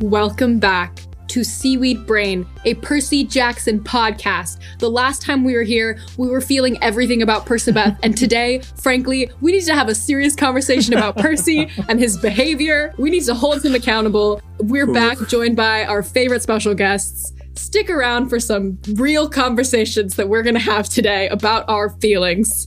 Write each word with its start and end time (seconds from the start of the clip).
Welcome 0.00 0.58
back 0.58 0.98
to 1.28 1.44
Seaweed 1.44 2.04
Brain, 2.04 2.46
a 2.64 2.74
Percy 2.74 3.22
Jackson 3.22 3.78
podcast. 3.78 4.58
The 4.80 4.90
last 4.90 5.22
time 5.22 5.44
we 5.44 5.54
were 5.54 5.62
here, 5.62 6.00
we 6.16 6.26
were 6.26 6.40
feeling 6.40 6.82
everything 6.82 7.22
about 7.22 7.46
Percabeth, 7.46 7.96
and 8.02 8.16
today, 8.16 8.60
frankly, 8.82 9.30
we 9.40 9.52
need 9.52 9.64
to 9.66 9.74
have 9.74 9.88
a 9.88 9.94
serious 9.94 10.34
conversation 10.34 10.94
about 10.94 11.16
Percy 11.16 11.70
and 11.88 12.00
his 12.00 12.18
behavior. 12.18 12.92
We 12.98 13.08
need 13.08 13.24
to 13.24 13.34
hold 13.34 13.64
him 13.64 13.76
accountable. 13.76 14.42
We're 14.58 14.92
back, 14.92 15.16
joined 15.28 15.56
by 15.56 15.84
our 15.84 16.02
favorite 16.02 16.42
special 16.42 16.74
guests. 16.74 17.32
Stick 17.54 17.88
around 17.88 18.28
for 18.28 18.40
some 18.40 18.78
real 18.94 19.28
conversations 19.28 20.16
that 20.16 20.28
we're 20.28 20.42
going 20.42 20.54
to 20.54 20.60
have 20.60 20.88
today 20.88 21.28
about 21.28 21.68
our 21.68 21.90
feelings. 22.00 22.66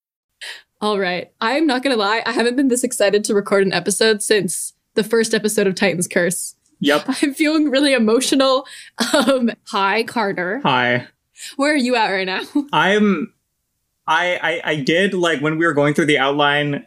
All 0.81 0.99
right. 0.99 1.31
I'm 1.39 1.67
not 1.67 1.83
going 1.83 1.95
to 1.95 1.99
lie. 1.99 2.23
I 2.25 2.31
haven't 2.31 2.55
been 2.55 2.69
this 2.69 2.83
excited 2.83 3.23
to 3.25 3.35
record 3.35 3.65
an 3.65 3.71
episode 3.71 4.23
since 4.23 4.73
the 4.95 5.03
first 5.03 5.33
episode 5.33 5.67
of 5.67 5.75
Titan's 5.75 6.07
Curse. 6.07 6.55
Yep. 6.79 7.05
I'm 7.21 7.33
feeling 7.33 7.69
really 7.69 7.93
emotional. 7.93 8.65
Um, 9.13 9.51
hi, 9.67 10.03
Carter. 10.03 10.59
Hi. 10.63 11.07
Where 11.55 11.73
are 11.73 11.77
you 11.77 11.95
at 11.95 12.09
right 12.09 12.25
now? 12.25 12.41
I'm 12.73 13.33
I, 14.07 14.39
I 14.41 14.71
I 14.71 14.75
did 14.77 15.13
like 15.13 15.41
when 15.41 15.57
we 15.57 15.65
were 15.65 15.73
going 15.73 15.93
through 15.93 16.07
the 16.07 16.17
outline, 16.17 16.85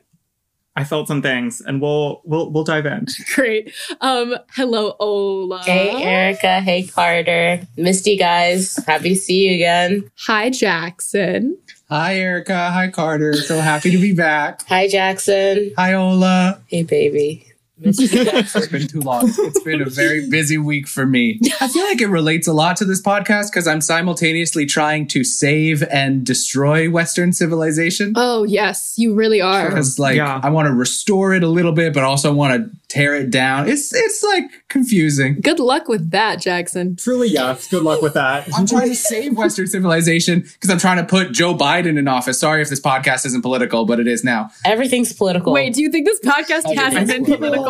I 0.76 0.84
felt 0.84 1.06
some 1.06 1.22
things 1.22 1.60
and 1.60 1.80
we'll 1.80 2.20
we'll 2.24 2.50
we'll 2.50 2.64
dive 2.64 2.86
in. 2.86 3.06
Great. 3.34 3.72
Um, 4.00 4.36
hello, 4.54 4.96
Ola. 4.98 5.62
Hey, 5.62 6.02
Erica. 6.02 6.60
Hey, 6.60 6.84
Carter. 6.84 7.60
Misty, 7.76 8.16
guys. 8.16 8.76
Happy 8.86 9.10
to 9.10 9.16
see 9.16 9.48
you 9.48 9.54
again. 9.54 10.10
Hi, 10.26 10.50
Jackson. 10.50 11.56
Hi, 11.94 12.16
Erica. 12.16 12.72
Hi, 12.72 12.90
Carter. 12.90 13.34
So 13.34 13.60
happy 13.60 13.92
to 13.92 13.98
be 13.98 14.12
back. 14.12 14.66
Hi, 14.66 14.88
Jackson. 14.88 15.70
Hi, 15.76 15.94
Ola. 15.94 16.60
Hey, 16.66 16.82
baby. 16.82 17.53
Missed 17.76 18.00
you. 18.00 18.08
It's 18.12 18.68
been 18.68 18.86
too 18.86 19.00
long. 19.00 19.32
It's 19.36 19.60
been 19.60 19.82
a 19.82 19.88
very 19.90 20.28
busy 20.28 20.58
week 20.58 20.86
for 20.86 21.04
me. 21.06 21.40
I 21.60 21.66
feel 21.66 21.82
like 21.84 22.00
it 22.00 22.06
relates 22.06 22.46
a 22.46 22.52
lot 22.52 22.76
to 22.76 22.84
this 22.84 23.02
podcast 23.02 23.50
because 23.50 23.66
I'm 23.66 23.80
simultaneously 23.80 24.64
trying 24.64 25.08
to 25.08 25.24
save 25.24 25.82
and 25.84 26.24
destroy 26.24 26.88
Western 26.88 27.32
civilization. 27.32 28.12
Oh, 28.16 28.44
yes, 28.44 28.94
you 28.96 29.14
really 29.14 29.40
are. 29.40 29.68
Because 29.68 29.98
like 29.98 30.16
Yeah. 30.16 30.40
I 30.42 30.50
want 30.50 30.66
to 30.66 30.72
restore 30.72 31.34
it 31.34 31.42
a 31.42 31.48
little 31.48 31.72
bit, 31.72 31.92
but 31.94 32.04
also 32.04 32.32
want 32.32 32.54
to 32.54 32.70
tear 32.88 33.16
it 33.16 33.30
down. 33.30 33.68
It's 33.68 33.92
it's 33.92 34.22
like 34.22 34.44
confusing. 34.68 35.40
Good 35.40 35.58
luck 35.58 35.88
with 35.88 36.12
that, 36.12 36.40
Jackson. 36.40 36.94
Truly, 36.94 37.28
yes. 37.28 37.66
Good 37.68 37.82
luck 37.82 38.02
with 38.02 38.14
that. 38.14 38.48
I'm 38.56 38.66
trying 38.66 38.90
to 38.90 38.94
save 38.94 39.36
Western 39.36 39.66
civilization 39.66 40.40
because 40.42 40.70
I'm 40.70 40.78
trying 40.78 40.98
to 40.98 41.04
put 41.04 41.32
Joe 41.32 41.56
Biden 41.56 41.98
in 41.98 42.06
office. 42.06 42.38
Sorry 42.38 42.62
if 42.62 42.68
this 42.68 42.80
podcast 42.80 43.26
isn't 43.26 43.42
political, 43.42 43.84
but 43.84 43.98
it 43.98 44.06
is 44.06 44.22
now. 44.22 44.50
Everything's 44.64 45.12
political. 45.12 45.52
Wait, 45.52 45.74
do 45.74 45.82
you 45.82 45.90
think 45.90 46.06
this 46.06 46.20
podcast 46.20 46.72
hasn't 46.72 47.08
been 47.08 47.24
political? 47.24 47.63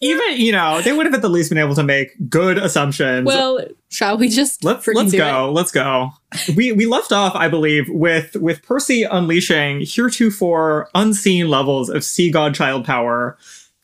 Even 0.00 0.36
you 0.36 0.52
know 0.52 0.82
they 0.82 0.92
would 0.92 1.06
have 1.06 1.14
at 1.14 1.22
the 1.22 1.28
least 1.30 1.48
been 1.48 1.58
able 1.58 1.74
to 1.74 1.82
make 1.82 2.28
good 2.28 2.58
assumptions. 2.58 3.24
Well, 3.24 3.64
shall 3.88 4.18
we 4.18 4.28
just 4.28 4.62
let's 4.62 4.86
let's 4.86 5.12
go. 5.12 5.50
Let's 5.50 5.72
go. 5.72 6.10
We 6.54 6.72
we 6.72 6.84
left 6.84 7.12
off, 7.12 7.34
I 7.34 7.48
believe, 7.48 7.88
with 7.88 8.36
with 8.36 8.62
Percy 8.62 9.04
unleashing 9.04 9.80
heretofore 9.80 10.90
unseen 10.94 11.48
levels 11.48 11.88
of 11.88 12.04
sea 12.04 12.30
god 12.30 12.54
child 12.54 12.84
power, 12.84 13.38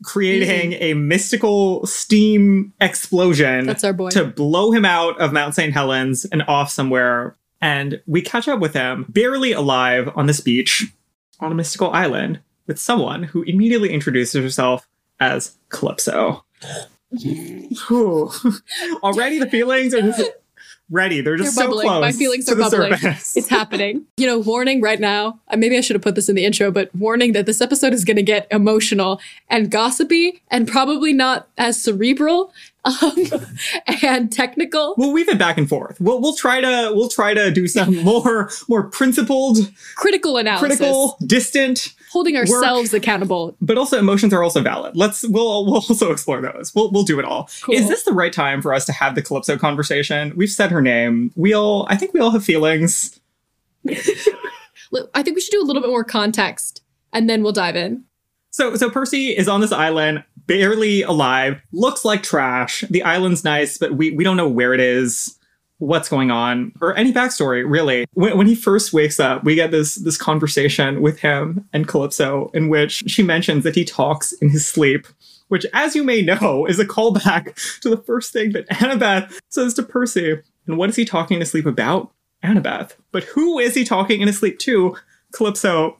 creating 0.05 0.75
a 0.75 0.93
mystical 0.95 1.87
steam 1.87 2.75
explosion 2.81 3.65
That's 3.65 3.85
our 3.85 3.95
boy. 3.95 4.11
to 4.11 4.27
blow 4.27 4.71
him 4.71 4.85
out 4.85 5.19
of 5.19 5.33
Mount 5.33 5.55
St. 5.55 5.73
Helens 5.73 6.27
and 6.27 6.43
off 6.43 6.71
somewhere. 6.71 7.37
And 7.63 8.03
we 8.07 8.21
catch 8.21 8.49
up 8.49 8.61
with 8.61 8.75
him, 8.75 9.07
barely 9.09 9.53
alive 9.53 10.11
on 10.15 10.27
this 10.27 10.41
beach 10.41 10.93
on 11.41 11.53
a 11.53 11.55
mystical 11.55 11.91
island 11.91 12.41
with 12.67 12.79
someone 12.79 13.23
who 13.23 13.43
immediately 13.43 13.91
introduces 13.91 14.43
herself 14.43 14.87
as 15.23 15.57
Calypso. 15.69 16.45
Already 19.03 19.39
the 19.39 19.49
feelings 19.51 19.95
are 19.95 20.01
just 20.03 20.31
ready. 20.91 21.21
They're 21.21 21.37
They're 21.37 21.45
just 21.45 21.57
so 21.57 21.63
bubbling. 21.67 21.87
close. 21.87 22.01
My 22.01 22.13
feelings 22.13 22.45
to 22.47 22.53
are 22.53 22.57
bubbling. 22.57 22.97
surface. 22.97 23.37
It's 23.37 23.49
happening. 23.49 24.07
You 24.19 24.27
know, 24.29 24.39
warning 24.39 24.81
right 24.81 25.01
now. 25.01 25.41
uh, 25.49 25.57
Maybe 25.57 25.77
I 25.77 25.81
should 25.81 25.95
have 25.97 26.03
put 26.03 26.15
this 26.15 26.29
in 26.29 26.37
the 26.37 26.45
intro, 26.45 26.71
but 26.71 26.95
warning 26.95 27.33
that 27.33 27.45
this 27.47 27.61
episode 27.61 27.93
is 27.93 28.05
going 28.05 28.17
to 28.19 28.23
get 28.23 28.47
emotional 28.53 29.21
and 29.51 29.69
gossipy 29.71 30.43
and 30.51 30.69
probably 30.69 31.13
not 31.13 31.49
as 31.59 31.83
cerebral 31.83 32.53
um, 32.85 33.17
and 34.03 34.31
technical. 34.33 34.95
We'll 34.97 35.13
weave 35.13 35.29
it 35.29 35.39
back 35.39 35.59
and 35.59 35.69
forth. 35.69 36.01
We'll 36.01 36.21
we'll 36.21 36.35
try 36.37 36.61
to 36.61 36.93
we'll 36.95 37.09
try 37.09 37.35
to 37.35 37.51
do 37.51 37.67
some 37.67 37.97
more 38.05 38.51
more 38.69 38.85
principled, 38.89 39.59
Critical 39.97 40.37
analysis. 40.37 40.79
critical, 40.79 41.17
distant, 41.27 41.95
Holding 42.13 42.37
ourselves 42.37 42.93
accountable. 42.93 43.57
but 43.61 43.79
also 43.79 43.99
emotions 43.99 44.35
are 44.35 44.43
also 44.43 44.61
valid. 44.61 44.95
Let's 44.95 45.27
we'll 45.27 45.65
we'll 45.65 45.77
also 45.77 46.13
explore 46.17 46.41
those. 46.43 46.75
We'll 46.75 46.91
we'll 46.91 47.05
do 47.05 47.19
it 47.19 47.25
all. 47.25 47.49
Cool. 47.63 47.75
Is 47.75 47.89
this 47.89 48.03
the 48.03 48.13
right 48.13 48.33
time 48.33 48.61
for 48.61 48.75
us 48.75 48.85
to 48.87 48.93
have 48.93 49.15
the 49.15 49.23
Calypso 49.23 49.57
conversation? 49.57 50.33
We've 50.37 50.51
said 50.51 50.71
her 50.71 50.83
name. 50.83 51.33
We 51.37 51.55
all 51.55 51.87
I 51.89 51.97
think 51.97 52.13
we 52.13 52.21
all 52.21 52.31
have 52.31 52.45
feelings. 52.45 53.19
I 53.89 55.23
think 55.23 55.35
we 55.37 55.41
should 55.41 55.53
do 55.53 55.63
a 55.63 55.65
little 55.65 55.81
bit 55.81 55.91
more 55.91 56.05
context 56.05 56.83
and 57.13 57.29
then 57.29 57.43
we'll 57.43 57.53
dive 57.53 57.77
in. 57.77 58.05
So 58.51 58.77
so 58.77 58.91
Percy 58.91 59.29
is 59.37 59.49
on 59.49 59.63
this 59.63 59.73
island, 59.73 60.25
barely 60.47 61.03
alive, 61.03 61.63
looks 61.73 62.05
like 62.05 62.23
trash. 62.23 62.85
The 62.91 63.03
island's 63.03 63.43
nice, 63.45 63.79
but 63.79 63.95
we 63.95 64.11
we 64.11 64.23
don't 64.25 64.37
know 64.37 64.49
where 64.49 64.75
it 64.75 64.81
is, 64.81 65.39
what's 65.87 66.09
going 66.09 66.31
on, 66.31 66.73
or 66.81 66.97
any 66.97 67.13
backstory 67.13 67.65
really. 67.69 68.07
When, 68.15 68.39
when 68.39 68.47
he 68.47 68.55
first 68.55 68.93
wakes 68.93 69.19
up, 69.19 69.45
we 69.45 69.55
get 69.55 69.71
this 69.71 69.97
this 69.97 70.17
conversation 70.17 71.03
with 71.03 71.19
him 71.19 71.69
and 71.73 71.89
Calypso, 71.89 72.51
in 72.55 72.69
which 72.69 73.03
she 73.07 73.23
mentions 73.23 73.65
that 73.65 73.75
he 73.75 73.85
talks 73.85 74.33
in 74.33 74.49
his 74.49 74.67
sleep. 74.67 75.07
Which, 75.49 75.67
as 75.75 75.95
you 75.95 76.03
may 76.03 76.23
know, 76.23 76.65
is 76.65 76.79
a 76.79 76.87
callback 76.87 77.81
to 77.81 77.91
the 77.91 77.99
first 77.99 78.33
thing 78.33 78.53
that 78.53 78.69
Annabeth 78.71 79.39
says 79.51 79.75
to 79.75 79.83
Percy. 79.83 80.41
And 80.67 80.79
what 80.79 80.89
is 80.89 80.97
he 80.97 81.05
talking 81.05 81.35
in 81.35 81.41
his 81.41 81.51
sleep 81.51 81.67
about? 81.67 82.11
Annabeth. 82.43 82.93
But 83.11 83.25
who 83.25 83.59
is 83.59 83.75
he 83.75 83.85
talking 83.85 84.23
in 84.23 84.29
his 84.29 84.39
sleep 84.39 84.59
to? 84.61 84.97
Calypso 85.33 85.99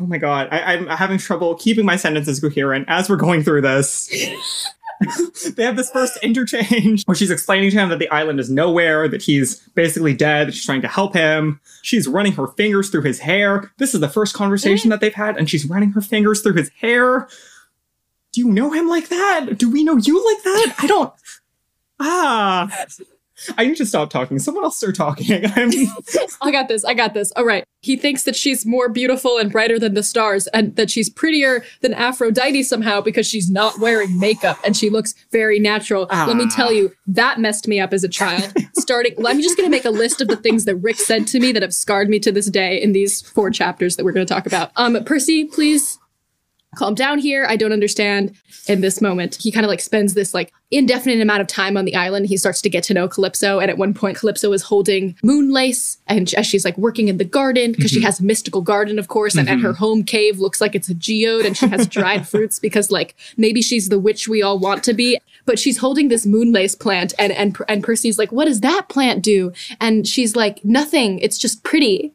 Oh 0.00 0.06
my 0.06 0.18
god, 0.18 0.48
I, 0.52 0.74
I'm 0.74 0.86
having 0.86 1.18
trouble 1.18 1.56
keeping 1.56 1.84
my 1.84 1.96
sentences 1.96 2.38
coherent 2.38 2.84
as 2.88 3.10
we're 3.10 3.16
going 3.16 3.42
through 3.42 3.62
this. 3.62 4.08
they 5.56 5.64
have 5.64 5.76
this 5.76 5.90
first 5.90 6.18
interchange 6.22 7.04
where 7.04 7.14
she's 7.14 7.30
explaining 7.30 7.70
to 7.70 7.76
him 7.76 7.88
that 7.88 7.98
the 7.98 8.08
island 8.10 8.40
is 8.40 8.50
nowhere, 8.50 9.08
that 9.08 9.22
he's 9.22 9.60
basically 9.70 10.14
dead, 10.14 10.48
that 10.48 10.52
she's 10.52 10.64
trying 10.64 10.82
to 10.82 10.88
help 10.88 11.14
him. 11.14 11.60
She's 11.82 12.08
running 12.08 12.32
her 12.32 12.48
fingers 12.48 12.90
through 12.90 13.02
his 13.02 13.20
hair. 13.20 13.72
This 13.78 13.94
is 13.94 14.00
the 14.00 14.08
first 14.08 14.34
conversation 14.34 14.90
that 14.90 15.00
they've 15.00 15.14
had, 15.14 15.36
and 15.36 15.48
she's 15.48 15.66
running 15.66 15.92
her 15.92 16.00
fingers 16.00 16.40
through 16.40 16.54
his 16.54 16.70
hair. 16.80 17.28
Do 18.32 18.40
you 18.40 18.48
know 18.48 18.70
him 18.70 18.88
like 18.88 19.08
that? 19.08 19.56
Do 19.56 19.70
we 19.70 19.84
know 19.84 19.96
you 19.96 20.24
like 20.34 20.42
that? 20.44 20.74
I 20.78 20.86
don't. 20.86 21.12
Ah. 22.00 22.86
I 23.56 23.66
need 23.66 23.76
to 23.76 23.86
stop 23.86 24.10
talking. 24.10 24.38
Someone 24.38 24.64
else 24.64 24.76
start 24.78 24.94
talking. 24.96 25.44
I'm 25.56 25.70
I 26.42 26.50
got 26.50 26.68
this. 26.68 26.84
I 26.84 26.94
got 26.94 27.14
this. 27.14 27.32
All 27.36 27.44
right. 27.44 27.64
He 27.80 27.96
thinks 27.96 28.24
that 28.24 28.34
she's 28.34 28.66
more 28.66 28.88
beautiful 28.88 29.38
and 29.38 29.52
brighter 29.52 29.78
than 29.78 29.94
the 29.94 30.02
stars 30.02 30.46
and 30.48 30.74
that 30.76 30.90
she's 30.90 31.08
prettier 31.08 31.64
than 31.80 31.94
Aphrodite 31.94 32.62
somehow 32.64 33.00
because 33.00 33.26
she's 33.26 33.48
not 33.50 33.78
wearing 33.78 34.18
makeup 34.18 34.58
and 34.64 34.76
she 34.76 34.90
looks 34.90 35.14
very 35.30 35.58
natural. 35.60 36.06
Let 36.10 36.36
me 36.36 36.44
Ah. 36.46 36.52
tell 36.56 36.72
you, 36.72 36.92
that 37.06 37.38
messed 37.38 37.68
me 37.68 37.78
up 37.78 37.92
as 37.92 38.02
a 38.02 38.08
child. 38.08 38.52
Starting, 38.74 39.14
I'm 39.24 39.40
just 39.40 39.56
going 39.56 39.66
to 39.66 39.70
make 39.70 39.84
a 39.84 39.90
list 39.90 40.20
of 40.20 40.26
the 40.28 40.36
things 40.36 40.64
that 40.64 40.76
Rick 40.76 40.96
said 40.96 41.26
to 41.28 41.38
me 41.40 41.52
that 41.52 41.62
have 41.62 41.74
scarred 41.74 42.08
me 42.08 42.18
to 42.20 42.32
this 42.32 42.46
day 42.46 42.80
in 42.82 42.92
these 42.92 43.20
four 43.22 43.50
chapters 43.50 43.94
that 43.96 44.04
we're 44.04 44.12
going 44.12 44.26
to 44.26 44.32
talk 44.34 44.46
about. 44.46 44.72
Um, 44.76 45.02
Percy, 45.04 45.44
please 45.44 45.98
calm 46.76 46.94
down 46.94 47.18
here. 47.18 47.46
I 47.48 47.56
don't 47.56 47.72
understand 47.72 48.34
in 48.68 48.80
this 48.80 49.00
moment. 49.00 49.36
He 49.36 49.50
kind 49.50 49.64
of 49.64 49.70
like 49.70 49.80
spends 49.80 50.14
this 50.14 50.34
like 50.34 50.52
indefinite 50.70 51.20
amount 51.20 51.40
of 51.40 51.46
time 51.46 51.76
on 51.76 51.86
the 51.86 51.94
island. 51.94 52.26
He 52.26 52.36
starts 52.36 52.60
to 52.62 52.68
get 52.68 52.84
to 52.84 52.94
know 52.94 53.08
Calypso. 53.08 53.58
And 53.58 53.70
at 53.70 53.78
one 53.78 53.94
point, 53.94 54.18
Calypso 54.18 54.52
is 54.52 54.62
holding 54.62 55.14
Moonlace 55.24 55.96
and 56.06 56.32
as 56.34 56.46
she's 56.46 56.64
like 56.64 56.76
working 56.76 57.08
in 57.08 57.16
the 57.16 57.24
garden, 57.24 57.72
because 57.72 57.90
she 57.90 57.98
mm-hmm. 57.98 58.06
has 58.06 58.20
a 58.20 58.24
mystical 58.24 58.60
garden, 58.60 58.98
of 58.98 59.08
course, 59.08 59.34
and, 59.34 59.48
and 59.48 59.62
her 59.62 59.70
mm-hmm. 59.70 59.78
home 59.78 60.04
cave 60.04 60.38
looks 60.38 60.60
like 60.60 60.74
it's 60.74 60.88
a 60.88 60.94
geode 60.94 61.46
and 61.46 61.56
she 61.56 61.68
has 61.68 61.86
dried 61.86 62.28
fruits 62.28 62.58
because 62.58 62.90
like 62.90 63.14
maybe 63.36 63.62
she's 63.62 63.88
the 63.88 63.98
witch 63.98 64.28
we 64.28 64.42
all 64.42 64.58
want 64.58 64.84
to 64.84 64.92
be. 64.92 65.18
But 65.46 65.58
she's 65.58 65.78
holding 65.78 66.08
this 66.08 66.26
moonlace 66.26 66.78
plant 66.78 67.14
and 67.18 67.32
and 67.32 67.56
and 67.68 67.82
Percy's 67.82 68.18
like, 68.18 68.32
what 68.32 68.44
does 68.44 68.60
that 68.60 68.88
plant 68.88 69.22
do? 69.22 69.52
And 69.80 70.06
she's 70.06 70.36
like, 70.36 70.62
nothing. 70.64 71.18
It's 71.20 71.38
just 71.38 71.64
pretty 71.64 72.14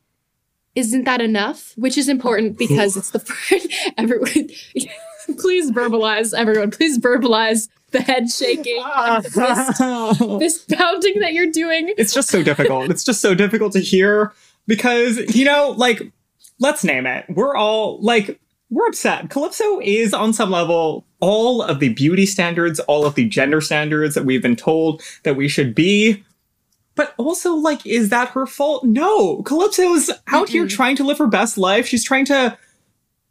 isn't 0.76 1.04
that 1.06 1.22
enough? 1.22 1.74
Which 1.76 1.98
is 1.98 2.10
important 2.10 2.58
because 2.58 2.98
it's 2.98 3.12
the 3.12 3.20
first 3.20 3.68
everyone. 3.98 4.50
please 5.40 5.72
verbalize, 5.72 6.34
everyone. 6.38 6.72
Please 6.72 7.00
verbalize 7.00 7.70
the 7.92 8.02
head 8.02 8.30
shaking, 8.30 8.82
ah. 8.84 9.22
this 10.40 10.66
pounding 10.66 11.20
that 11.20 11.34
you're 11.34 11.52
doing. 11.52 11.94
it's 11.96 12.14
just 12.14 12.30
so 12.30 12.42
difficult. 12.42 12.90
It's 12.90 13.04
just 13.04 13.22
so 13.22 13.36
difficult 13.36 13.72
to 13.74 13.80
hear 13.80 14.34
because, 14.66 15.20
you 15.36 15.46
know, 15.46 15.76
like, 15.78 16.12
let's 16.60 16.84
name 16.84 17.06
it. 17.06 17.26
We're 17.30 17.56
all 17.56 18.02
like, 18.02 18.40
we're 18.72 18.88
upset. 18.88 19.30
Calypso 19.30 19.80
is 19.82 20.14
on 20.14 20.34
some 20.34 20.50
level 20.50 21.06
all 21.20 21.62
of 21.62 21.80
the 21.80 21.90
beauty 21.90 22.26
standards, 22.26 22.80
all 22.82 23.06
of 23.06 23.16
the 23.16 23.30
gender 23.30 23.62
standards 23.62 24.16
that 24.16 24.26
we've 24.26 24.42
been 24.42 24.56
told 24.56 25.02
that 25.24 25.36
we 25.36 25.48
should 25.48 25.74
be. 25.74 26.24
But 26.96 27.14
also, 27.18 27.54
like, 27.56 27.86
is 27.88 28.10
that 28.10 28.30
her 28.30 28.46
fault? 28.46 28.84
No. 28.84 29.42
Calypso's 29.44 30.12
out 30.28 30.50
here 30.50 30.68
trying 30.68 30.96
to 30.98 31.04
live 31.04 31.18
her 31.18 31.28
best 31.28 31.58
life. 31.58 31.88
She's 31.88 32.04
trying 32.04 32.26
to 32.26 32.58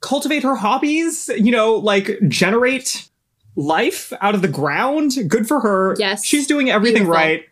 cultivate 0.00 0.43
her 0.43 0.56
hobbies, 0.56 1.29
you 1.37 1.53
know, 1.53 1.75
like 1.76 2.19
generate 2.26 3.09
life 3.55 4.12
out 4.20 4.35
of 4.35 4.43
the 4.43 4.49
ground. 4.49 5.12
Good 5.29 5.47
for 5.47 5.61
her. 5.61 5.94
Yes. 5.99 6.25
She's 6.25 6.47
doing 6.47 6.70
everything 6.70 7.03
Beautiful. 7.05 7.14
right. 7.14 7.44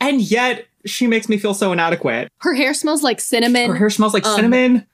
And 0.00 0.20
yet 0.20 0.66
she 0.84 1.06
makes 1.06 1.28
me 1.28 1.38
feel 1.38 1.54
so 1.54 1.72
inadequate. 1.72 2.28
Her 2.38 2.54
hair 2.54 2.74
smells 2.74 3.02
like 3.02 3.20
cinnamon. 3.20 3.70
Her 3.70 3.76
hair 3.76 3.90
smells 3.90 4.12
like 4.14 4.26
Um, 4.26 4.34
cinnamon. 4.36 4.86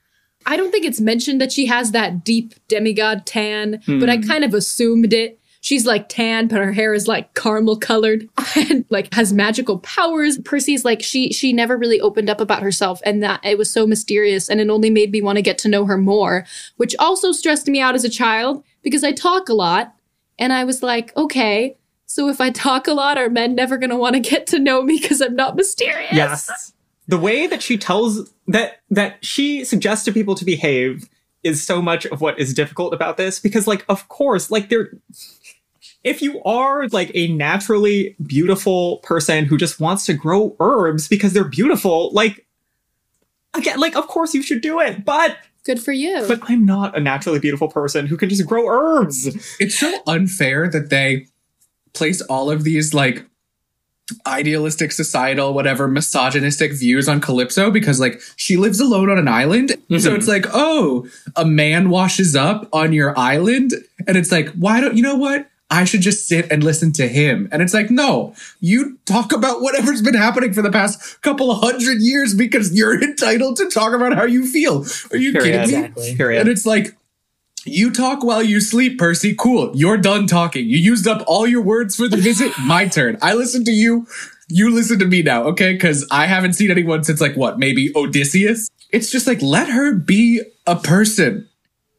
I 0.44 0.56
don't 0.56 0.70
think 0.70 0.85
it's 0.85 1.00
mentioned 1.00 1.41
that 1.41 1.50
she 1.53 1.67
has 1.67 1.91
that 1.93 2.25
deep 2.25 2.55
demigod 2.69 3.26
tan, 3.26 3.81
but 3.87 4.08
I 4.08 4.17
Hmm. 4.19 4.29
kind 4.29 4.44
of 4.44 4.55
assumed 4.55 5.12
it. 5.12 5.41
She's 5.66 5.84
like 5.84 6.08
tan, 6.08 6.46
but 6.46 6.60
her 6.60 6.70
hair 6.70 6.94
is 6.94 7.08
like 7.08 7.34
caramel 7.34 7.76
colored 7.76 8.28
and 8.54 8.84
like 8.88 9.12
has 9.12 9.32
magical 9.32 9.80
powers. 9.80 10.38
Percy's 10.38 10.84
like 10.84 11.02
she 11.02 11.32
she 11.32 11.52
never 11.52 11.76
really 11.76 12.00
opened 12.00 12.30
up 12.30 12.40
about 12.40 12.62
herself 12.62 13.00
and 13.04 13.20
that 13.24 13.44
it 13.44 13.58
was 13.58 13.68
so 13.68 13.84
mysterious 13.84 14.48
and 14.48 14.60
it 14.60 14.70
only 14.70 14.90
made 14.90 15.10
me 15.10 15.20
want 15.20 15.38
to 15.38 15.42
get 15.42 15.58
to 15.58 15.68
know 15.68 15.84
her 15.84 15.98
more, 15.98 16.46
which 16.76 16.94
also 17.00 17.32
stressed 17.32 17.66
me 17.66 17.80
out 17.80 17.96
as 17.96 18.04
a 18.04 18.08
child 18.08 18.62
because 18.84 19.02
I 19.02 19.10
talk 19.10 19.48
a 19.48 19.54
lot 19.54 19.92
and 20.38 20.52
I 20.52 20.62
was 20.62 20.84
like, 20.84 21.12
okay, 21.16 21.76
so 22.04 22.28
if 22.28 22.40
I 22.40 22.50
talk 22.50 22.86
a 22.86 22.94
lot, 22.94 23.19
are 23.19 23.28
men 23.28 23.56
never 23.56 23.76
going 23.76 23.90
to 23.90 23.96
want 23.96 24.14
to 24.14 24.20
get 24.20 24.46
to 24.46 24.60
know 24.60 24.84
me 24.84 25.00
because 25.02 25.20
I'm 25.20 25.34
not 25.34 25.56
mysterious? 25.56 26.12
Yes. 26.12 26.74
The 27.08 27.19
way 27.19 27.48
that 27.48 27.60
she 27.60 27.76
tells 27.76 28.32
that 28.46 28.82
that 28.90 29.24
she 29.24 29.64
suggests 29.64 30.04
to 30.04 30.12
people 30.12 30.36
to 30.36 30.44
behave 30.44 31.08
is 31.46 31.64
so 31.64 31.80
much 31.80 32.06
of 32.06 32.20
what 32.20 32.38
is 32.38 32.52
difficult 32.52 32.92
about 32.92 33.16
this 33.16 33.38
because 33.38 33.66
like 33.66 33.84
of 33.88 34.08
course 34.08 34.50
like 34.50 34.69
there 34.69 34.90
if 36.06 36.23
you 36.23 36.43
are 36.44 36.88
like 36.88 37.11
a 37.14 37.26
naturally 37.32 38.17
beautiful 38.25 38.99
person 38.99 39.44
who 39.44 39.56
just 39.58 39.81
wants 39.81 40.06
to 40.06 40.14
grow 40.14 40.55
herbs 40.61 41.08
because 41.08 41.32
they're 41.35 41.44
beautiful 41.61 42.11
like 42.12 42.47
again 43.55 43.79
like 43.81 43.97
of 43.97 44.06
course 44.06 44.32
you 44.35 44.43
should 44.43 44.61
do 44.62 44.81
it 44.81 45.05
but 45.05 45.37
Good 45.64 45.82
for 45.82 45.93
you. 45.93 46.25
but 46.29 46.38
I'm 46.49 46.64
not 46.64 46.97
a 46.97 47.00
naturally 47.00 47.41
beautiful 47.41 47.67
person 47.69 48.06
who 48.06 48.17
can 48.17 48.29
just 48.29 48.47
grow 48.47 48.69
herbs. 48.69 49.26
It's 49.58 49.76
so 49.76 49.93
unfair 50.06 50.70
that 50.70 50.91
they 50.91 51.26
place 51.93 52.20
all 52.23 52.53
of 52.53 52.62
these 52.62 52.94
like 52.94 53.26
idealistic 54.26 54.93
societal 54.93 55.53
whatever 55.55 55.88
misogynistic 55.88 56.73
views 56.73 57.08
on 57.08 57.20
calypso 57.20 57.73
because 57.73 57.99
like 57.99 58.20
she 58.37 58.56
lives 58.56 58.79
alone 58.79 59.11
on 59.11 59.19
an 59.19 59.26
island 59.26 59.70
so 59.70 60.12
Mhm. 60.12 60.17
it's 60.17 60.29
like 60.29 60.47
oh 60.53 61.08
a 61.35 61.44
man 61.44 61.91
washes 61.91 62.37
up 62.37 62.69
on 62.73 62.93
your 62.93 63.19
island 63.19 63.75
and 64.06 64.17
it's 64.17 64.31
like 64.31 64.49
why 64.50 64.81
don't 64.81 64.97
you 64.97 65.03
know 65.03 65.17
what 65.17 65.49
I 65.68 65.84
should 65.84 66.00
just 66.00 66.28
sit 66.28 66.50
and 66.50 66.62
listen 66.62 66.92
to 66.92 67.08
him. 67.08 67.48
And 67.50 67.60
it's 67.60 67.74
like, 67.74 67.90
no, 67.90 68.34
you 68.60 68.98
talk 69.04 69.32
about 69.32 69.62
whatever's 69.62 70.00
been 70.00 70.14
happening 70.14 70.52
for 70.52 70.62
the 70.62 70.70
past 70.70 71.20
couple 71.22 71.50
of 71.50 71.60
hundred 71.60 71.98
years 72.00 72.34
because 72.34 72.72
you're 72.72 73.02
entitled 73.02 73.56
to 73.56 73.68
talk 73.68 73.92
about 73.92 74.14
how 74.14 74.24
you 74.24 74.46
feel. 74.46 74.84
Are 75.10 75.16
you 75.16 75.32
Period. 75.32 75.68
kidding 75.68 75.94
me? 75.94 76.16
Period. 76.16 76.40
And 76.40 76.48
it's 76.48 76.66
like, 76.66 76.96
you 77.64 77.90
talk 77.90 78.22
while 78.22 78.44
you 78.44 78.60
sleep, 78.60 78.96
Percy. 78.96 79.34
Cool. 79.34 79.72
You're 79.74 79.96
done 79.96 80.28
talking. 80.28 80.66
You 80.66 80.78
used 80.78 81.08
up 81.08 81.24
all 81.26 81.48
your 81.48 81.62
words 81.62 81.96
for 81.96 82.06
the 82.06 82.16
visit. 82.16 82.52
My 82.64 82.86
turn. 82.86 83.19
I 83.20 83.34
listen 83.34 83.64
to 83.64 83.72
you. 83.72 84.06
You 84.48 84.70
listen 84.70 85.00
to 85.00 85.06
me 85.06 85.22
now, 85.22 85.42
okay? 85.44 85.72
Because 85.72 86.06
I 86.12 86.26
haven't 86.26 86.52
seen 86.52 86.70
anyone 86.70 87.02
since 87.02 87.20
like 87.20 87.34
what, 87.34 87.58
maybe 87.58 87.92
Odysseus? 87.96 88.69
It's 88.92 89.10
just 89.10 89.26
like, 89.26 89.42
let 89.42 89.69
her 89.69 89.94
be 89.94 90.42
a 90.64 90.76
person. 90.76 91.48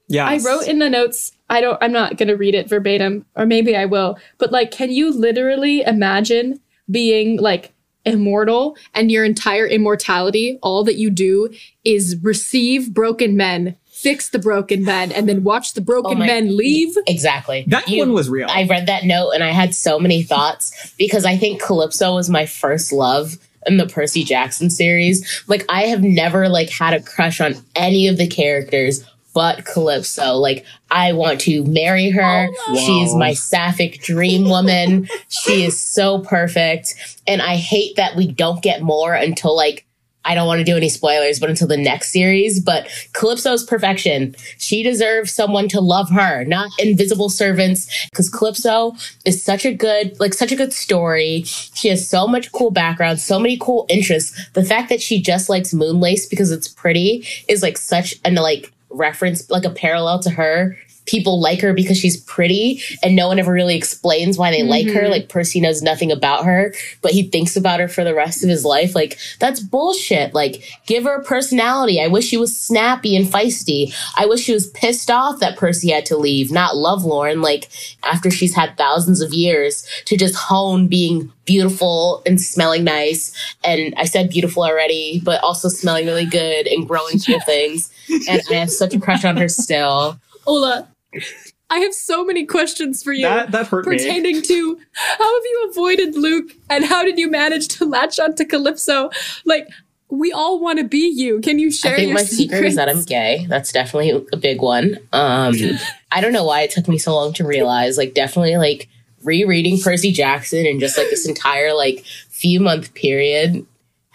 Yeah. 0.08 0.26
I 0.26 0.38
wrote 0.38 0.66
in 0.66 0.80
the 0.80 0.90
notes, 0.90 1.34
I 1.50 1.62
don't 1.62 1.78
I'm 1.82 1.92
not 1.92 2.18
going 2.18 2.28
to 2.28 2.36
read 2.36 2.56
it 2.56 2.70
verbatim 2.70 3.26
or 3.36 3.46
maybe 3.46 3.76
I 3.76 3.86
will, 3.86 4.18
but 4.38 4.52
like 4.52 4.72
can 4.72 4.92
you 4.92 5.12
literally 5.18 5.82
imagine 5.82 6.60
being 6.90 7.38
like 7.40 7.74
immortal 8.06 8.78
and 8.94 9.12
your 9.12 9.26
entire 9.26 9.68
immortality 9.68 10.58
all 10.62 10.84
that 10.86 10.96
you 10.96 11.10
do 11.10 11.50
is 11.84 12.16
receive 12.22 12.94
broken 12.94 13.36
men, 13.36 13.76
fix 13.86 14.30
the 14.30 14.40
broken 14.40 14.84
men 14.86 15.12
and 15.12 15.28
then 15.28 15.44
watch 15.44 15.74
the 15.74 15.82
broken 15.82 16.14
Oh 16.14 16.20
my- 16.20 16.26
men 16.26 16.56
leave? 16.56 16.96
Exactly. 17.08 17.66
That 17.68 17.88
You- 17.90 18.00
one 18.00 18.14
was 18.14 18.30
real. 18.30 18.48
I 18.50 18.64
read 18.64 18.86
that 18.88 19.04
note 19.06 19.32
and 19.32 19.44
I 19.44 19.52
had 19.52 19.76
so 19.76 20.00
many 20.00 20.24
thoughts 20.24 20.94
because 20.98 21.26
I 21.26 21.36
think 21.38 21.62
Calypso 21.62 22.16
was 22.16 22.30
my 22.30 22.46
first 22.46 22.94
love 22.94 23.38
in 23.66 23.76
the 23.76 23.88
Percy 23.88 24.24
Jackson 24.24 24.70
series. 24.70 25.44
Like 25.48 25.66
I 25.68 25.84
have 25.88 26.02
never 26.02 26.48
like 26.48 26.70
had 26.70 26.94
a 26.94 27.02
crush 27.02 27.42
on 27.42 27.56
any 27.76 28.08
of 28.08 28.18
the 28.18 28.28
characters 28.28 29.04
but 29.38 29.66
Calypso. 29.66 30.34
Like 30.34 30.66
I 30.90 31.14
want 31.14 31.42
to 31.42 31.64
marry 31.66 32.10
her. 32.10 32.50
Oh, 32.50 32.76
she 32.76 33.04
is 33.04 33.14
my 33.14 33.36
sapphic 33.36 34.02
dream 34.02 34.50
woman. 34.50 35.08
she 35.30 35.64
is 35.64 35.80
so 35.80 36.22
perfect. 36.22 36.96
And 37.28 37.40
I 37.40 37.56
hate 37.56 37.98
that 37.98 38.16
we 38.16 38.32
don't 38.32 38.64
get 38.64 38.82
more 38.82 39.14
until 39.14 39.56
like 39.56 39.86
I 40.26 40.34
don't 40.34 40.48
want 40.48 40.58
to 40.58 40.66
do 40.66 40.76
any 40.76 40.90
spoilers, 40.90 41.40
but 41.40 41.52
until 41.52 41.68
the 41.68 41.78
next 41.78 42.12
series. 42.12 42.60
But 42.60 42.88
Calypso's 43.14 43.64
perfection. 43.64 44.36
She 44.58 44.82
deserves 44.82 45.32
someone 45.32 45.70
to 45.70 45.82
love 45.82 46.10
her, 46.10 46.44
not 46.44 46.72
invisible 46.80 47.30
servants. 47.30 48.08
Because 48.10 48.32
Calypso 48.32 48.94
is 49.24 49.44
such 49.44 49.66
a 49.68 49.74
good, 49.74 50.20
like 50.20 50.34
such 50.34 50.52
a 50.52 50.56
good 50.56 50.74
story. 50.74 51.44
She 51.44 51.90
has 51.90 52.10
so 52.10 52.28
much 52.28 52.52
cool 52.52 52.72
background, 52.72 53.20
so 53.20 53.40
many 53.40 53.56
cool 53.56 53.86
interests. 53.88 54.50
The 54.54 54.66
fact 54.66 54.90
that 54.90 55.02
she 55.02 55.22
just 55.22 55.48
likes 55.48 55.76
Moonlace 55.76 56.28
because 56.28 56.52
it's 56.52 56.68
pretty 56.68 57.24
is 57.48 57.62
like 57.62 57.78
such 57.78 58.16
an 58.26 58.34
like 58.34 58.74
reference, 58.90 59.50
like 59.50 59.66
a 59.66 59.70
parallel 59.70 60.20
to 60.20 60.30
her. 60.30 60.78
People 61.08 61.40
like 61.40 61.62
her 61.62 61.74
because 61.74 61.98
she's 61.98 62.18
pretty, 62.22 62.82
and 63.02 63.16
no 63.16 63.28
one 63.28 63.40
ever 63.40 63.54
really 63.54 63.78
explains 63.78 64.38
why 64.38 64.52
they 64.52 64.64
like 64.64 64.88
her. 64.88 65.02
Mm-hmm. 65.02 65.12
Like 65.12 65.30
Percy 65.30 65.62
knows 65.62 65.82
nothing 65.82 66.12
about 66.12 66.46
her, 66.46 66.74
but 67.02 67.12
he 67.12 67.24
thinks 67.24 67.56
about 67.56 67.80
her 67.80 67.88
for 67.88 68.04
the 68.04 68.14
rest 68.14 68.44
of 68.44 68.50
his 68.50 68.66
life. 68.66 68.94
Like 68.96 69.18
that's 69.40 69.62
bullshit. 69.62 70.34
Like 70.34 70.64
give 70.86 71.06
her 71.06 71.22
a 71.22 71.24
personality. 71.24 72.02
I 72.02 72.08
wish 72.08 72.26
she 72.26 72.38
was 72.38 72.58
snappy 72.58 73.16
and 73.16 73.26
feisty. 73.26 73.94
I 74.18 74.26
wish 74.26 74.42
she 74.42 74.54
was 74.54 74.68
pissed 74.72 75.10
off 75.10 75.40
that 75.40 75.58
Percy 75.58 75.92
had 75.92 76.06
to 76.08 76.18
leave, 76.18 76.52
not 76.52 76.76
love 76.76 76.98
lovelorn. 76.98 77.42
Like 77.42 77.70
after 78.04 78.30
she's 78.30 78.56
had 78.56 78.78
thousands 78.78 79.22
of 79.22 79.34
years 79.34 79.88
to 80.06 80.18
just 80.18 80.36
hone 80.36 80.88
being 80.88 81.32
beautiful 81.46 82.22
and 82.26 82.40
smelling 82.42 82.84
nice. 82.84 83.34
And 83.64 83.94
I 83.98 84.06
said 84.06 84.30
beautiful 84.30 84.64
already, 84.64 85.22
but 85.24 85.42
also 85.44 85.70
smelling 85.70 86.06
really 86.06 86.26
good 86.26 86.68
and 86.68 86.88
growing 86.88 87.20
cool 87.26 87.40
things. 87.42 87.92
And 88.28 88.42
I 88.50 88.56
have 88.56 88.72
such 88.72 88.94
a 88.94 89.00
crush 89.00 89.26
on 89.26 89.38
her 89.38 89.50
still. 89.50 90.20
Ola, 90.46 90.88
I 91.70 91.80
have 91.80 91.94
so 91.94 92.24
many 92.24 92.46
questions 92.46 93.04
for 93.04 93.12
you. 93.12 93.24
that 93.24 93.52
that 93.52 93.68
hurt 93.68 93.86
me. 93.86 93.98
pertaining 93.98 94.42
to 94.42 94.80
how 94.94 95.36
have 95.36 95.44
you 95.44 95.68
avoided 95.70 96.16
Luke 96.16 96.52
and 96.70 96.86
how 96.86 97.04
did 97.04 97.20
you 97.20 97.30
manage 97.30 97.68
to 97.70 97.86
latch 97.86 98.20
on 98.20 98.36
to 98.36 98.46
Calypso? 98.46 99.10
Like, 99.44 99.68
we 100.10 100.32
all 100.32 100.62
want 100.62 100.80
to 100.80 100.86
be 100.86 101.12
you. 101.14 101.42
Can 101.42 101.60
you 101.60 101.70
share 101.70 101.94
I 101.94 101.96
think 101.98 102.08
your 102.08 102.16
my 102.16 102.24
secret 102.24 102.64
is 102.64 102.76
that 102.76 102.88
I'm 102.88 103.04
gay. 103.04 103.46
That's 103.50 103.74
definitely 103.74 104.26
a 104.32 104.38
big 104.38 104.62
one. 104.62 104.98
Um, 105.12 105.56
I 106.12 106.22
don't 106.22 106.32
know 106.32 106.46
why 106.46 106.62
it 106.62 106.72
took 106.72 106.88
me 106.88 106.98
so 106.98 107.14
long 107.14 107.34
to 107.34 107.46
realize. 107.46 107.98
Like, 107.98 108.14
definitely 108.14 108.56
like 108.56 108.88
rereading 109.24 109.82
Percy 109.82 110.14
Jackson 110.14 110.66
and 110.66 110.80
just 110.80 110.98
like 110.98 111.10
this 111.10 111.28
entire 111.28 111.74
like 111.74 112.06
few 112.30 112.62
month 112.62 112.94
period 112.94 113.66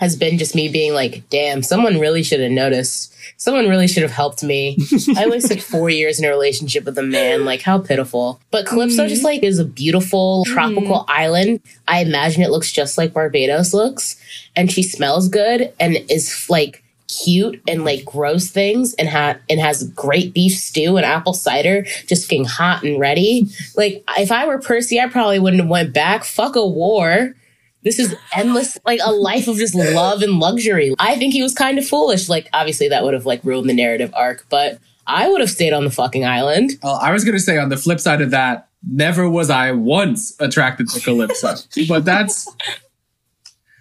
has 0.02 0.16
been 0.16 0.36
just 0.36 0.56
me 0.56 0.68
being 0.68 0.92
like, 0.92 1.22
damn, 1.30 1.62
someone 1.62 2.00
really 2.00 2.24
should 2.24 2.40
have 2.40 2.50
noticed. 2.50 3.14
Someone 3.36 3.68
really 3.68 3.86
should 3.86 4.02
have 4.02 4.10
helped 4.10 4.42
me. 4.42 4.76
I 5.16 5.28
wasted 5.28 5.62
four 5.62 5.90
years 5.90 6.18
in 6.18 6.24
a 6.24 6.28
relationship 6.28 6.84
with 6.84 6.98
a 6.98 7.04
man. 7.04 7.44
Like, 7.44 7.62
how 7.62 7.78
pitiful. 7.78 8.40
But 8.50 8.66
Calypso 8.66 9.06
just 9.06 9.22
like 9.22 9.44
is 9.44 9.60
a 9.60 9.64
beautiful 9.64 10.44
tropical 10.46 11.02
mm-hmm. 11.02 11.10
island. 11.10 11.60
I 11.86 12.00
imagine 12.00 12.42
it 12.42 12.50
looks 12.50 12.72
just 12.72 12.98
like 12.98 13.12
Barbados 13.12 13.72
looks. 13.72 14.20
And 14.56 14.72
she 14.72 14.82
smells 14.82 15.28
good 15.28 15.72
and 15.78 15.96
is 16.10 16.50
like 16.50 16.82
cute 17.06 17.62
and 17.68 17.84
like 17.84 18.04
grows 18.04 18.50
things 18.50 18.94
and 18.94 19.08
ha- 19.08 19.38
and 19.48 19.60
has 19.60 19.84
great 19.90 20.34
beef 20.34 20.54
stew 20.54 20.96
and 20.96 21.06
apple 21.06 21.34
cider 21.34 21.82
just 22.08 22.28
getting 22.28 22.44
hot 22.44 22.82
and 22.82 22.98
ready. 22.98 23.46
Like 23.76 24.02
if 24.18 24.32
I 24.32 24.48
were 24.48 24.58
Percy, 24.58 24.98
I 24.98 25.06
probably 25.06 25.38
wouldn't 25.38 25.62
have 25.62 25.70
went 25.70 25.92
back. 25.92 26.24
Fuck 26.24 26.56
a 26.56 26.66
war. 26.66 27.36
This 27.84 27.98
is 27.98 28.14
endless, 28.34 28.78
like 28.86 29.00
a 29.02 29.10
life 29.12 29.48
of 29.48 29.56
just 29.56 29.74
love 29.74 30.22
and 30.22 30.38
luxury. 30.38 30.94
I 30.98 31.16
think 31.16 31.32
he 31.32 31.42
was 31.42 31.54
kind 31.54 31.78
of 31.78 31.86
foolish. 31.86 32.28
Like 32.28 32.48
obviously 32.52 32.88
that 32.88 33.02
would 33.02 33.14
have 33.14 33.26
like 33.26 33.42
ruined 33.44 33.68
the 33.68 33.74
narrative 33.74 34.12
arc, 34.14 34.46
but 34.48 34.78
I 35.06 35.28
would 35.28 35.40
have 35.40 35.50
stayed 35.50 35.72
on 35.72 35.84
the 35.84 35.90
fucking 35.90 36.24
island. 36.24 36.72
Well, 36.82 36.98
I 37.02 37.10
was 37.12 37.24
going 37.24 37.36
to 37.36 37.42
say 37.42 37.58
on 37.58 37.70
the 37.70 37.76
flip 37.76 37.98
side 37.98 38.20
of 38.20 38.30
that, 38.30 38.68
never 38.88 39.28
was 39.28 39.50
I 39.50 39.72
once 39.72 40.34
attracted 40.40 40.88
to 40.90 41.00
Calypso. 41.00 41.54
but 41.88 42.04
that's 42.04 42.48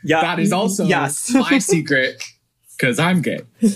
Yeah. 0.03 0.21
that 0.21 0.39
is 0.39 0.51
also 0.51 0.85
yes. 0.85 1.31
my 1.33 1.59
secret 1.59 2.23
because 2.77 2.97
I'm 2.97 3.21
gay. 3.21 3.41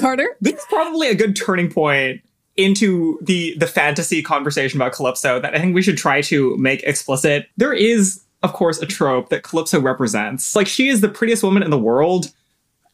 Carter? 0.00 0.36
this 0.40 0.54
is 0.54 0.64
probably 0.70 1.08
a 1.08 1.14
good 1.14 1.36
turning 1.36 1.70
point 1.70 2.22
into 2.56 3.18
the 3.22 3.54
the 3.58 3.66
fantasy 3.66 4.22
conversation 4.22 4.78
about 4.80 4.92
Calypso 4.92 5.40
that 5.40 5.54
I 5.54 5.58
think 5.58 5.74
we 5.74 5.82
should 5.82 5.96
try 5.98 6.20
to 6.22 6.56
make 6.58 6.82
explicit. 6.82 7.48
There 7.56 7.72
is, 7.72 8.20
of 8.42 8.52
course, 8.52 8.78
a 8.80 8.86
trope 8.86 9.28
that 9.28 9.42
Calypso 9.42 9.80
represents. 9.80 10.56
Like 10.56 10.66
she 10.66 10.88
is 10.88 11.00
the 11.00 11.08
prettiest 11.08 11.42
woman 11.42 11.62
in 11.62 11.70
the 11.70 11.78
world, 11.78 12.32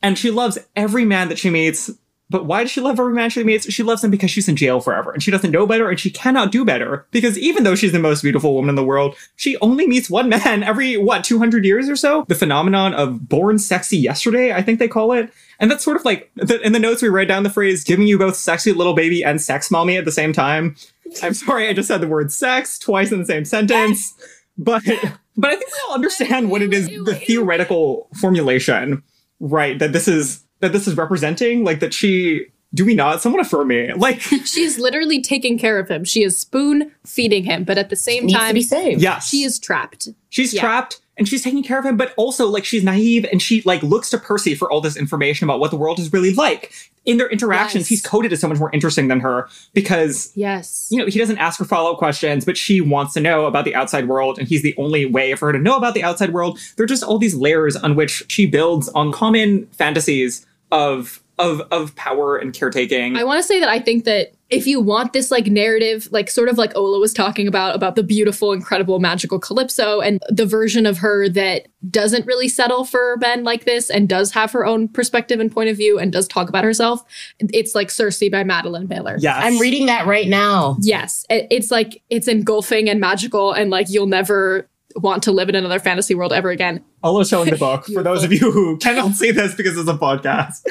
and 0.02 0.18
she 0.18 0.30
loves 0.30 0.58
every 0.76 1.04
man 1.04 1.28
that 1.28 1.38
she 1.38 1.50
meets. 1.50 1.90
But 2.30 2.44
why 2.44 2.62
does 2.62 2.70
she 2.70 2.82
love 2.82 3.00
every 3.00 3.14
man 3.14 3.30
she 3.30 3.42
meets? 3.42 3.72
She 3.72 3.82
loves 3.82 4.04
him 4.04 4.10
because 4.10 4.30
she's 4.30 4.48
in 4.48 4.56
jail 4.56 4.80
forever 4.80 5.10
and 5.10 5.22
she 5.22 5.30
doesn't 5.30 5.50
know 5.50 5.66
better 5.66 5.88
and 5.88 5.98
she 5.98 6.10
cannot 6.10 6.52
do 6.52 6.62
better. 6.62 7.06
Because 7.10 7.38
even 7.38 7.64
though 7.64 7.74
she's 7.74 7.92
the 7.92 7.98
most 7.98 8.20
beautiful 8.20 8.54
woman 8.54 8.68
in 8.68 8.74
the 8.74 8.84
world, 8.84 9.16
she 9.36 9.56
only 9.58 9.86
meets 9.86 10.10
one 10.10 10.28
man 10.28 10.62
every, 10.62 10.98
what, 10.98 11.24
200 11.24 11.64
years 11.64 11.88
or 11.88 11.96
so? 11.96 12.26
The 12.28 12.34
phenomenon 12.34 12.92
of 12.92 13.30
born 13.30 13.58
sexy 13.58 13.96
yesterday, 13.96 14.52
I 14.52 14.60
think 14.60 14.78
they 14.78 14.88
call 14.88 15.12
it. 15.12 15.32
And 15.58 15.70
that's 15.70 15.82
sort 15.82 15.96
of 15.96 16.04
like, 16.04 16.30
the, 16.36 16.60
in 16.60 16.72
the 16.72 16.78
notes 16.78 17.00
we 17.00 17.08
write 17.08 17.28
down 17.28 17.44
the 17.44 17.50
phrase, 17.50 17.82
giving 17.82 18.06
you 18.06 18.18
both 18.18 18.36
sexy 18.36 18.72
little 18.72 18.94
baby 18.94 19.24
and 19.24 19.40
sex 19.40 19.70
mommy 19.70 19.96
at 19.96 20.04
the 20.04 20.12
same 20.12 20.34
time. 20.34 20.76
I'm 21.22 21.32
sorry, 21.32 21.66
I 21.66 21.72
just 21.72 21.88
said 21.88 22.02
the 22.02 22.08
word 22.08 22.30
sex 22.30 22.78
twice 22.78 23.10
in 23.10 23.20
the 23.20 23.24
same 23.24 23.46
sentence. 23.46 24.14
But, 24.58 24.82
but 25.36 25.50
I 25.50 25.56
think 25.56 25.70
we 25.70 25.78
all 25.88 25.94
understand 25.94 26.50
what 26.50 26.62
it 26.62 26.74
is, 26.74 26.88
the 26.88 27.14
theoretical 27.14 28.08
formulation, 28.20 29.02
right? 29.40 29.78
That 29.78 29.92
this 29.92 30.08
is 30.08 30.44
that 30.60 30.72
this 30.72 30.86
is 30.88 30.96
representing? 30.96 31.64
Like 31.64 31.80
that 31.80 31.94
she 31.94 32.46
do 32.74 32.84
we 32.84 32.94
not? 32.94 33.22
Someone 33.22 33.40
affirm 33.40 33.68
me. 33.68 33.92
Like 33.94 34.20
She's 34.44 34.78
literally 34.78 35.22
taking 35.22 35.58
care 35.58 35.78
of 35.78 35.88
him. 35.88 36.04
She 36.04 36.22
is 36.22 36.38
spoon 36.38 36.92
feeding 37.06 37.44
him, 37.44 37.64
but 37.64 37.78
at 37.78 37.88
the 37.88 37.96
same 37.96 38.26
Needs 38.26 38.34
to 38.34 38.38
time, 38.38 38.54
be 38.54 38.62
saved. 38.62 39.00
yes. 39.00 39.28
she 39.28 39.42
is 39.42 39.58
trapped. 39.58 40.08
she's 40.28 40.52
yeah. 40.52 40.60
trapped 40.60 41.00
and 41.18 41.28
she's 41.28 41.42
taking 41.42 41.62
care 41.62 41.78
of 41.78 41.84
him, 41.84 41.96
but 41.96 42.14
also 42.16 42.46
like 42.48 42.64
she's 42.64 42.82
naive 42.84 43.26
and 43.30 43.42
she 43.42 43.60
like 43.62 43.82
looks 43.82 44.08
to 44.10 44.18
Percy 44.18 44.54
for 44.54 44.70
all 44.70 44.80
this 44.80 44.96
information 44.96 45.44
about 45.44 45.60
what 45.60 45.70
the 45.70 45.76
world 45.76 45.98
is 45.98 46.12
really 46.12 46.32
like. 46.32 46.72
In 47.04 47.16
their 47.16 47.28
interactions, 47.30 47.82
Yes. 47.84 47.88
he's 47.88 48.02
coded 48.02 48.32
as 48.32 48.40
so 48.40 48.48
much 48.48 48.58
more 48.58 48.70
interesting 48.72 49.08
than 49.08 49.20
her 49.20 49.48
because 49.74 50.30
Yes. 50.34 50.88
you 50.90 50.98
know, 50.98 51.06
he 51.06 51.18
doesn't 51.18 51.38
ask 51.38 51.58
her 51.58 51.64
follow 51.64 51.92
up 51.92 51.98
questions, 51.98 52.44
but 52.44 52.56
she 52.56 52.80
wants 52.80 53.14
to 53.14 53.20
know 53.20 53.46
about 53.46 53.64
the 53.64 53.74
outside 53.74 54.08
world, 54.08 54.38
and 54.38 54.46
he's 54.46 54.62
the 54.62 54.74
only 54.76 55.06
way 55.06 55.34
for 55.34 55.46
her 55.46 55.52
to 55.52 55.58
know 55.58 55.76
about 55.76 55.94
the 55.94 56.02
outside 56.02 56.32
world. 56.32 56.58
There 56.76 56.84
are 56.84 56.86
just 56.86 57.02
all 57.02 57.18
these 57.18 57.34
layers 57.34 57.76
on 57.76 57.96
which 57.96 58.24
she 58.28 58.46
builds 58.46 58.88
on 58.90 59.10
common 59.12 59.66
fantasies 59.72 60.46
of 60.70 61.22
of 61.38 61.60
of 61.70 61.94
power 61.96 62.36
and 62.36 62.52
caretaking. 62.52 63.16
I 63.16 63.24
want 63.24 63.38
to 63.38 63.42
say 63.46 63.58
that 63.60 63.68
I 63.68 63.78
think 63.78 64.04
that 64.04 64.32
if 64.50 64.66
you 64.66 64.80
want 64.80 65.12
this 65.12 65.30
like 65.30 65.46
narrative, 65.46 66.08
like 66.10 66.30
sort 66.30 66.48
of 66.48 66.56
like 66.56 66.74
Ola 66.74 66.98
was 66.98 67.12
talking 67.12 67.46
about, 67.46 67.74
about 67.74 67.96
the 67.96 68.02
beautiful, 68.02 68.52
incredible, 68.52 68.98
magical 68.98 69.38
Calypso 69.38 70.00
and 70.00 70.22
the 70.30 70.46
version 70.46 70.86
of 70.86 70.98
her 70.98 71.28
that 71.28 71.68
doesn't 71.90 72.24
really 72.26 72.48
settle 72.48 72.84
for 72.84 73.16
men 73.20 73.44
like 73.44 73.64
this 73.66 73.90
and 73.90 74.08
does 74.08 74.32
have 74.32 74.50
her 74.52 74.64
own 74.64 74.88
perspective 74.88 75.38
and 75.38 75.52
point 75.52 75.68
of 75.68 75.76
view 75.76 75.98
and 75.98 76.12
does 76.12 76.26
talk 76.26 76.48
about 76.48 76.64
herself, 76.64 77.04
it's 77.38 77.74
like 77.74 77.90
Circe 77.90 78.22
by 78.32 78.42
Madeline 78.42 78.88
Miller. 78.88 79.16
yes, 79.20 79.36
I'm 79.38 79.58
reading 79.58 79.86
that 79.86 80.06
right 80.06 80.26
now. 80.28 80.76
Yes. 80.80 81.26
It- 81.28 81.46
It's 81.50 81.70
like 81.70 82.02
it's 82.10 82.26
engulfing 82.28 82.88
and 82.88 82.98
magical 83.00 83.52
and 83.52 83.70
like 83.70 83.88
you'll 83.90 84.06
never 84.06 84.68
want 84.96 85.22
to 85.24 85.32
live 85.32 85.48
in 85.48 85.54
another 85.54 85.78
fantasy 85.78 86.14
world 86.14 86.32
ever 86.32 86.50
again. 86.50 86.82
Ola's 87.04 87.28
showing 87.28 87.50
the 87.50 87.56
book 87.56 87.84
for 87.86 88.02
those 88.02 88.24
of 88.24 88.32
you 88.32 88.50
who 88.50 88.76
cannot 88.78 89.12
see 89.12 89.30
this 89.30 89.54
because 89.54 89.78
it's 89.78 89.88
a 89.88 89.94
podcast. 89.94 90.62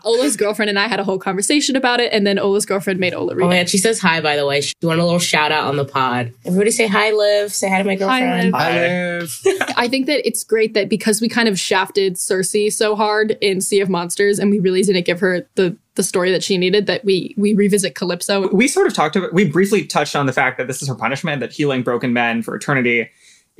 Ola's 0.04 0.36
girlfriend 0.36 0.68
and 0.68 0.78
I 0.78 0.86
had 0.86 1.00
a 1.00 1.04
whole 1.04 1.18
conversation 1.18 1.74
about 1.76 1.98
it, 2.00 2.12
and 2.12 2.26
then 2.26 2.38
Ola's 2.38 2.64
girlfriend 2.66 3.00
made 3.00 3.14
Ola 3.14 3.34
read 3.34 3.44
Oh 3.44 3.48
it. 3.48 3.50
man, 3.50 3.66
she 3.66 3.78
says 3.78 3.98
hi 3.98 4.20
by 4.20 4.36
the 4.36 4.46
way. 4.46 4.60
She 4.60 4.74
want 4.82 5.00
a 5.00 5.04
little 5.04 5.18
shout 5.18 5.50
out 5.50 5.64
on 5.66 5.76
the 5.76 5.84
pod. 5.84 6.32
Everybody 6.44 6.70
say 6.70 6.86
hi, 6.86 7.10
Liv. 7.10 7.52
Say 7.52 7.68
hi 7.68 7.78
to 7.78 7.84
my 7.84 7.96
girlfriend. 7.96 8.54
Hi, 8.54 9.18
Liv. 9.18 9.40
I- 9.46 9.74
I 9.80 9.88
think 9.88 10.06
that 10.06 10.24
it's 10.26 10.44
great 10.44 10.74
that 10.74 10.88
because 10.88 11.20
we 11.20 11.28
kind 11.28 11.48
of 11.48 11.58
shafted 11.58 12.18
Circe 12.18 12.54
so 12.70 12.94
hard 12.94 13.36
in 13.40 13.60
Sea 13.60 13.80
of 13.80 13.88
Monsters, 13.88 14.38
and 14.38 14.50
we 14.50 14.60
really 14.60 14.82
didn't 14.82 15.06
give 15.06 15.20
her 15.20 15.46
the 15.56 15.76
the 15.94 16.02
story 16.02 16.30
that 16.32 16.42
she 16.42 16.56
needed, 16.56 16.86
that 16.86 17.04
we 17.04 17.34
we 17.36 17.54
revisit 17.54 17.94
Calypso. 17.94 18.48
we 18.48 18.68
sort 18.68 18.86
of 18.86 18.94
talked 18.94 19.16
about 19.16 19.32
we 19.32 19.44
briefly 19.44 19.84
touched 19.84 20.16
on 20.16 20.26
the 20.26 20.32
fact 20.32 20.58
that 20.58 20.66
this 20.66 20.82
is 20.82 20.88
her 20.88 20.94
punishment 20.94 21.40
that 21.40 21.52
healing 21.52 21.82
broken 21.82 22.12
men 22.12 22.42
for 22.42 22.54
eternity 22.54 23.10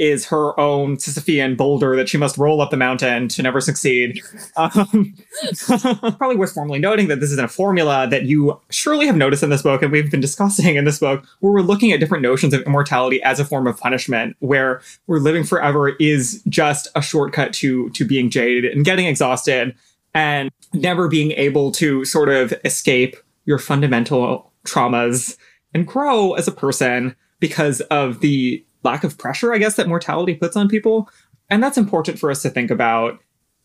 is 0.00 0.24
her 0.24 0.58
own 0.58 0.96
Sisyphean 0.96 1.58
boulder 1.58 1.94
that 1.94 2.08
she 2.08 2.16
must 2.16 2.38
roll 2.38 2.62
up 2.62 2.70
the 2.70 2.76
mountain 2.76 3.28
to 3.28 3.42
never 3.42 3.60
succeed. 3.60 4.18
Um, 4.56 5.14
probably 6.16 6.36
worth 6.36 6.54
formally 6.54 6.78
noting 6.78 7.08
that 7.08 7.20
this 7.20 7.30
isn't 7.32 7.44
a 7.44 7.48
formula 7.48 8.08
that 8.08 8.22
you 8.22 8.58
surely 8.70 9.06
have 9.06 9.16
noticed 9.16 9.42
in 9.42 9.50
this 9.50 9.60
book, 9.60 9.82
and 9.82 9.92
we've 9.92 10.10
been 10.10 10.20
discussing 10.20 10.76
in 10.76 10.86
this 10.86 10.98
book, 10.98 11.26
where 11.40 11.52
we're 11.52 11.60
looking 11.60 11.92
at 11.92 12.00
different 12.00 12.22
notions 12.22 12.54
of 12.54 12.62
immortality 12.62 13.22
as 13.22 13.38
a 13.38 13.44
form 13.44 13.66
of 13.66 13.78
punishment, 13.78 14.36
where 14.38 14.80
we're 15.06 15.18
living 15.18 15.44
forever 15.44 15.90
is 16.00 16.42
just 16.48 16.88
a 16.96 17.02
shortcut 17.02 17.52
to 17.54 17.90
to 17.90 18.06
being 18.06 18.30
jaded 18.30 18.72
and 18.72 18.86
getting 18.86 19.04
exhausted 19.04 19.74
and 20.14 20.50
never 20.72 21.08
being 21.08 21.32
able 21.32 21.70
to 21.72 22.04
sort 22.04 22.28
of 22.28 22.52
escape 22.64 23.16
your 23.44 23.58
fundamental 23.58 24.52
traumas 24.64 25.36
and 25.74 25.86
grow 25.86 26.34
as 26.34 26.48
a 26.48 26.52
person 26.52 27.14
because 27.38 27.80
of 27.82 28.20
the 28.20 28.64
lack 28.82 29.04
of 29.04 29.18
pressure, 29.18 29.52
I 29.52 29.58
guess, 29.58 29.76
that 29.76 29.88
mortality 29.88 30.34
puts 30.34 30.56
on 30.56 30.68
people. 30.68 31.08
And 31.48 31.62
that's 31.62 31.78
important 31.78 32.18
for 32.18 32.30
us 32.30 32.42
to 32.42 32.50
think 32.50 32.70
about 32.70 33.18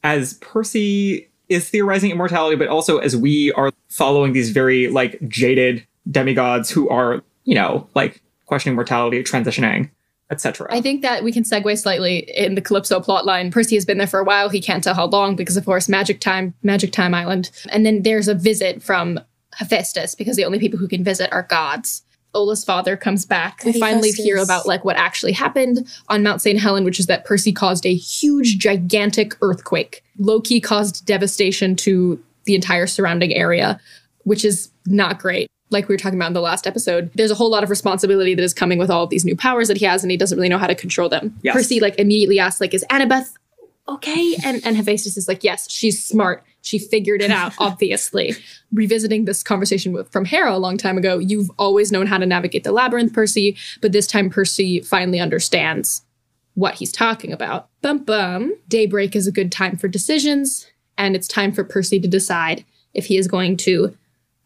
as 0.03 0.35
Percy 0.35 1.29
is 1.49 1.69
theorizing 1.69 2.11
immortality, 2.11 2.55
but 2.55 2.67
also 2.67 2.97
as 2.97 3.15
we 3.15 3.51
are 3.53 3.71
following 3.89 4.33
these 4.33 4.51
very 4.51 4.87
like 4.87 5.19
jaded 5.27 5.85
demigods 6.09 6.69
who 6.69 6.89
are, 6.89 7.23
you 7.43 7.55
know, 7.55 7.87
like 7.95 8.21
questioning 8.45 8.75
mortality, 8.75 9.21
transitioning, 9.23 9.89
etc. 10.32 10.67
I 10.72 10.82
think 10.82 11.01
that 11.01 11.24
we 11.24 11.32
can 11.32 11.44
segue 11.44 11.77
slightly 11.79 12.20
in 12.36 12.55
the 12.55 12.62
Calypso 12.62 13.00
plotline. 13.00 13.51
Percy 13.51 13.75
has 13.75 13.86
been 13.86 13.98
there 13.98 14.08
for 14.08 14.20
a 14.20 14.24
while. 14.24 14.50
He 14.50 14.62
can't 14.62 14.84
tell 14.84 14.96
how 14.96 15.05
long 15.05 15.36
because, 15.36 15.58
of 15.58 15.65
course, 15.65 15.88
Magic 15.88 16.20
Time, 16.20 16.53
Magic 16.63 16.91
Time 16.91 17.13
Island. 17.13 17.51
And 17.70 17.86
then 17.86 18.03
there's 18.03 18.27
a 18.27 18.34
visit 18.34 18.82
from 18.82 19.20
Hephaestus 19.55 20.15
because 20.15 20.36
the 20.36 20.46
only 20.46 20.60
people 20.60 20.79
who 20.79 20.88
can 20.88 21.03
visit 21.03 21.32
are 21.32 21.44
gods. 21.44 22.01
Ola's 22.34 22.65
father 22.65 22.98
comes 22.98 23.25
back. 23.25 23.63
We 23.63 23.79
finally 23.79 24.12
hear 24.12 24.38
about 24.38 24.65
like 24.65 24.84
what 24.84 24.98
actually 24.98 25.32
happened 25.32 25.88
on 26.10 26.22
Mount 26.22 26.41
St. 26.41 26.60
Helen, 26.60 26.84
which 26.84 27.00
is 27.00 27.05
that 27.05 27.24
Percy 27.24 27.53
caused 27.53 27.86
a 27.86 27.96
huge, 27.96 28.58
gigantic 28.58 29.38
earthquake. 29.41 30.03
Loki 30.20 30.60
caused 30.60 31.05
devastation 31.05 31.77
to 31.77 32.22
the 32.44 32.55
entire 32.55 32.88
surrounding 32.88 33.34
area, 33.34 33.79
which 34.24 34.44
is 34.44 34.70
not 34.86 35.17
great. 35.17 35.48
Like 35.72 35.88
we 35.88 35.93
were 35.93 35.98
talking 35.98 36.19
about 36.19 36.27
in 36.27 36.34
the 36.34 36.41
last 36.41 36.67
episode, 36.67 37.12
there's 37.15 37.31
a 37.31 37.36
whole 37.36 37.50
lot 37.50 37.63
of 37.63 37.69
responsibility 37.69 38.36
that 38.36 38.43
is 38.43 38.53
coming 38.53 38.77
with 38.77 38.89
all 38.89 39.03
of 39.03 39.10
these 39.10 39.25
new 39.25 39.36
powers 39.36 39.67
that 39.67 39.77
he 39.77 39.86
has, 39.86 40.03
and 40.03 40.12
he 40.12 40.17
doesn't 40.17 40.38
really 40.38 40.50
know 40.50 40.57
how 40.57 40.67
to 40.67 40.75
control 40.75 41.10
them. 41.10 41.38
Yes. 41.41 41.55
Percy 41.55 41.79
like 41.79 41.98
immediately 42.00 42.39
asks, 42.39 42.62
like, 42.62 42.74
"Is 42.74 42.86
Annabeth 42.89 43.34
okay?" 43.89 44.36
And 44.43 44.62
and 44.65 44.77
Hephaestus 44.77 45.17
is 45.17 45.27
like, 45.27 45.43
"Yes, 45.43 45.69
she's 45.69 46.03
smart. 46.03 46.43
She 46.62 46.79
figured 46.79 47.22
it 47.22 47.31
out, 47.31 47.53
obviously." 47.60 48.36
Revisiting 48.72 49.25
this 49.25 49.41
conversation 49.41 49.91
with, 49.91 50.12
from 50.12 50.25
Hera 50.25 50.53
a 50.53 50.60
long 50.60 50.77
time 50.77 50.98
ago, 50.98 51.17
you've 51.17 51.50
always 51.57 51.91
known 51.91 52.07
how 52.07 52.17
to 52.17 52.25
navigate 52.25 52.63
the 52.63 52.72
labyrinth, 52.72 53.13
Percy, 53.13 53.57
but 53.81 53.91
this 53.91 54.07
time 54.07 54.29
Percy 54.29 54.81
finally 54.81 55.19
understands 55.19 56.03
what 56.55 56.75
he's 56.75 56.91
talking 56.91 57.31
about. 57.31 57.69
Bum 57.81 58.00
bum. 58.00 58.53
Daybreak 58.67 59.15
is 59.15 59.27
a 59.27 59.31
good 59.31 59.51
time 59.51 59.77
for 59.77 59.88
decisions, 59.88 60.67
and 60.98 61.15
it's 61.15 61.27
time 61.27 61.51
for 61.51 61.63
Percy 61.63 62.00
to 62.00 62.07
decide 62.07 62.65
if 62.93 63.05
he 63.05 63.17
is 63.17 63.27
going 63.27 63.57
to 63.57 63.95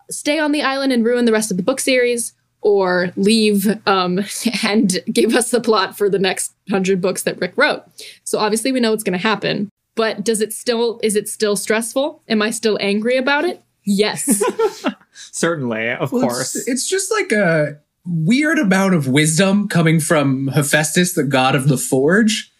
stay 0.10 0.40
on 0.40 0.52
the 0.52 0.62
island 0.62 0.92
and 0.92 1.06
ruin 1.06 1.26
the 1.26 1.32
rest 1.32 1.52
of 1.52 1.58
the 1.58 1.64
book 1.64 1.80
series 1.80 2.34
or 2.62 3.12
leave 3.16 3.68
um, 3.88 4.20
and 4.64 5.00
give 5.12 5.34
us 5.36 5.52
the 5.52 5.62
plot 5.62 5.98
for 5.98 6.10
the 6.10 6.20
next 6.20 6.54
hundred 6.70 7.02
books 7.02 7.24
that 7.24 7.40
Rick 7.40 7.54
wrote. 7.56 7.84
So 8.24 8.40
obviously 8.40 8.72
we 8.72 8.80
know 8.80 8.92
what's 8.92 9.04
going 9.04 9.18
to 9.18 9.28
happen, 9.28 9.70
but 9.96 10.24
does 10.24 10.42
it 10.42 10.54
still 10.54 11.00
is 11.04 11.16
it 11.16 11.28
still 11.28 11.56
stressful? 11.56 12.24
Am 12.28 12.42
I 12.42 12.50
still 12.52 12.78
angry 12.82 13.18
about 13.18 13.46
it? 13.46 13.62
Yes. 13.86 14.44
Certainly, 15.14 15.90
of 15.92 16.12
Well, 16.12 16.22
course. 16.24 16.56
It's, 16.56 16.68
it's 16.68 16.88
just 16.88 17.12
like 17.12 17.32
a 17.32 17.80
weird 18.06 18.60
amount 18.60 18.94
of 18.94 19.08
wisdom 19.08 19.68
coming 19.68 20.00
from 20.00 20.48
Hephaestus, 20.50 21.14
the 21.14 21.24
god 21.24 21.56
of 21.56 21.68
the 21.68 21.78
forge, 21.78 22.52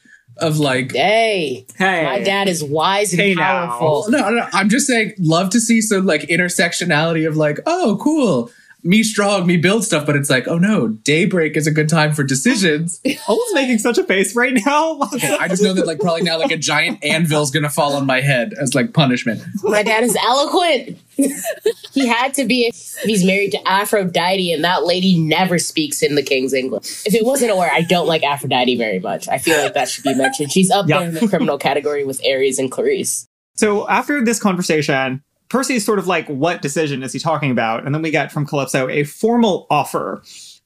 of 0.42 0.58
like. 0.60 0.92
Hey, 0.94 1.66
hey, 1.78 2.04
my 2.06 2.20
dad 2.24 2.48
is 2.48 2.64
wise 2.64 3.12
and 3.14 3.22
Hey, 3.22 3.34
now. 3.36 3.68
powerful. 3.68 4.06
No, 4.12 4.30
no, 4.30 4.48
I'm 4.54 4.70
just 4.70 4.88
saying, 4.88 5.14
love 5.20 5.50
to 5.52 5.60
see 5.62 5.82
some 5.82 6.06
like 6.06 6.22
intersectionality 6.24 7.28
of 7.28 7.38
like, 7.38 7.60
oh, 7.66 7.98
cool, 8.02 8.52
me 8.84 9.04
strong, 9.04 9.46
me 9.46 9.58
build 9.58 9.84
stuff, 9.84 10.06
but 10.06 10.16
it's 10.16 10.30
like, 10.30 10.48
oh 10.48 10.58
no, 10.58 10.88
daybreak 10.88 11.58
is 11.58 11.68
a 11.68 11.72
good 11.72 11.90
time 11.90 12.14
for 12.14 12.24
decisions. 12.24 13.02
Ola's 13.28 13.54
making 13.54 13.78
such 13.80 13.98
a 13.98 14.04
face 14.04 14.36
right 14.36 14.54
now. 14.66 15.00
I 15.40 15.48
just 15.48 15.62
know 15.62 15.74
that 15.74 15.86
like 15.86 16.00
probably 16.00 16.22
now 16.24 16.38
like 16.40 16.52
a 16.52 16.58
giant 16.58 17.00
anvil's 17.04 17.52
gonna 17.52 17.70
fall 17.70 17.94
on 17.96 18.06
my 18.06 18.22
head 18.22 18.54
as 18.60 18.74
like 18.76 18.94
punishment. 18.94 19.42
My 19.64 19.84
dad 19.84 20.04
is 20.04 20.16
eloquent. 20.26 20.98
he 21.94 22.08
had 22.08 22.34
to 22.36 22.46
be. 22.46 22.72
He's 23.04 23.26
married 23.26 23.52
to 23.52 23.68
Aphrodite, 23.68 24.54
and 24.54 24.64
that 24.64 24.86
lady 24.86 25.18
never 25.20 25.60
speaks 25.60 26.02
in 26.02 26.16
the 26.16 26.24
king's 26.24 26.54
English. 26.54 27.06
If 27.06 27.14
it 27.14 27.26
wasn't 27.26 27.52
aware, 27.52 27.70
I 27.72 27.82
don't 27.82 28.08
like 28.08 28.24
Aphrodite 28.24 28.78
very 28.78 29.00
much. 29.00 29.28
I 29.28 29.38
feel 29.38 29.62
like 29.62 29.74
that 29.74 29.90
should 29.90 30.06
be 30.06 30.16
mentioned. 30.16 30.52
She's 30.52 30.72
up 30.72 30.88
Yeah. 30.88 31.00
there 31.00 31.10
in 31.10 31.14
the 31.16 31.28
criminal 31.28 31.58
category 31.58 32.06
with 32.06 32.22
Ares 32.26 32.58
and 32.60 32.72
Clarisse. 32.72 33.26
So 33.56 33.88
after 33.90 34.24
this 34.24 34.40
conversation, 34.40 35.22
Percy's 35.50 35.86
sort 35.86 36.00
of 36.00 36.08
like, 36.08 36.28
what 36.28 36.62
decision 36.62 37.04
is 37.04 37.12
he 37.12 37.20
talking 37.20 37.52
about? 37.52 37.86
And 37.86 37.94
then 37.94 38.02
we 38.02 38.12
get 38.12 38.32
from 38.32 38.46
Calypso 38.46 38.88
a 38.88 39.04
formal 39.04 39.68
offer 39.70 40.22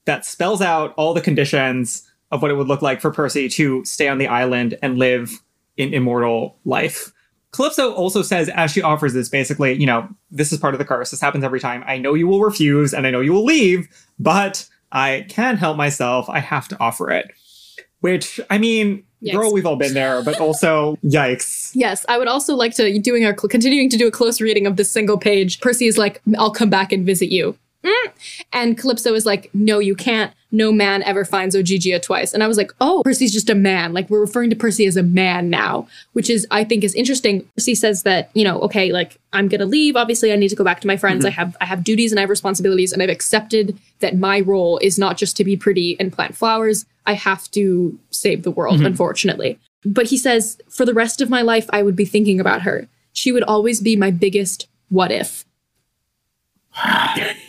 that 0.06 0.26
spells 0.26 0.62
out 0.62 0.94
all 0.98 1.14
the 1.14 1.22
conditions 1.22 2.10
of 2.32 2.42
what 2.42 2.52
it 2.52 2.56
would 2.56 2.68
look 2.68 2.82
like 2.82 3.00
for 3.00 3.12
Percy 3.12 3.48
to 3.48 3.86
stay 3.86 4.08
on 4.08 4.18
the 4.18 4.28
island 4.28 4.78
and 4.82 4.98
live 4.98 5.42
an 5.78 5.94
immortal 5.94 6.58
life. 6.66 7.14
Calypso 7.52 7.94
also 7.94 8.24
says, 8.24 8.50
as 8.50 8.72
she 8.72 8.82
offers 8.82 9.14
this, 9.14 9.30
basically, 9.30 9.74
you 9.74 9.86
know, 9.86 10.10
this 10.32 10.52
is 10.52 10.60
part 10.60 10.74
of 10.74 10.80
the 10.80 10.86
curse. 10.86 11.12
This 11.12 11.22
happens 11.22 11.44
every 11.44 11.60
time. 11.60 11.84
I 11.86 11.98
know 11.98 12.16
you 12.16 12.28
will 12.28 12.42
refuse 12.42 12.94
and 12.94 13.06
I 13.06 13.12
know 13.12 13.22
you 13.22 13.32
will 13.32 13.46
leave, 13.46 13.88
but 14.20 14.68
I 14.92 15.26
can't 15.30 15.60
help 15.60 15.78
myself. 15.78 16.28
I 16.30 16.40
have 16.40 16.68
to 16.70 16.80
offer 16.80 17.12
it. 17.12 17.32
Which, 18.00 18.40
I 18.50 18.58
mean, 18.58 19.06
Yikes. 19.24 19.32
girl, 19.34 19.54
we've 19.54 19.66
all 19.66 19.78
been 19.78 19.94
there, 19.94 20.22
but 20.22 20.40
also, 20.40 20.98
yikes. 21.04 21.72
Yes, 21.74 22.06
I 22.10 22.18
would 22.18 22.28
also 22.28 22.56
like 22.56 22.76
to 22.76 23.00
doing 23.00 23.26
our 23.26 23.34
continuing 23.34 23.90
to 23.90 23.98
do 23.98 24.08
a 24.08 24.12
close 24.12 24.42
reading 24.42 24.68
of 24.68 24.76
this 24.76 24.92
single 24.92 25.18
page. 25.18 25.62
Percy 25.62 25.88
is 25.88 25.98
like, 25.98 26.22
"I'll 26.38 26.52
come 26.52 26.70
back 26.70 26.92
and 26.92 27.06
visit 27.06 27.32
you," 27.32 27.56
Mm. 27.84 28.14
and 28.54 28.78
Calypso 28.78 29.14
is 29.14 29.26
like, 29.26 29.50
"No, 29.54 29.80
you 29.80 29.94
can't. 29.94 30.32
No 30.52 30.72
man 30.72 31.04
ever 31.04 31.26
finds 31.26 31.54
Ogygia 31.54 32.02
twice." 32.02 32.34
And 32.34 32.42
I 32.42 32.48
was 32.48 32.56
like, 32.58 32.72
"Oh, 32.80 33.02
Percy's 33.04 33.34
just 33.34 33.50
a 33.50 33.56
man. 33.56 33.92
Like 33.92 34.10
we're 34.10 34.22
referring 34.22 34.50
to 34.52 34.56
Percy 34.56 34.86
as 34.86 34.96
a 34.96 35.04
man 35.04 35.50
now," 35.50 35.88
which 36.14 36.30
is 36.30 36.48
I 36.50 36.64
think 36.64 36.86
is 36.86 36.96
interesting. 36.96 37.46
Percy 37.58 37.76
says 37.76 38.04
that 38.04 38.30
you 38.34 38.46
know, 38.46 38.60
okay, 38.62 38.94
like 38.94 39.20
I'm 39.34 39.50
gonna 39.50 39.66
leave. 39.66 39.98
Obviously, 39.98 40.32
I 40.32 40.38
need 40.38 40.48
to 40.48 40.56
go 40.56 40.64
back 40.64 40.80
to 40.82 40.88
my 40.88 40.96
friends. 40.96 41.26
I 41.26 41.30
have 41.32 41.58
I 41.60 41.66
have 41.66 41.84
duties 41.84 42.14
and 42.14 42.20
I 42.20 42.22
have 42.22 42.30
responsibilities, 42.30 42.94
and 42.94 43.04
I've 43.04 43.10
accepted 43.10 43.78
that 44.00 44.18
my 44.18 44.40
role 44.40 44.78
is 44.78 44.98
not 44.98 45.18
just 45.18 45.36
to 45.38 45.44
be 45.44 45.58
pretty 45.58 46.00
and 46.00 46.14
plant 46.14 46.38
flowers. 46.38 46.86
I 47.06 47.14
have 47.14 47.52
to 47.52 48.00
save 48.12 48.44
the 48.44 48.52
world, 48.52 48.80
unfortunately. 48.82 49.60
But 49.86 50.08
he 50.08 50.18
says, 50.18 50.58
for 50.70 50.86
the 50.86 50.94
rest 50.94 51.20
of 51.20 51.30
my 51.30 51.42
life, 51.42 51.70
I 51.72 51.84
would 51.84 51.98
be 51.98 52.06
thinking 52.06 52.40
about 52.40 52.62
her. 52.62 52.88
She 53.12 53.34
would 53.34 53.44
always 53.44 53.82
be 53.82 53.98
my 53.98 54.10
biggest 54.10 54.68
what 54.88 55.12
if. 55.12 55.44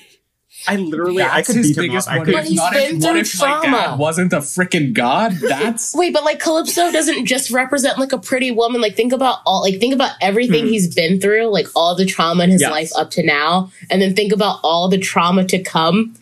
I 0.66 0.76
literally, 0.76 1.22
I 1.22 1.36
That's 1.36 1.46
could 1.48 1.56
his 1.56 1.68
beat 1.68 1.76
him 1.76 1.82
biggest 1.90 2.08
up. 2.08 2.14
I 2.14 2.16
one. 2.18 2.26
could, 2.26 2.34
But 2.34 2.44
he's 2.44 2.56
Not 2.56 2.72
been 2.72 2.96
if, 2.96 3.02
what 3.02 3.10
through 3.12 3.20
if 3.20 3.38
my 3.40 3.46
dad 3.62 3.70
trauma. 3.70 3.96
wasn't 3.98 4.32
a 4.32 4.38
freaking 4.38 4.92
god? 4.94 5.32
That's 5.40 5.94
Wait, 5.94 6.12
but 6.12 6.24
like 6.24 6.40
Calypso 6.40 6.90
doesn't 6.90 7.26
just 7.26 7.50
represent 7.50 7.98
like 7.98 8.12
a 8.12 8.18
pretty 8.18 8.50
woman. 8.50 8.80
Like 8.80 8.94
think 8.96 9.12
about 9.12 9.40
all 9.46 9.60
like 9.62 9.78
think 9.80 9.94
about 9.94 10.12
everything 10.20 10.64
hmm. 10.64 10.70
he's 10.70 10.94
been 10.94 11.20
through, 11.20 11.46
like 11.48 11.66
all 11.76 11.94
the 11.94 12.06
trauma 12.06 12.44
in 12.44 12.50
his 12.50 12.60
Yes. 12.62 12.70
life 12.70 12.90
up 12.96 13.10
to 13.12 13.22
now, 13.22 13.70
and 13.90 14.00
then 14.00 14.14
think 14.16 14.32
about 14.32 14.60
all 14.62 14.88
the 14.88 14.98
trauma 14.98 15.44
to 15.44 15.62
come. 15.62 16.14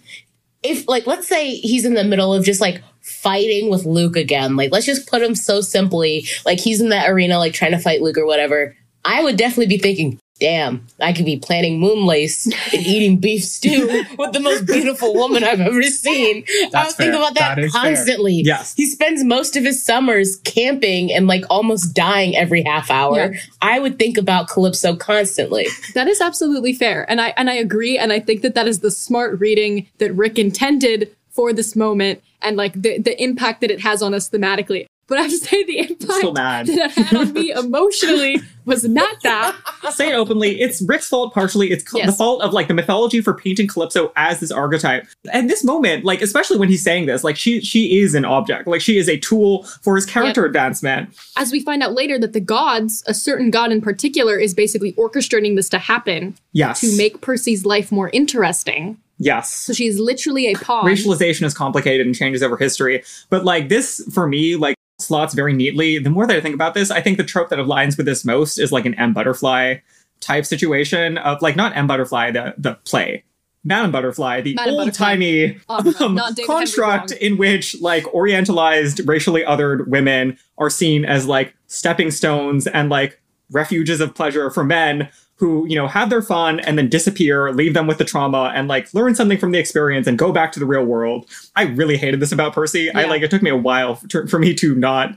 If 0.62 0.88
like 0.88 1.06
let's 1.06 1.28
say 1.28 1.54
he's 1.56 1.84
in 1.84 1.94
the 1.94 2.04
middle 2.04 2.32
of 2.34 2.44
just 2.44 2.60
like 2.60 2.82
fighting 3.00 3.70
with 3.70 3.84
Luke 3.84 4.16
again, 4.16 4.56
like 4.56 4.72
let's 4.72 4.86
just 4.86 5.08
put 5.08 5.22
him 5.22 5.34
so 5.34 5.60
simply, 5.60 6.26
like 6.46 6.58
he's 6.60 6.80
in 6.80 6.88
that 6.90 7.08
arena 7.10 7.38
like 7.38 7.52
trying 7.52 7.72
to 7.72 7.78
fight 7.78 8.00
Luke 8.02 8.18
or 8.18 8.26
whatever. 8.26 8.76
I 9.04 9.22
would 9.24 9.36
definitely 9.36 9.66
be 9.66 9.78
thinking, 9.78 10.20
damn, 10.42 10.84
I 10.98 11.12
could 11.12 11.24
be 11.24 11.36
planting 11.36 11.78
moon 11.78 12.04
lace 12.04 12.46
and 12.46 12.84
eating 12.84 13.18
beef 13.18 13.44
stew 13.44 13.86
with 14.18 14.32
the 14.32 14.40
most 14.40 14.66
beautiful 14.66 15.14
woman 15.14 15.44
I've 15.44 15.60
ever 15.60 15.82
seen. 15.84 16.42
I 16.48 16.68
That's 16.72 16.88
would 16.88 16.96
think 16.96 17.12
fair. 17.12 17.20
about 17.22 17.34
that, 17.34 17.54
That 17.54 17.64
is 17.64 17.72
fair. 17.72 17.82
constantly. 17.82 18.42
Yes. 18.44 18.74
He 18.74 18.86
spends 18.86 19.22
most 19.22 19.54
of 19.56 19.62
his 19.62 19.84
summers 19.84 20.36
camping 20.44 21.12
and 21.12 21.28
like 21.28 21.44
almost 21.48 21.94
dying 21.94 22.36
every 22.36 22.62
half 22.64 22.90
hour. 22.90 23.32
Yeah. 23.32 23.40
I 23.62 23.78
would 23.78 24.00
think 24.00 24.18
about 24.18 24.48
Calypso 24.48 24.96
constantly. 24.96 25.68
That 25.94 26.08
is 26.08 26.20
absolutely 26.20 26.72
fair. 26.72 27.08
And 27.08 27.20
I 27.20 27.32
and 27.36 27.48
I 27.48 27.54
agree 27.54 27.96
and 27.96 28.12
I 28.12 28.18
think 28.18 28.42
that 28.42 28.56
that 28.56 28.66
is 28.66 28.80
the 28.80 28.90
smart 28.90 29.38
reading 29.38 29.86
that 29.98 30.12
Rick 30.14 30.40
intended 30.40 31.14
for 31.30 31.52
this 31.52 31.76
moment 31.76 32.20
and 32.42 32.56
like 32.56 32.72
the 32.74 32.98
the 32.98 33.14
impact 33.22 33.60
that 33.60 33.70
it 33.70 33.80
has 33.80 34.02
on 34.02 34.12
us 34.12 34.28
thematically. 34.28 34.86
But 35.08 35.18
I 35.18 35.22
have 35.22 35.30
to 35.30 35.36
say 35.36 35.62
the 35.64 35.78
impact 35.80 36.32
mad. 36.34 36.66
that 36.68 36.78
it 36.78 36.90
had 36.92 37.14
on 37.16 37.32
me 37.32 37.50
emotionally 37.56 38.40
was 38.64 38.84
not 38.84 39.20
that. 39.24 39.54
say 39.92 40.10
it 40.10 40.14
openly. 40.14 40.60
It's 40.60 40.80
Rick's 40.80 41.08
fault 41.08 41.34
partially. 41.34 41.70
It's 41.70 41.84
the 41.92 41.98
Yes. 41.98 42.16
fault 42.16 42.40
of 42.42 42.52
like 42.52 42.68
the 42.68 42.74
mythology 42.74 43.20
for 43.20 43.34
painting 43.34 43.66
Calypso 43.66 44.12
as 44.16 44.40
this 44.40 44.50
archetype. 44.50 45.06
And 45.32 45.50
this 45.50 45.64
moment, 45.64 46.04
like 46.04 46.22
especially 46.22 46.56
when 46.58 46.68
he's 46.68 46.82
saying 46.82 47.06
this, 47.06 47.24
like 47.24 47.36
she 47.36 47.60
she 47.60 47.98
is 47.98 48.14
an 48.14 48.24
object. 48.24 48.66
Like 48.68 48.80
she 48.80 48.96
is 48.96 49.08
a 49.08 49.18
tool 49.18 49.64
for 49.82 49.96
his 49.96 50.06
character 50.06 50.44
advancement. 50.46 51.10
As 51.36 51.52
we 51.52 51.60
find 51.60 51.82
out 51.82 51.92
later 51.92 52.18
that 52.20 52.32
the 52.32 52.40
gods, 52.40 53.02
a 53.06 53.12
certain 53.12 53.50
god 53.50 53.72
in 53.72 53.80
particular, 53.80 54.38
is 54.38 54.54
basically 54.54 54.92
orchestrating 54.94 55.56
this 55.56 55.68
to 55.70 55.78
happen 55.78 56.36
Yes. 56.52 56.80
to 56.80 56.96
make 56.96 57.20
Percy's 57.20 57.66
life 57.66 57.90
more 57.92 58.08
interesting. 58.14 58.96
yes. 59.18 59.52
So 59.52 59.72
she's 59.72 59.98
literally 59.98 60.46
a 60.52 60.54
pawn. 60.54 60.84
Racialization 60.86 61.42
is 61.42 61.54
complicated 61.54 62.06
and 62.06 62.14
changes 62.14 62.42
over 62.42 62.56
history. 62.56 63.02
But 63.30 63.44
like 63.44 63.68
this 63.68 64.00
for 64.14 64.26
me, 64.26 64.56
like 64.56 64.76
slots 65.12 65.34
very 65.34 65.52
neatly. 65.52 65.98
The 65.98 66.08
more 66.08 66.26
that 66.26 66.34
I 66.34 66.40
think 66.40 66.54
about 66.54 66.72
this, 66.72 66.90
I 66.90 67.02
think 67.02 67.18
the 67.18 67.24
trope 67.24 67.50
that 67.50 67.58
aligns 67.58 67.98
with 67.98 68.06
this 68.06 68.24
most 68.24 68.56
is 68.56 68.72
like 68.72 68.86
an 68.86 68.94
M 68.94 69.12
butterfly 69.12 69.76
type 70.20 70.46
situation 70.46 71.18
of 71.18 71.42
like 71.42 71.54
not 71.54 71.76
M 71.76 71.86
butterfly, 71.86 72.30
the 72.30 72.54
the 72.56 72.76
play. 72.86 73.24
Madame 73.64 73.92
Butterfly, 73.92 74.40
the 74.40 74.58
old 74.66 74.92
timey 74.92 75.56
Opera, 75.68 76.08
not 76.08 76.34
David 76.34 76.48
Henry 76.48 76.64
construct 76.64 77.12
in 77.12 77.36
which 77.36 77.80
like 77.80 78.04
orientalized, 78.06 79.06
racially 79.06 79.42
othered 79.42 79.86
women 79.86 80.38
are 80.58 80.70
seen 80.70 81.04
as 81.04 81.26
like 81.26 81.54
stepping 81.66 82.10
stones 82.10 82.66
and 82.66 82.88
like 82.88 83.20
refuges 83.50 84.00
of 84.00 84.14
pleasure 84.14 84.50
for 84.50 84.64
men 84.64 85.08
who, 85.36 85.66
you 85.66 85.74
know, 85.76 85.88
have 85.88 86.10
their 86.10 86.22
fun 86.22 86.60
and 86.60 86.78
then 86.78 86.88
disappear, 86.88 87.52
leave 87.52 87.74
them 87.74 87.86
with 87.86 87.98
the 87.98 88.04
trauma 88.04 88.52
and 88.54 88.68
like 88.68 88.92
learn 88.94 89.14
something 89.14 89.38
from 89.38 89.50
the 89.50 89.58
experience 89.58 90.06
and 90.06 90.16
go 90.18 90.32
back 90.32 90.52
to 90.52 90.60
the 90.60 90.66
real 90.66 90.84
world. 90.84 91.26
I 91.56 91.62
really 91.62 91.96
hated 91.96 92.20
this 92.20 92.32
about 92.32 92.52
Percy. 92.54 92.92
I 92.92 93.04
like 93.04 93.22
it 93.22 93.30
took 93.30 93.42
me 93.42 93.50
a 93.50 93.56
while 93.56 93.96
for, 93.96 94.26
for 94.28 94.38
me 94.38 94.54
to 94.54 94.74
not 94.74 95.14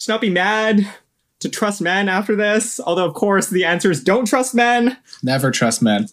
to 0.00 0.10
not 0.10 0.20
be 0.20 0.30
mad, 0.30 0.88
to 1.40 1.48
trust 1.48 1.80
men 1.82 2.08
after 2.08 2.34
this. 2.34 2.80
Although 2.80 3.06
of 3.06 3.14
course 3.14 3.48
the 3.48 3.64
answer 3.64 3.90
is 3.90 4.02
don't 4.02 4.26
trust 4.26 4.54
men. 4.54 4.96
never 5.22 5.50
trust 5.50 5.82
men. 5.82 6.08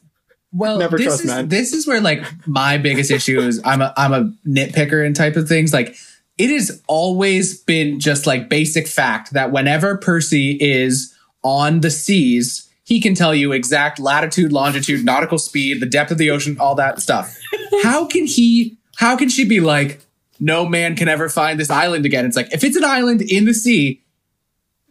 Well, 0.54 0.80
Never 0.80 0.98
this 0.98 1.08
trust 1.08 1.24
is, 1.24 1.28
men. 1.28 1.48
This 1.48 1.72
is 1.72 1.88
where 1.88 2.02
like 2.02 2.26
my 2.46 2.78
biggest 2.78 3.10
issue 3.10 3.40
is. 3.40 3.62
I'm 3.64 3.82
a 3.82 3.94
I'm 3.96 4.12
a 4.12 4.34
nitpicker 4.46 5.06
and 5.06 5.16
type 5.16 5.38
of 5.38 5.48
things. 5.48 5.72
Like 5.72 5.96
it 6.38 6.50
has 6.50 6.82
always 6.88 7.62
been 7.62 8.00
just 8.00 8.28
like 8.28 8.50
basic 8.50 8.88
fact 8.88 9.32
that 9.32 9.52
whenever 9.52 9.98
Percy 9.98 10.58
is 10.60 11.16
on 11.44 11.80
the 11.80 11.90
seas, 11.90 12.70
he 12.84 13.00
can 13.00 13.16
tell 13.16 13.34
you 13.34 13.52
exact 13.52 14.00
latitude, 14.00 14.52
longitude, 14.52 15.06
nautical 15.06 15.38
speed, 15.38 15.82
the 15.82 15.86
depth 15.86 16.12
of 16.12 16.18
the 16.18 16.32
ocean, 16.32 16.58
all 16.60 16.76
that 16.76 17.00
stuff. 17.00 17.38
how 17.84 18.06
can 18.06 18.26
he? 18.26 18.78
How 18.98 19.16
can 19.16 19.30
she 19.30 19.46
be 19.46 19.60
like? 19.60 20.02
No 20.40 20.66
man 20.66 20.96
can 20.96 21.08
ever 21.08 21.30
find 21.30 21.60
this 21.60 21.70
island 21.70 22.06
again. 22.06 22.26
It's 22.26 22.36
like 22.36 22.52
if 22.52 22.64
it's 22.64 22.76
an 22.76 22.84
island 22.84 23.22
in 23.22 23.46
the 23.46 23.54
sea, 23.54 24.02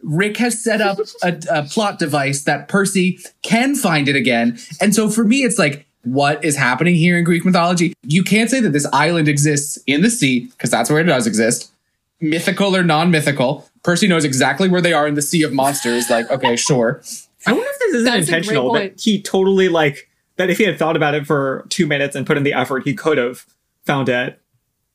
Rick 0.03 0.37
has 0.37 0.63
set 0.63 0.81
up 0.81 0.97
a, 1.23 1.37
a 1.49 1.63
plot 1.63 1.99
device 1.99 2.43
that 2.43 2.67
Percy 2.67 3.19
can 3.41 3.75
find 3.75 4.07
it 4.07 4.15
again. 4.15 4.57
And 4.79 4.95
so 4.95 5.09
for 5.09 5.23
me, 5.23 5.43
it's 5.43 5.59
like, 5.59 5.85
what 6.03 6.43
is 6.43 6.55
happening 6.55 6.95
here 6.95 7.17
in 7.17 7.23
Greek 7.23 7.45
mythology? 7.45 7.93
You 8.03 8.23
can't 8.23 8.49
say 8.49 8.59
that 8.59 8.71
this 8.71 8.87
island 8.91 9.27
exists 9.27 9.77
in 9.85 10.01
the 10.01 10.09
sea, 10.09 10.47
because 10.47 10.71
that's 10.71 10.89
where 10.89 10.99
it 10.99 11.03
does 11.03 11.27
exist, 11.27 11.71
mythical 12.19 12.75
or 12.75 12.83
non 12.83 13.11
mythical. 13.11 13.67
Percy 13.83 14.07
knows 14.07 14.25
exactly 14.25 14.67
where 14.67 14.81
they 14.81 14.93
are 14.93 15.07
in 15.07 15.15
the 15.15 15.21
sea 15.21 15.43
of 15.43 15.53
monsters. 15.53 16.09
Like, 16.09 16.29
okay, 16.31 16.55
sure. 16.55 17.01
I 17.45 17.53
wonder 17.53 17.67
if 17.69 17.79
this 17.91 18.01
isn't 18.01 18.13
That's 18.13 18.27
intentional. 18.27 18.69
point. 18.69 18.97
That 18.97 19.01
he 19.01 19.21
totally 19.21 19.69
like 19.69 20.09
that 20.37 20.49
if 20.49 20.57
he 20.57 20.63
had 20.63 20.77
thought 20.77 20.95
about 20.95 21.15
it 21.15 21.25
for 21.25 21.65
two 21.69 21.85
minutes 21.85 22.15
and 22.15 22.25
put 22.25 22.37
in 22.37 22.43
the 22.43 22.53
effort, 22.53 22.83
he 22.83 22.93
could 22.93 23.17
have 23.17 23.45
found 23.85 24.09
it. 24.09 24.39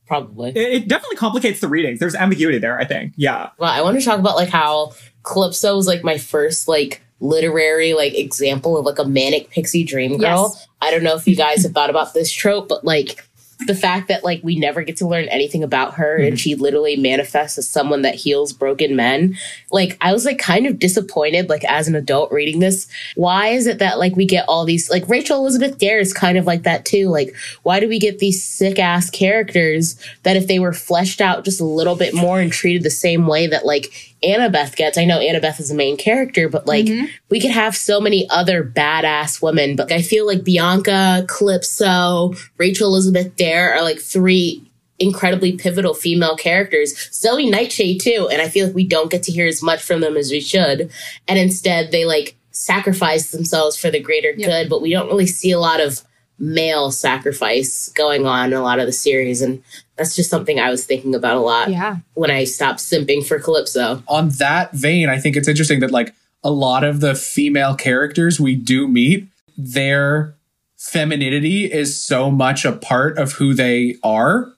Probably. 0.07 0.51
It, 0.51 0.57
it 0.57 0.89
definitely 0.89 1.17
complicates 1.17 1.61
the 1.61 1.69
readings. 1.69 1.99
There's 1.99 2.15
ambiguity 2.15 2.59
there. 2.59 2.79
I 2.79 2.85
think. 2.85 3.13
Yeah. 3.17 3.51
Well, 3.59 3.71
I 3.71 3.83
want 3.83 3.99
to 3.99 4.05
talk 4.05 4.19
about 4.19 4.37
like 4.37 4.49
how 4.49 4.93
Calypso 5.25 5.77
was 5.77 5.87
like 5.87 6.05
my 6.05 6.19
first 6.19 6.69
like 6.69 7.03
literary 7.21 7.95
like 7.95 8.15
example 8.15 8.77
of 8.77 8.85
like 8.85 8.99
a 8.99 9.05
manic 9.05 9.51
pixie 9.51 9.85
dream 9.85 10.19
girl. 10.19 10.53
Yes. 10.55 10.67
I 10.81 10.91
don't 10.91 11.03
know 11.03 11.17
if 11.17 11.27
you 11.27 11.35
guys 11.35 11.63
have 11.63 11.73
thought 11.73 11.91
about 11.91 12.15
this 12.15 12.31
trope, 12.31 12.69
but 12.69 12.85
like 12.85 13.26
the 13.61 13.75
fact 13.75 14.09
that 14.09 14.23
like 14.23 14.41
we 14.43 14.57
never 14.57 14.83
get 14.83 14.99
to 14.99 15.09
learn 15.09 15.25
anything 15.29 15.63
about 15.63 15.95
her 15.95 16.17
and 16.17 16.29
mm-hmm. 16.29 16.37
she 16.37 16.55
literally 16.55 16.97
manifests 16.97 17.57
as 17.57 17.69
someone 17.69 18.03
that 18.03 18.15
heals 18.15 18.53
broken 18.53 18.95
men. 18.95 19.37
Like 19.71 19.97
I 20.01 20.13
was 20.13 20.27
like 20.27 20.39
kind 20.39 20.67
of 20.67 20.79
disappointed 20.79 21.49
like 21.49 21.65
as 21.65 21.89
an 21.89 21.95
adult 21.95 22.31
reading 22.31 22.61
this. 22.61 22.87
Why 23.15 23.49
is 23.49 23.67
it 23.67 23.79
that 23.79 23.99
like 23.99 24.15
we 24.15 24.27
get 24.27 24.45
all 24.47 24.67
these 24.67 24.91
like 24.91 25.09
Rachel 25.09 25.39
Elizabeth 25.39 25.79
Dare 25.79 26.01
is 26.01 26.13
kind 26.13 26.37
of 26.37 26.45
like 26.45 26.65
that 26.65 26.85
too. 26.85 27.09
Like 27.09 27.35
why 27.63 27.81
do 27.81 27.89
we 27.89 27.99
get 27.99 28.19
these 28.19 28.45
sick 28.45 28.79
ass 28.79 29.09
characters 29.09 29.99
that 30.25 30.37
if 30.37 30.49
they 30.49 30.59
were 30.59 30.75
fleshed 30.75 31.23
out 31.23 31.45
just 31.45 31.61
a 31.61 31.65
little 31.65 31.97
bit 31.97 32.15
more 32.15 32.41
and 32.41 32.53
treated 32.53 32.83
the 32.83 32.91
same 32.91 33.27
way 33.27 33.47
that 33.47 33.65
like 33.65 34.15
Annabeth 34.23 34.77
gets. 34.77 34.99
I 34.99 35.05
know 35.05 35.19
Annabeth 35.19 35.61
is 35.61 35.69
the 35.69 35.75
main 35.75 35.97
character, 35.97 36.49
but 36.49 36.67
like 36.67 36.87
mm-hmm. 36.87 37.07
we 37.29 37.41
could 37.41 37.51
have 37.51 37.77
so 37.77 38.01
many 38.01 38.29
other 38.31 38.65
badass 38.65 39.43
women. 39.43 39.77
But 39.77 39.93
I 39.93 40.03
feel 40.03 40.27
like 40.27 40.45
Bianca, 40.45 41.27
Calypso, 41.29 42.35
Rachel 42.57 42.89
Elizabeth 42.89 43.37
Dare 43.37 43.75
are 43.75 43.83
like 43.83 43.99
three 43.99 44.71
incredibly 44.99 45.53
pivotal 45.53 45.95
female 45.95 46.37
characters. 46.37 47.11
Zoe 47.13 47.51
Nightshade 47.51 48.01
too, 48.01 48.29
and 48.31 48.41
I 48.41 48.49
feel 48.49 48.67
like 48.67 48.75
we 48.75 48.87
don't 48.87 49.11
get 49.11 49.23
to 49.25 49.33
hear 49.33 49.47
as 49.47 49.63
much 49.63 49.83
from 49.83 50.01
them 50.01 50.17
as 50.17 50.31
we 50.31 50.41
should. 50.41 50.91
And 51.29 51.39
instead 51.39 51.93
they 51.93 52.05
like 52.05 52.37
sacrifice 52.51 53.31
themselves 53.31 53.77
for 53.77 53.91
the 53.91 54.01
greater 54.01 54.31
Yep. 54.31 54.49
good, 54.49 54.69
but 54.71 54.81
we 54.81 54.91
don't 54.91 55.09
really 55.09 55.27
see 55.27 55.51
a 55.51 55.61
lot 55.61 55.81
of 55.81 56.03
male 56.39 56.91
sacrifice 56.91 57.91
going 57.95 58.27
on 58.27 58.53
in 58.53 58.59
a 58.59 58.63
lot 58.63 58.79
of 58.79 58.87
the 58.87 58.93
series 58.93 59.43
and 59.43 59.63
that's 59.97 60.15
just 60.17 60.31
something 60.31 60.59
I 60.61 60.71
was 60.71 60.85
thinking 60.85 61.15
about 61.15 61.37
a 61.37 61.41
lot 61.41 61.71
Yeah. 61.71 61.97
when 62.15 62.31
I 62.31 62.45
stopped 62.45 62.81
simping 62.81 63.27
for 63.27 63.39
Calypso. 63.39 64.03
On 64.09 64.29
that 64.39 64.73
vein, 64.73 65.09
I 65.09 65.19
think 65.19 65.37
it's 65.37 65.49
interesting 65.49 65.81
that 65.81 65.91
like 65.91 66.15
a 66.45 66.51
lot 66.51 66.85
of 66.85 67.01
the 67.01 67.15
female 67.15 67.75
characters 67.75 68.39
we 68.39 68.55
do 68.55 68.87
meet, 68.87 69.27
their 69.57 70.35
femininity 70.77 71.65
is 71.73 72.01
so 72.01 72.31
much 72.31 72.65
a 72.65 72.73
part 72.73 73.19
of 73.19 73.33
who 73.33 73.55
they 73.55 73.97
are. 74.03 74.53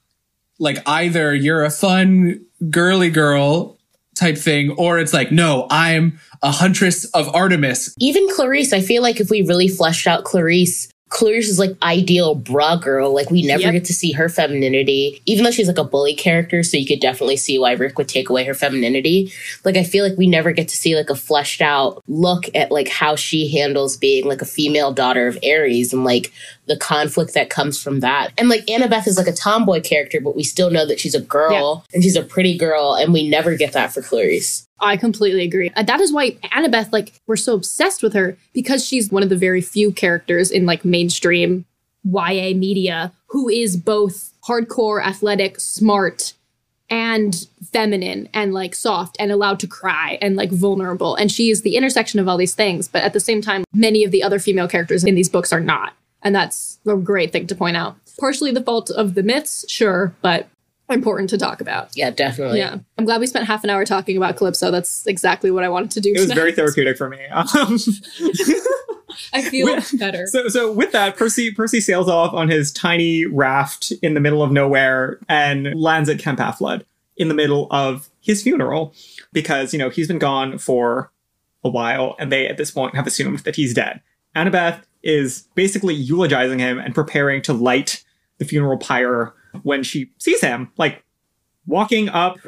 Like 0.58 0.78
either 0.86 1.34
you're 1.34 1.64
a 1.64 1.70
fun 1.70 2.44
girly 2.70 3.10
girl 3.10 3.76
type 4.16 4.36
thing, 4.36 4.70
or 4.72 4.98
it's 4.98 5.14
like, 5.14 5.30
no, 5.30 5.68
I'm 5.70 6.18
a 6.42 6.50
huntress 6.50 7.04
of 7.12 7.32
Artemis. 7.32 7.94
Even 8.00 8.28
Clarisse, 8.30 8.72
I 8.72 8.80
feel 8.80 9.00
like 9.00 9.20
if 9.20 9.30
we 9.30 9.42
really 9.42 9.68
fleshed 9.68 10.08
out 10.08 10.24
Clarisse, 10.24 10.88
Clarisse 11.10 11.48
is 11.48 11.58
like 11.58 11.76
ideal 11.82 12.34
bra 12.34 12.76
girl. 12.76 13.14
Like 13.14 13.30
we 13.30 13.42
never 13.42 13.62
Yep. 13.62 13.72
get 13.72 13.84
to 13.86 13.94
see 13.94 14.12
her 14.12 14.28
femininity, 14.28 15.22
even 15.26 15.44
though 15.44 15.50
she's 15.50 15.68
like 15.68 15.78
a 15.78 15.84
bully 15.84 16.14
character. 16.14 16.62
So 16.62 16.76
you 16.76 16.86
could 16.86 17.00
definitely 17.00 17.36
see 17.38 17.58
why 17.58 17.72
Rick 17.72 17.96
would 17.98 18.08
take 18.08 18.28
away 18.28 18.44
her 18.44 18.54
femininity. 18.54 19.32
Like 19.64 19.76
I 19.76 19.84
feel 19.84 20.06
like 20.06 20.18
we 20.18 20.26
never 20.26 20.52
get 20.52 20.68
to 20.68 20.76
see 20.76 20.94
like 20.96 21.10
a 21.10 21.14
fleshed 21.14 21.62
out 21.62 22.02
look 22.08 22.44
at 22.54 22.70
like 22.70 22.88
how 22.88 23.16
she 23.16 23.48
handles 23.48 23.96
being 23.96 24.26
like 24.26 24.42
a 24.42 24.46
female 24.46 24.92
daughter 24.92 25.26
of 25.26 25.38
Ares 25.42 25.92
and 25.92 26.04
like 26.04 26.32
the 26.66 26.76
conflict 26.76 27.32
that 27.34 27.48
comes 27.48 27.82
from 27.82 28.00
that. 28.00 28.32
And 28.36 28.48
like 28.50 28.66
Annabeth 28.66 29.06
is 29.06 29.16
like 29.16 29.26
a 29.26 29.32
tomboy 29.32 29.80
character, 29.80 30.20
but 30.20 30.36
we 30.36 30.42
still 30.44 30.70
know 30.70 30.86
that 30.86 31.00
she's 31.00 31.14
a 31.14 31.20
girl 31.20 31.86
and 31.94 32.02
she's 32.02 32.16
a 32.16 32.22
pretty 32.22 32.56
girl, 32.58 32.94
and 32.94 33.12
we 33.12 33.26
never 33.26 33.56
get 33.56 33.72
that 33.72 33.92
for 33.94 34.02
Clarisse. 34.02 34.66
I 34.80 34.96
completely 34.96 35.42
agree. 35.44 35.70
And 35.74 35.86
that 35.86 36.00
is 36.00 36.12
why 36.12 36.32
Annabeth, 36.52 36.92
like, 36.92 37.12
we're 37.26 37.36
so 37.36 37.54
obsessed 37.54 38.02
with 38.02 38.14
her 38.14 38.36
because 38.52 38.84
she's 38.86 39.10
one 39.10 39.22
of 39.22 39.28
the 39.28 39.36
very 39.36 39.60
few 39.60 39.92
characters 39.92 40.50
in 40.50 40.66
like 40.66 40.84
mainstream 40.84 41.64
YA 42.04 42.54
media 42.54 43.12
who 43.26 43.48
is 43.48 43.76
both 43.76 44.32
hardcore, 44.46 45.04
athletic, 45.04 45.60
smart, 45.60 46.34
and 46.90 47.46
feminine 47.72 48.28
and 48.32 48.54
like 48.54 48.74
soft 48.74 49.16
and 49.18 49.30
allowed 49.30 49.60
to 49.60 49.66
cry 49.66 50.18
and 50.22 50.36
like 50.36 50.50
vulnerable. 50.50 51.14
And 51.16 51.30
she 51.30 51.50
is 51.50 51.62
the 51.62 51.76
intersection 51.76 52.18
of 52.18 52.28
all 52.28 52.38
these 52.38 52.54
things. 52.54 52.88
But 52.88 53.02
at 53.02 53.12
the 53.12 53.20
same 53.20 53.42
time, 53.42 53.64
many 53.74 54.04
of 54.04 54.10
the 54.10 54.22
other 54.22 54.38
female 54.38 54.68
characters 54.68 55.04
in 55.04 55.14
these 55.14 55.28
books 55.28 55.52
are 55.52 55.60
not. 55.60 55.92
And 56.22 56.34
that's 56.34 56.78
a 56.86 56.96
great 56.96 57.30
thing 57.30 57.46
to 57.48 57.54
point 57.54 57.76
out. 57.76 57.96
Partially 58.18 58.50
the 58.50 58.62
fault 58.62 58.90
of 58.90 59.14
the 59.14 59.22
myths, 59.22 59.64
sure, 59.68 60.14
but 60.22 60.48
important 60.90 61.30
to 61.30 61.38
talk 61.38 61.60
about. 61.60 61.90
Yeah, 61.96 62.10
definitely. 62.10 62.58
Yeah. 62.58 62.78
I'm 62.96 63.04
glad 63.04 63.20
we 63.20 63.26
spent 63.26 63.46
half 63.46 63.64
an 63.64 63.70
hour 63.70 63.84
talking 63.84 64.16
about 64.16 64.36
Calypso. 64.36 64.70
That's 64.70 65.06
exactly 65.06 65.50
what 65.50 65.64
I 65.64 65.68
wanted 65.68 65.90
to 65.92 66.00
do. 66.00 66.10
It 66.10 66.14
was 66.14 66.22
tonight. 66.22 66.34
very 66.36 66.52
therapeutic 66.52 66.96
for 66.96 67.08
me. 67.08 67.24
Um, 67.26 67.78
I 69.32 69.42
feel 69.42 69.66
With- 69.66 69.98
better. 69.98 70.26
so, 70.26 70.48
so 70.48 70.72
with 70.72 70.92
that, 70.92 71.16
Percy 71.16 71.50
Percy 71.50 71.80
sails 71.80 72.08
off 72.08 72.32
on 72.32 72.48
his 72.48 72.72
tiny 72.72 73.26
raft 73.26 73.92
in 74.02 74.14
the 74.14 74.20
middle 74.20 74.42
of 74.42 74.52
nowhere 74.52 75.18
and 75.28 75.74
lands 75.78 76.08
at 76.08 76.18
Camp 76.18 76.38
Half-Blood 76.38 76.84
in 77.16 77.28
the 77.28 77.34
middle 77.34 77.66
of 77.70 78.08
his 78.20 78.42
funeral 78.42 78.94
because 79.32 79.72
you 79.72 79.78
know 79.78 79.90
he's 79.90 80.06
been 80.08 80.18
gone 80.18 80.58
for 80.58 81.10
a 81.64 81.68
while, 81.68 82.14
and 82.18 82.30
they 82.30 82.46
at 82.46 82.56
this 82.56 82.70
point 82.70 82.94
have 82.94 83.06
assumed 83.06 83.40
that 83.40 83.56
he's 83.56 83.74
dead. 83.74 84.00
Annabeth 84.36 84.82
is 85.02 85.48
basically 85.54 85.94
eulogizing 85.94 86.58
him 86.60 86.78
and 86.78 86.94
preparing 86.94 87.42
to 87.42 87.52
light 87.52 88.04
the 88.38 88.44
funeral 88.44 88.78
pyre 88.78 89.34
when 89.62 89.82
she 89.82 90.10
sees 90.18 90.40
him, 90.40 90.70
like 90.76 91.04
walking 91.66 92.08
up 92.08 92.38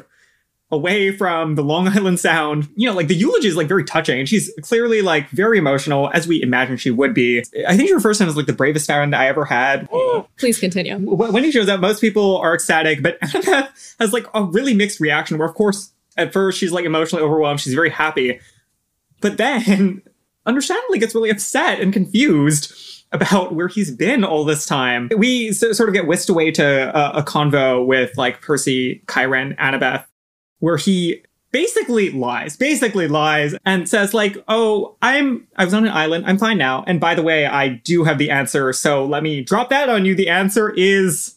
away 0.73 1.11
from 1.11 1.55
the 1.55 1.63
Long 1.63 1.89
Island 1.97 2.21
Sound. 2.21 2.69
You 2.77 2.89
know, 2.89 2.95
like 2.95 3.09
the 3.09 3.15
eulogy 3.15 3.49
is 3.49 3.57
like 3.57 3.69
very 3.69 3.85
touching, 3.85 4.19
and 4.19 4.29
she's 4.29 4.53
clearly 4.63 5.03
like 5.03 5.29
very 5.31 5.59
emotional, 5.59 6.11
as 6.13 6.27
we 6.27 6.43
imagine 6.43 6.77
she 6.77 6.91
would 6.91 7.15
be. 7.15 7.41
I 7.67 7.77
think 7.77 7.89
she 7.89 7.95
refers 7.95 8.19
to 8.19 8.25
him 8.25 8.31
as 8.31 8.37
like 8.37 8.47
the 8.47 8.53
bravest 8.53 8.87
friend 8.87 9.15
I 9.15 9.27
ever 9.27 9.45
had. 9.45 9.89
Please 10.39 10.59
continue. 10.59 10.97
When 10.99 11.45
he 11.45 11.53
shows 11.53 11.69
up, 11.69 11.81
most 11.81 12.01
people 12.01 12.39
are 12.39 12.55
ecstatic, 12.55 13.03
but 13.03 13.21
Annabeth 13.21 13.97
has 14.01 14.13
like 14.13 14.27
a 14.35 14.45
really 14.45 14.75
mixed 14.75 15.01
reaction. 15.01 15.39
Where, 15.39 15.49
of 15.49 15.55
course, 15.55 15.93
at 16.17 16.33
first 16.33 16.59
she's 16.59 16.73
like 16.73 16.85
emotionally 16.85 17.25
overwhelmed, 17.25 17.61
she's 17.61 17.75
very 17.75 17.91
happy, 17.91 18.41
but 19.21 19.37
then 19.37 20.03
understandably 20.47 20.99
gets 20.99 21.15
really 21.15 21.31
upset 21.31 21.81
and 21.81 21.93
confused 21.93 23.00
about 23.13 23.55
where 23.55 23.69
he's 23.69 23.91
been 23.91 24.25
all 24.25 24.45
this 24.45 24.67
time. 24.67 25.11
We 25.17 25.53
so, 25.53 25.73
sort 25.73 25.89
of 25.89 25.95
get 25.95 26.07
whisked 26.07 26.29
away 26.29 26.51
to 26.53 27.19
a, 27.19 27.23
convo 27.23 27.85
with 27.85 28.17
like 28.17 28.41
Percy, 28.41 29.03
Chiron, 29.11 29.55
Annabeth, 29.59 30.05
where 30.61 30.77
he 30.77 31.23
basically 31.53 32.11
lies, 32.11 32.57
basically 32.57 33.09
lies 33.09 33.55
and 33.65 33.89
says 33.89 34.15
like, 34.15 34.37
"Oh, 34.49 34.97
I'm 35.03 35.47
I 35.57 35.65
was 35.65 35.75
on 35.75 35.85
an 35.85 35.93
island. 35.93 36.25
I'm 36.27 36.39
fine 36.39 36.59
now. 36.59 36.85
And 36.87 37.01
by 37.01 37.15
the 37.15 37.23
way, 37.23 37.47
I 37.47 37.69
do 37.69 38.05
have 38.05 38.19
the 38.19 38.31
answer. 38.31 38.73
So 38.73 39.05
let 39.05 39.23
me 39.23 39.43
drop 39.43 39.71
that 39.71 39.89
on 39.89 40.05
you. 40.05 40.15
The 40.15 40.29
answer 40.29 40.71
is 40.71 41.37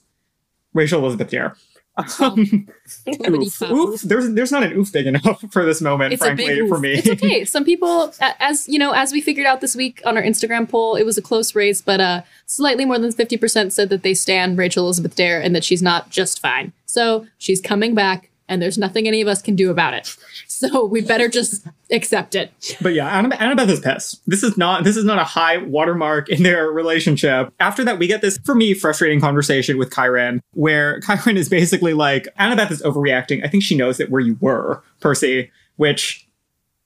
Rachel 0.73 1.01
Elizabeth 1.01 1.29
Dare." 1.29 1.55
Um, 1.95 2.67
oof. 3.07 3.61
oof. 3.61 4.01
There's 4.01 4.33
there's 4.33 4.51
not 4.51 4.63
an 4.63 4.73
oof 4.73 4.91
big 4.91 5.05
enough 5.05 5.43
for 5.51 5.63
this 5.63 5.81
moment, 5.81 6.13
It's 6.13 6.23
frankly, 6.23 6.67
for 6.67 6.79
me. 6.79 6.93
It's 6.93 7.09
okay. 7.09 7.45
Some 7.53 7.63
people, 7.65 8.13
as 8.19 8.67
you 8.67 8.79
know, 8.79 8.91
as 8.91 9.11
we 9.11 9.21
figured 9.21 9.45
out 9.45 9.61
this 9.61 9.75
week 9.75 10.01
on 10.05 10.17
our 10.17 10.23
Instagram 10.23 10.67
poll, 10.67 10.95
it 10.95 11.03
was 11.03 11.17
a 11.17 11.21
close 11.21 11.53
race, 11.55 11.81
but 11.81 11.99
uh, 12.01 12.21
slightly 12.45 12.85
more 12.85 12.97
than 12.97 13.11
fifty 13.11 13.37
percent 13.37 13.73
said 13.73 13.89
that 13.89 14.03
they 14.03 14.13
stand 14.13 14.57
Rachel 14.57 14.85
Elizabeth 14.85 15.15
Dare 15.15 15.41
and 15.41 15.55
that 15.55 15.63
she's 15.63 15.83
not 15.83 16.09
just 16.09 16.39
fine. 16.39 16.73
So 16.85 17.27
she's 17.37 17.61
coming 17.61 17.93
back, 17.93 18.29
and 18.47 18.61
there's 18.61 18.77
nothing 18.77 19.07
any 19.07 19.21
of 19.21 19.27
us 19.27 19.41
can 19.41 19.55
do 19.55 19.69
about 19.69 19.93
it. 19.93 20.15
So 20.63 20.85
we 20.85 21.01
better 21.01 21.27
just 21.27 21.67
accept 21.91 22.35
it. 22.35 22.77
But 22.79 22.93
yeah, 22.93 23.21
Annab- 23.21 23.37
Annabeth 23.37 23.67
is 23.67 23.81
pissed. 23.81 24.21
This 24.27 24.43
is 24.43 24.57
not 24.57 24.85
this 24.85 24.95
is 24.95 25.03
not 25.03 25.19
a 25.19 25.25
high 25.25 25.57
watermark 25.57 26.29
in 26.29 26.43
their 26.43 26.67
relationship. 26.67 27.53
After 27.59 27.83
that, 27.83 27.99
we 27.99 28.07
get 28.07 28.21
this 28.21 28.37
for 28.45 28.55
me 28.55 28.73
frustrating 28.73 29.19
conversation 29.19 29.77
with 29.77 29.93
Chiron, 29.93 30.41
where 30.53 31.01
Chiron 31.01 31.35
is 31.35 31.49
basically 31.49 31.93
like, 31.93 32.29
Annabeth 32.39 32.71
is 32.71 32.81
overreacting. 32.83 33.43
I 33.43 33.49
think 33.49 33.61
she 33.61 33.75
knows 33.75 33.97
that 33.97 34.09
where 34.09 34.21
you 34.21 34.37
were, 34.39 34.81
Percy. 35.01 35.51
Which, 35.75 36.22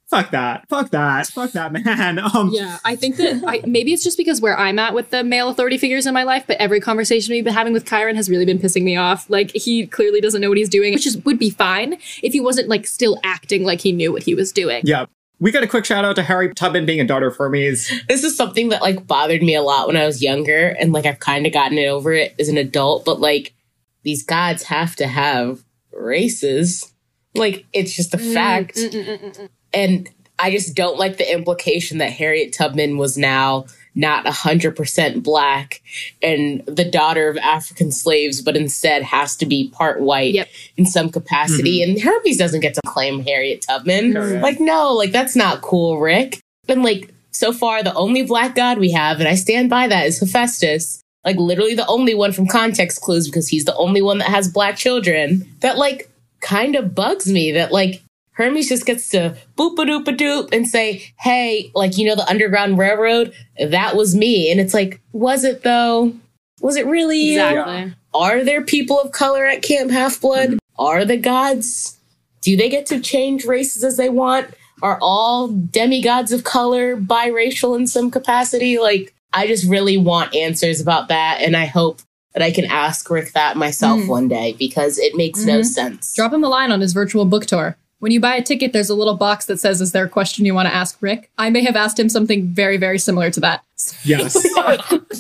fuck 0.09 0.31
that, 0.31 0.67
fuck 0.69 0.89
that, 0.91 1.27
fuck 1.27 1.51
that, 1.51 1.71
man. 1.71 2.19
Um, 2.37 2.49
Yeah, 2.51 2.79
I 2.83 2.95
think 2.95 3.17
that 3.17 3.43
I, 3.45 3.61
maybe 3.65 3.93
it's 3.93 4.03
just 4.03 4.17
because 4.17 4.41
where 4.41 4.57
I'm 4.57 4.79
at 4.79 4.93
with 4.93 5.11
the 5.11 5.23
male 5.23 5.49
authority 5.49 5.77
figures 5.77 6.05
in 6.05 6.13
my 6.13 6.23
life, 6.23 6.45
but 6.47 6.57
every 6.57 6.79
conversation 6.79 7.33
we've 7.33 7.43
been 7.43 7.53
having 7.53 7.73
with 7.73 7.85
Chiron 7.85 8.15
has 8.15 8.29
really 8.29 8.45
been 8.45 8.59
pissing 8.59 8.83
me 8.83 8.95
off. 8.95 9.29
Like 9.29 9.51
he 9.51 9.87
clearly 9.87 10.21
doesn't 10.21 10.41
know 10.41 10.49
what 10.49 10.57
he's 10.57 10.69
doing, 10.69 10.93
which 10.93 11.05
is 11.05 11.17
would 11.25 11.39
be 11.39 11.49
fine 11.49 11.93
if 12.23 12.33
he 12.33 12.39
wasn't 12.39 12.67
like 12.67 12.87
still 12.87 13.19
acting 13.23 13.63
like 13.63 13.81
he 13.81 13.91
knew 13.91 14.11
what 14.11 14.23
he 14.23 14.33
was 14.35 14.51
doing. 14.51 14.81
yeah. 14.85 15.05
We 15.39 15.51
got 15.51 15.61
a 15.61 15.67
quick 15.67 15.85
shout 15.85 16.03
out 16.03 16.15
to 16.15 16.23
Harry 16.23 16.51
Tubman 16.51 16.87
being 16.87 16.99
a 16.99 17.05
daughter 17.05 17.27
of 17.27 17.37
Hermes. 17.37 17.91
this 18.07 18.23
is 18.23 18.35
something 18.35 18.69
that 18.69 18.81
like 18.81 19.05
bothered 19.05 19.43
me 19.43 19.53
a 19.53 19.61
lot 19.61 19.85
when 19.85 19.95
I 19.95 20.07
was 20.07 20.23
younger, 20.23 20.69
and 20.79 20.91
like 20.91 21.05
I've 21.05 21.19
kind 21.19 21.45
of 21.45 21.53
gotten 21.53 21.77
it 21.77 21.85
over 21.85 22.11
it 22.11 22.33
as 22.39 22.49
an 22.49 22.57
adult. 22.57 23.05
But 23.05 23.19
like 23.19 23.53
these 24.01 24.23
gods 24.23 24.63
have 24.63 24.95
to 24.95 25.05
have 25.05 25.63
races, 25.91 26.91
like 27.35 27.65
it's 27.71 27.95
just 27.95 28.15
a 28.15 28.17
mm, 28.17 28.33
fact. 28.33 28.77
Mm, 28.77 29.19
mm, 29.19 29.49
And 29.73 30.09
I 30.39 30.51
just 30.51 30.75
don't 30.75 30.97
like 30.97 31.17
the 31.17 31.31
implication 31.31 31.97
that 31.97 32.11
Harriet 32.11 32.53
Tubman 32.53 32.97
was 32.97 33.17
now 33.17 33.65
not 33.95 34.27
hundred 34.27 34.75
percent 34.75 35.23
black 35.23 35.81
and 36.21 36.63
the 36.67 36.85
daughter 36.85 37.29
of 37.29 37.37
African 37.37 37.91
slaves, 37.91 38.41
but 38.41 38.55
instead 38.55 39.01
has 39.01 39.35
to 39.37 39.45
be 39.47 39.69
part 39.71 39.99
white 39.99 40.35
Yep. 40.35 40.47
in 40.77 40.85
some 40.85 41.09
capacity. 41.09 41.81
Mm-hmm. 41.81 41.91
And 41.91 42.01
Hermes 42.01 42.37
doesn't 42.37 42.61
get 42.61 42.75
to 42.75 42.81
claim 42.85 43.21
Harriet 43.25 43.65
Tubman. 43.67 44.13
Correct. 44.13 44.43
Like, 44.43 44.59
no, 44.59 44.93
like 44.93 45.11
that's 45.11 45.35
not 45.35 45.61
cool, 45.61 45.99
Rick. 45.99 46.39
And 46.69 46.83
like 46.83 47.11
so 47.31 47.51
far, 47.51 47.81
the 47.81 47.93
only 47.95 48.23
black 48.23 48.55
god 48.55 48.77
we 48.77 48.91
have, 48.91 49.19
and 49.19 49.27
I 49.27 49.33
stand 49.35 49.69
by 49.69 49.87
that, 49.87 50.05
is 50.05 50.19
Hephaestus. 50.19 51.01
Like 51.25 51.37
literally 51.37 51.73
the 51.73 51.87
only 51.87 52.13
one 52.13 52.31
from 52.31 52.47
context 52.47 53.01
clues 53.01 53.27
because 53.27 53.47
he's 53.47 53.65
the 53.65 53.75
only 53.75 54.01
one 54.03 54.19
that 54.19 54.29
has 54.29 54.47
black 54.47 54.77
children. 54.77 55.49
That 55.61 55.77
like 55.77 56.09
kind 56.39 56.75
of 56.75 56.93
bugs 56.93 57.31
me 57.31 57.51
that 57.53 57.71
like 57.71 58.03
Hermes 58.37 58.69
just 58.69 58.85
gets 58.85 59.09
to 59.09 59.35
boop 59.57 59.79
a 59.79 59.81
doop 59.85 60.07
a 60.07 60.11
doop 60.13 60.53
and 60.53 60.67
say, 60.67 61.03
hey, 61.19 61.71
like, 61.73 61.97
you 61.97 62.07
know, 62.07 62.15
the 62.15 62.29
Underground 62.29 62.77
Railroad, 62.77 63.33
that 63.59 63.95
was 63.95 64.15
me. 64.15 64.51
And 64.51 64.59
it's 64.59 64.75
like, 64.75 65.01
was 65.11 65.43
it 65.43 65.63
though? 65.63 66.13
Was 66.61 66.75
it 66.75 66.85
really 66.85 67.19
you? 67.19 67.39
Exactly. 67.41 67.93
Are 68.13 68.43
there 68.43 68.63
people 68.63 68.99
of 68.99 69.11
color 69.11 69.45
at 69.45 69.63
Camp 69.63 69.89
Half 69.89 70.21
Blood? 70.21 70.59
Are 70.77 71.03
the 71.03 71.17
gods? 71.17 71.97
Do 72.41 72.55
they 72.55 72.69
get 72.69 72.85
to 72.87 72.99
change 72.99 73.43
races 73.45 73.83
as 73.83 73.97
they 73.97 74.09
want? 74.09 74.47
Are 74.83 74.99
all 75.01 75.47
demigods 75.47 76.31
of 76.31 76.43
color 76.43 76.95
biracial 76.95 77.75
in 77.75 77.87
some 77.87 78.11
capacity? 78.11 78.77
Like, 78.77 79.15
I 79.33 79.47
just 79.47 79.67
really 79.67 79.97
want 79.97 80.35
answers 80.35 80.79
about 80.79 81.07
that. 81.07 81.39
And 81.41 81.57
I 81.57 81.65
hope 81.65 82.01
that 82.35 82.43
I 82.43 82.51
can 82.51 82.65
ask 82.65 83.09
Rick 83.09 83.33
that 83.33 83.57
myself 83.57 83.99
Mm. 84.01 84.07
one 84.07 84.27
day 84.27 84.55
because 84.59 84.99
it 84.99 85.15
makes 85.15 85.43
no 85.43 85.61
Mhm. 85.61 85.65
sense. 85.65 86.13
Drop 86.15 86.31
him 86.31 86.43
a 86.43 86.49
line 86.49 86.71
on 86.71 86.81
his 86.81 86.93
virtual 86.93 87.25
book 87.25 87.47
tour. 87.47 87.75
When 87.99 88.11
you 88.11 88.19
buy 88.19 88.35
a 88.35 88.43
ticket, 88.43 88.73
there's 88.73 88.89
a 88.91 88.95
little 88.95 89.15
box 89.15 89.45
that 89.45 89.59
says, 89.59 89.81
Is 89.81 89.91
there 89.91 90.05
a 90.05 90.09
question 90.09 90.45
you 90.45 90.53
want 90.53 90.67
to 90.67 90.73
ask 90.73 90.97
Rick? 91.01 91.31
I 91.37 91.49
may 91.49 91.63
have 91.63 91.75
asked 91.75 91.97
him 91.99 92.09
something 92.09 92.45
very, 92.45 92.77
very 92.77 92.99
similar 92.99 93.31
to 93.31 93.39
that. 93.39 93.63
Yes. 94.03 94.37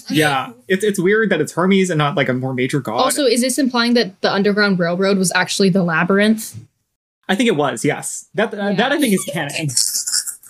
yeah. 0.09 0.51
It's 0.67 0.83
it's 0.83 0.99
weird 0.99 1.29
that 1.31 1.41
it's 1.41 1.53
Hermes 1.53 1.89
and 1.89 1.97
not 1.97 2.15
like 2.15 2.29
a 2.29 2.33
more 2.33 2.53
major 2.53 2.79
god. 2.79 2.97
Also, 2.97 3.23
is 3.25 3.41
this 3.41 3.57
implying 3.57 3.93
that 3.95 4.21
the 4.21 4.31
Underground 4.31 4.77
Railroad 4.79 5.17
was 5.17 5.31
actually 5.33 5.69
the 5.69 5.83
labyrinth? 5.83 6.55
I 7.27 7.35
think 7.35 7.47
it 7.47 7.55
was, 7.57 7.83
yes. 7.83 8.27
That 8.35 8.53
uh, 8.53 8.57
Yeah. 8.57 8.73
that 8.73 8.91
I 8.91 8.99
think 8.99 9.13
is 9.13 9.25
canon. 9.33 9.67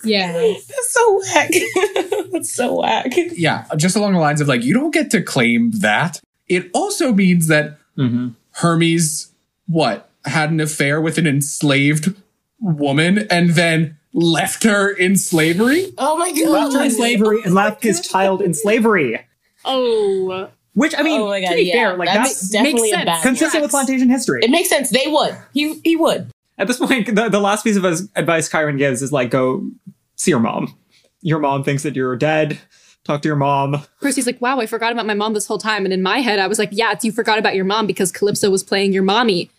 Yeah. 0.04 0.32
That's 0.32 0.92
so 0.92 1.20
whack. 1.34 1.50
That's 2.32 2.52
so 2.54 2.80
whack. 2.80 3.12
Yeah, 3.32 3.64
just 3.76 3.96
along 3.96 4.12
the 4.12 4.20
lines 4.20 4.40
of 4.40 4.46
like, 4.48 4.62
you 4.62 4.72
don't 4.74 4.92
get 4.92 5.10
to 5.10 5.22
claim 5.22 5.70
that. 5.80 6.20
It 6.46 6.70
also 6.74 7.12
means 7.12 7.46
that 7.48 7.78
Mm-hmm. 7.98 8.28
Hermes, 8.52 9.32
what, 9.66 10.07
had 10.28 10.50
an 10.50 10.60
affair 10.60 11.00
with 11.00 11.18
an 11.18 11.26
enslaved 11.26 12.14
woman 12.60 13.26
and 13.30 13.50
then 13.50 13.96
left 14.12 14.64
her 14.64 14.90
in 14.90 15.16
slavery? 15.16 15.92
Oh 15.98 16.16
my 16.16 16.32
god! 16.32 16.48
Left 16.48 16.74
her 16.74 16.82
in 16.84 16.90
slavery 16.90 17.42
and 17.44 17.54
left 17.54 17.82
his 17.82 18.00
child 18.00 18.40
in 18.42 18.54
slavery. 18.54 19.20
Oh. 19.64 20.48
Which 20.74 20.94
I 20.96 21.02
mean, 21.02 21.20
oh 21.20 21.26
god, 21.28 21.48
to 21.48 21.54
be 21.56 21.62
yeah. 21.62 21.74
fair, 21.74 21.96
like 21.96 22.06
That 22.06 22.18
that's 22.24 22.28
makes 22.28 22.48
definitely 22.50 22.82
makes 22.82 22.92
a 22.92 22.96
sense. 22.98 23.04
bad 23.06 23.22
consistent 23.22 23.62
with 23.62 23.70
plantation 23.72 24.08
history. 24.08 24.40
It 24.42 24.50
makes 24.50 24.68
sense. 24.68 24.90
They 24.90 25.06
would. 25.08 25.36
He 25.52 25.80
he 25.84 25.96
would. 25.96 26.30
At 26.56 26.66
this 26.68 26.78
point, 26.78 27.14
the, 27.14 27.28
the 27.28 27.40
last 27.40 27.64
piece 27.64 27.76
of 27.76 27.84
advice 27.84 28.48
Chiron 28.48 28.76
gives 28.76 29.02
is 29.02 29.12
like, 29.12 29.30
go 29.30 29.68
see 30.16 30.30
your 30.30 30.40
mom. 30.40 30.76
Your 31.20 31.38
mom 31.40 31.64
thinks 31.64 31.82
that 31.82 31.96
you're 31.96 32.16
dead. 32.16 32.58
Talk 33.04 33.22
to 33.22 33.28
your 33.28 33.36
mom. 33.36 33.82
Percy's 34.00 34.26
like, 34.26 34.40
wow, 34.40 34.60
I 34.60 34.66
forgot 34.66 34.92
about 34.92 35.06
my 35.06 35.14
mom 35.14 35.32
this 35.34 35.46
whole 35.46 35.58
time. 35.58 35.84
And 35.84 35.94
in 35.94 36.02
my 36.02 36.18
head, 36.18 36.38
I 36.38 36.46
was 36.46 36.58
like, 36.58 36.68
yeah, 36.72 36.92
it's 36.92 37.04
you 37.04 37.10
forgot 37.12 37.38
about 37.38 37.54
your 37.54 37.64
mom 37.64 37.86
because 37.86 38.12
Calypso 38.12 38.50
was 38.50 38.62
playing 38.62 38.92
your 38.92 39.02
mommy. 39.02 39.50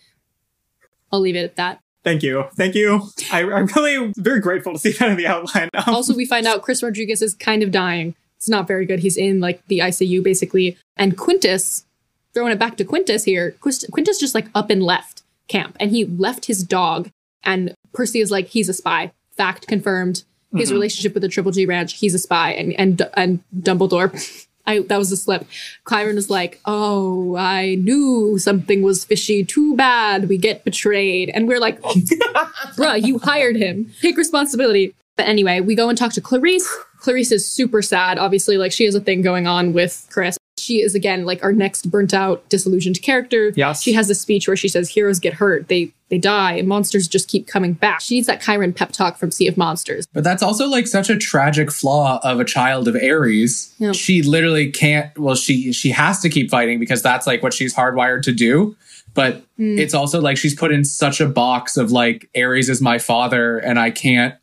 I'll 1.12 1.20
leave 1.20 1.36
it 1.36 1.44
at 1.44 1.56
that. 1.56 1.80
Thank 2.02 2.22
you. 2.22 2.44
Thank 2.56 2.74
you. 2.74 3.02
I, 3.30 3.42
I'm 3.42 3.66
really 3.76 4.12
very 4.16 4.40
grateful 4.40 4.72
to 4.72 4.78
see 4.78 4.92
that 4.92 5.10
in 5.10 5.16
the 5.16 5.26
outline. 5.26 5.68
Um, 5.86 5.94
Also, 5.94 6.14
we 6.14 6.24
find 6.24 6.46
out 6.46 6.62
Chris 6.62 6.82
Rodriguez 6.82 7.20
is 7.20 7.34
kind 7.34 7.62
of 7.62 7.70
dying. 7.70 8.14
It's 8.38 8.48
not 8.48 8.66
very 8.66 8.86
good. 8.86 9.00
He's 9.00 9.18
in 9.18 9.40
like 9.40 9.64
the 9.66 9.80
ICU 9.80 10.22
basically. 10.22 10.78
And 10.96 11.18
Quintus, 11.18 11.84
throwing 12.32 12.52
it 12.52 12.58
back 12.58 12.76
to 12.78 12.84
Quintus 12.84 13.24
here, 13.24 13.54
Quintus 13.60 14.18
just 14.18 14.34
like 14.34 14.46
up 14.54 14.70
and 14.70 14.82
left 14.82 15.22
camp 15.48 15.76
and 15.78 15.90
he 15.90 16.06
left 16.06 16.46
his 16.46 16.64
dog. 16.64 17.10
And 17.42 17.74
Percy 17.92 18.20
is 18.20 18.30
like, 18.30 18.46
he's 18.46 18.68
a 18.68 18.74
spy. 18.74 19.12
Fact 19.32 19.66
confirmed. 19.66 20.24
His 20.52 20.72
relationship 20.72 21.14
with 21.14 21.22
the 21.22 21.28
Triple 21.28 21.52
G 21.52 21.64
Ranch, 21.64 21.92
he's 21.94 22.12
a 22.12 22.18
spy. 22.18 22.50
And 22.52 22.72
and 22.72 23.02
and 23.14 23.44
Dumbledore, 23.56 24.10
I 24.66 24.80
that 24.80 24.98
was 24.98 25.10
a 25.12 25.16
slip. 25.16 25.46
Chiron 25.88 26.16
was 26.16 26.30
like, 26.30 26.60
oh, 26.64 27.36
I 27.36 27.76
knew 27.76 28.38
something 28.38 28.82
was 28.82 29.04
fishy. 29.04 29.44
Too 29.44 29.76
bad 29.76 30.28
we 30.28 30.38
get 30.38 30.64
betrayed. 30.64 31.30
And 31.30 31.48
we're 31.48 31.60
like, 31.60 31.78
oh, 31.82 31.94
bruh, 32.76 33.04
you 33.04 33.18
hired 33.18 33.56
him. 33.56 33.92
Take 34.00 34.16
responsibility. 34.16 34.94
But 35.16 35.28
anyway, 35.28 35.60
we 35.60 35.74
go 35.74 35.88
and 35.88 35.98
talk 35.98 36.12
to 36.14 36.20
Clarisse. 36.20 36.68
Clarisse 37.00 37.32
is 37.32 37.50
super 37.50 37.82
sad. 37.82 38.18
Obviously, 38.18 38.56
like 38.56 38.72
she 38.72 38.84
has 38.84 38.94
a 38.94 39.00
thing 39.00 39.22
going 39.22 39.46
on 39.46 39.72
with 39.72 40.06
Chris. 40.10 40.39
She 40.70 40.82
is 40.82 40.94
again 40.94 41.24
like 41.24 41.42
our 41.42 41.52
next 41.52 41.90
burnt 41.90 42.14
out, 42.14 42.48
disillusioned 42.48 43.02
character. 43.02 43.52
Yes. 43.56 43.82
She 43.82 43.92
has 43.94 44.08
a 44.08 44.14
speech 44.14 44.46
where 44.46 44.56
she 44.56 44.68
says 44.68 44.88
heroes 44.88 45.18
get 45.18 45.34
hurt, 45.34 45.66
they 45.66 45.92
they 46.10 46.18
die, 46.18 46.52
and 46.52 46.68
monsters 46.68 47.08
just 47.08 47.26
keep 47.26 47.48
coming 47.48 47.72
back. 47.72 48.00
She 48.00 48.14
needs 48.14 48.28
that 48.28 48.40
Chiron 48.40 48.72
pep 48.72 48.92
talk 48.92 49.16
from 49.16 49.32
Sea 49.32 49.48
of 49.48 49.56
Monsters. 49.56 50.06
But 50.12 50.22
that's 50.22 50.44
also 50.44 50.68
like 50.68 50.86
such 50.86 51.10
a 51.10 51.16
tragic 51.16 51.72
flaw 51.72 52.20
of 52.22 52.38
a 52.38 52.44
child 52.44 52.86
of 52.86 52.94
Ares. 52.94 53.74
Yeah. 53.78 53.90
She 53.90 54.22
literally 54.22 54.70
can't 54.70 55.18
well 55.18 55.34
she 55.34 55.72
she 55.72 55.90
has 55.90 56.20
to 56.20 56.28
keep 56.28 56.52
fighting 56.52 56.78
because 56.78 57.02
that's 57.02 57.26
like 57.26 57.42
what 57.42 57.52
she's 57.52 57.74
hardwired 57.74 58.22
to 58.22 58.32
do. 58.32 58.76
But 59.12 59.42
hmm. 59.56 59.76
it's 59.76 59.92
also 59.92 60.20
like 60.20 60.36
she's 60.36 60.54
put 60.54 60.70
in 60.70 60.84
such 60.84 61.20
a 61.20 61.26
box 61.26 61.76
of 61.76 61.90
like 61.90 62.30
Ares 62.36 62.68
is 62.68 62.80
my 62.80 62.98
father 62.98 63.58
and 63.58 63.76
I 63.76 63.90
can't 63.90 64.36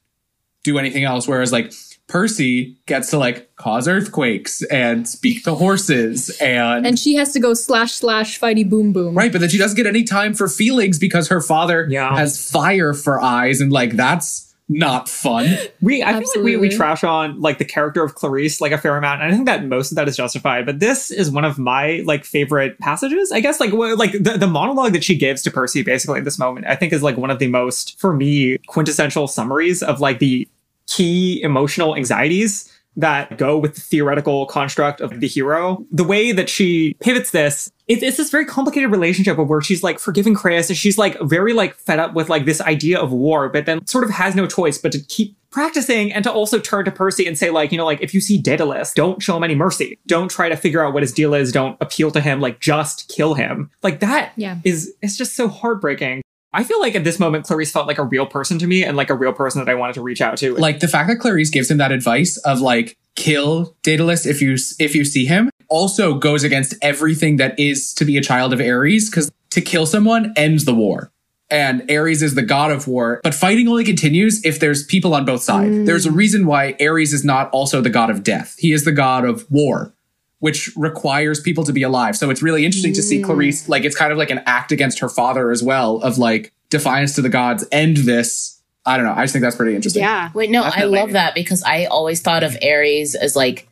do 0.64 0.78
anything 0.78 1.06
else 1.06 1.26
whereas 1.26 1.54
like 1.54 1.72
Percy 2.08 2.78
gets 2.86 3.10
to 3.12 3.18
like 3.18 3.54
cause 3.58 3.88
earthquakes 3.88 4.64
and 4.64 5.08
speak 5.08 5.44
to 5.44 5.56
horses 5.56 6.30
and, 6.42 6.86
And 6.88 6.98
she 6.98 7.16
has 7.16 7.34
to 7.34 7.40
go 7.40 7.54
slash 7.54 7.94
slash 7.94 8.40
fighty 8.40 8.68
boom 8.68 8.94
boom. 8.94 9.14
right 9.16 9.32
but 9.32 9.42
then 9.42 9.50
she 9.50 9.58
doesn't 9.58 9.76
get 9.76 9.86
any 9.88 10.04
time 10.04 10.34
for 10.34 10.48
feelings 10.48 10.98
because 11.00 11.28
her 11.28 11.42
father 11.42 11.86
Yeah. 11.90 12.16
has 12.16 12.50
fire 12.50 12.94
for 12.94 13.22
eyes 13.22 13.60
and 13.62 13.72
like 13.72 13.92
that's 13.98 14.46
not 14.70 15.08
fun. 15.08 15.48
We 15.82 16.04
I 16.04 16.14
feel 16.20 16.28
like 16.36 16.44
we, 16.44 16.58
we 16.58 16.68
trash 16.70 17.04
on 17.06 17.40
like 17.40 17.58
the 17.58 17.64
character 17.66 18.04
of 18.04 18.16
Clarisse 18.16 18.60
like 18.60 18.74
a 18.74 18.78
fair 18.78 18.98
amount, 18.98 19.22
and 19.22 19.32
I 19.32 19.34
think 19.34 19.46
that 19.46 19.64
most 19.66 19.92
of 19.92 19.96
that 19.96 20.10
is 20.10 20.18
justified. 20.18 20.66
But 20.66 20.80
this 20.82 21.10
is 21.12 21.32
one 21.32 21.46
of 21.46 21.58
my 21.58 22.04
like 22.06 22.26
favorite 22.26 22.78
passages. 22.80 23.32
I 23.32 23.40
guess 23.40 23.62
like 23.62 23.70
wh- 23.70 23.98
like 23.98 24.12
the, 24.12 24.38
the 24.38 24.48
monologue 24.48 24.92
that 24.92 25.06
she 25.06 25.16
gives 25.16 25.42
to 25.44 25.52
Percy 25.52 25.84
basically 25.84 26.18
at 26.20 26.26
this 26.26 26.38
moment, 26.38 26.66
I 26.68 26.76
think 26.76 26.92
is 26.92 27.02
like 27.04 27.16
one 27.16 27.30
of 27.32 27.40
the 27.40 27.48
most 27.48 27.98
for 27.98 28.14
me 28.14 28.58
quintessential 28.68 29.28
summaries 29.28 29.82
of 29.84 30.02
like 30.02 30.20
the 30.20 30.46
key 30.88 31.42
emotional 31.42 31.96
anxieties 31.96 32.72
that 33.00 33.38
go 33.38 33.60
with 33.60 33.76
the 33.76 33.82
theoretical 33.82 34.48
construct 34.48 35.02
of 35.02 35.20
the 35.20 35.28
hero. 35.28 35.86
The 35.92 36.04
way 36.04 36.32
that 36.32 36.50
she 36.50 36.96
pivots 37.00 37.30
this, 37.30 37.72
it, 37.88 38.02
it's 38.02 38.18
this 38.18 38.32
very 38.32 38.46
complicated 38.46 38.90
relationship 38.90 39.38
of 39.38 39.48
where 39.48 39.62
she's 39.62 39.84
like 39.84 40.00
forgiving 40.00 40.34
Chris 40.34 40.70
and 40.70 40.76
she's 40.78 40.98
like 40.98 41.16
very 41.22 41.54
like 41.54 41.76
fed 41.76 42.00
up 42.00 42.16
with 42.16 42.28
like 42.28 42.46
this 42.46 42.60
idea 42.60 43.00
of 43.00 43.12
war, 43.12 43.50
but 43.50 43.68
then 43.68 43.86
sort 43.86 44.04
of 44.04 44.10
has 44.10 44.34
no 44.34 44.48
choice 44.48 44.80
but 44.80 44.92
to 44.94 45.00
keep 45.00 45.36
practicing 45.52 46.12
and 46.12 46.24
to 46.24 46.32
also 46.32 46.58
turn 46.58 46.86
to 46.86 46.92
Percy 46.92 47.28
and 47.28 47.38
say 47.38 47.52
like, 47.52 47.72
you 47.72 47.78
know, 47.78 47.86
like 47.86 48.02
if 48.02 48.16
you 48.16 48.20
see 48.20 48.40
Daedalus, 48.40 48.94
don't 48.96 49.22
show 49.22 49.38
him 49.38 49.44
any 49.44 49.54
mercy. 49.56 50.00
Don't 50.08 50.30
try 50.32 50.50
to 50.50 50.58
figure 50.58 50.84
out 50.84 50.92
what 50.94 51.04
his 51.04 51.14
deal 51.14 51.36
is. 51.36 51.52
Don't 51.52 51.78
appeal 51.82 52.10
to 52.12 52.20
him. 52.20 52.40
Like 52.42 52.60
just 52.60 53.10
kill 53.10 53.36
him. 53.36 53.70
Like 53.84 54.00
that 54.00 54.34
Yeah. 54.38 54.58
is 54.64 54.92
it's 55.04 55.18
just 55.18 55.36
so 55.36 55.48
heartbreaking. 55.48 56.24
I 56.58 56.64
feel 56.64 56.80
like 56.82 56.96
at 56.96 57.04
this 57.04 57.20
moment 57.20 57.46
Clarisse 57.46 57.72
felt 57.72 57.86
like 57.86 58.00
a 58.00 58.04
real 58.04 58.26
person 58.26 58.58
to 58.58 58.66
me 58.66 58.84
and 58.84 58.98
like 58.98 59.12
a 59.12 59.16
real 59.16 59.32
person 59.32 59.64
that 59.64 59.72
I 59.72 59.76
wanted 59.76 59.94
to 59.94 60.02
reach 60.02 60.22
out 60.22 60.38
to. 60.40 60.56
like 60.56 60.80
the 60.80 60.88
fact 60.88 61.08
that 61.08 61.20
Clarisse 61.20 61.52
gives 61.52 61.70
him 61.70 61.78
that 61.78 61.92
advice 61.92 62.38
of 62.38 62.62
like 62.62 62.98
kill 63.16 63.76
Daedalus 63.84 64.26
if 64.26 64.42
you 64.42 64.58
if 64.80 64.96
you 64.96 65.06
see 65.06 65.28
him 65.28 65.52
also 65.70 66.16
goes 66.16 66.44
against 66.44 66.74
everything 66.82 67.38
that 67.38 67.58
is 67.60 67.94
to 67.94 68.06
be 68.06 68.18
a 68.18 68.22
child 68.22 68.54
of 68.54 68.60
Ares 68.60 69.08
because 69.08 69.32
to 69.52 69.62
kill 69.62 69.86
someone 69.86 70.34
ends 70.36 70.66
the 70.66 70.74
war. 70.74 71.12
And 71.50 71.90
Ares 71.90 72.22
is 72.24 72.36
the 72.36 72.42
god 72.42 72.72
of 72.72 72.88
war, 72.88 73.22
but 73.24 73.34
fighting 73.34 73.68
only 73.70 73.86
continues 73.86 74.44
if 74.44 74.60
there's 74.60 74.86
people 74.86 75.14
on 75.14 75.24
both 75.24 75.44
sides. 75.44 75.74
Mm. 75.74 75.86
There's 75.86 76.06
a 76.06 76.12
reason 76.12 76.46
why 76.46 76.76
Ares 76.82 77.14
is 77.14 77.24
not 77.24 77.50
also 77.52 77.80
the 77.80 77.90
god 77.90 78.10
of 78.10 78.24
death. 78.24 78.56
He 78.58 78.74
is 78.74 78.84
the 78.84 78.92
god 78.92 79.24
of 79.24 79.50
war, 79.50 79.94
which 80.40 80.72
requires 80.76 81.40
people 81.40 81.64
to 81.64 81.74
be 81.74 81.84
alive. 81.84 82.16
So 82.16 82.30
it's 82.30 82.42
really 82.42 82.66
interesting 82.66 82.94
to 82.94 83.02
see 83.02 83.22
Clarisse, 83.22 83.66
mm. 83.66 83.70
like, 83.70 83.86
it's 83.86 83.96
kind 83.96 84.12
of 84.12 84.18
like 84.18 84.30
an 84.30 84.42
act 84.46 84.72
against 84.72 85.00
her 85.00 85.10
father 85.10 85.52
as 85.52 85.64
well, 85.64 85.98
of 85.98 86.18
like 86.18 86.54
defiance 86.70 87.16
to 87.16 87.22
the 87.22 87.30
gods, 87.30 87.66
end 87.72 87.98
this. 87.98 88.62
I 88.86 88.98
don't 88.98 89.06
know. 89.06 89.14
I 89.14 89.24
just 89.24 89.34
think 89.34 89.44
that's 89.44 89.56
pretty 89.56 89.76
interesting. 89.76 90.04
Yeah. 90.04 90.32
Wait, 90.34 90.50
no, 90.50 90.64
Definitely. 90.64 90.98
I 90.98 91.02
love 91.02 91.12
that 91.12 91.36
because 91.36 91.64
I 91.64 91.86
always 91.86 92.22
thought 92.22 92.44
of 92.44 92.58
Ares 92.64 93.16
as 93.16 93.36
like 93.36 93.68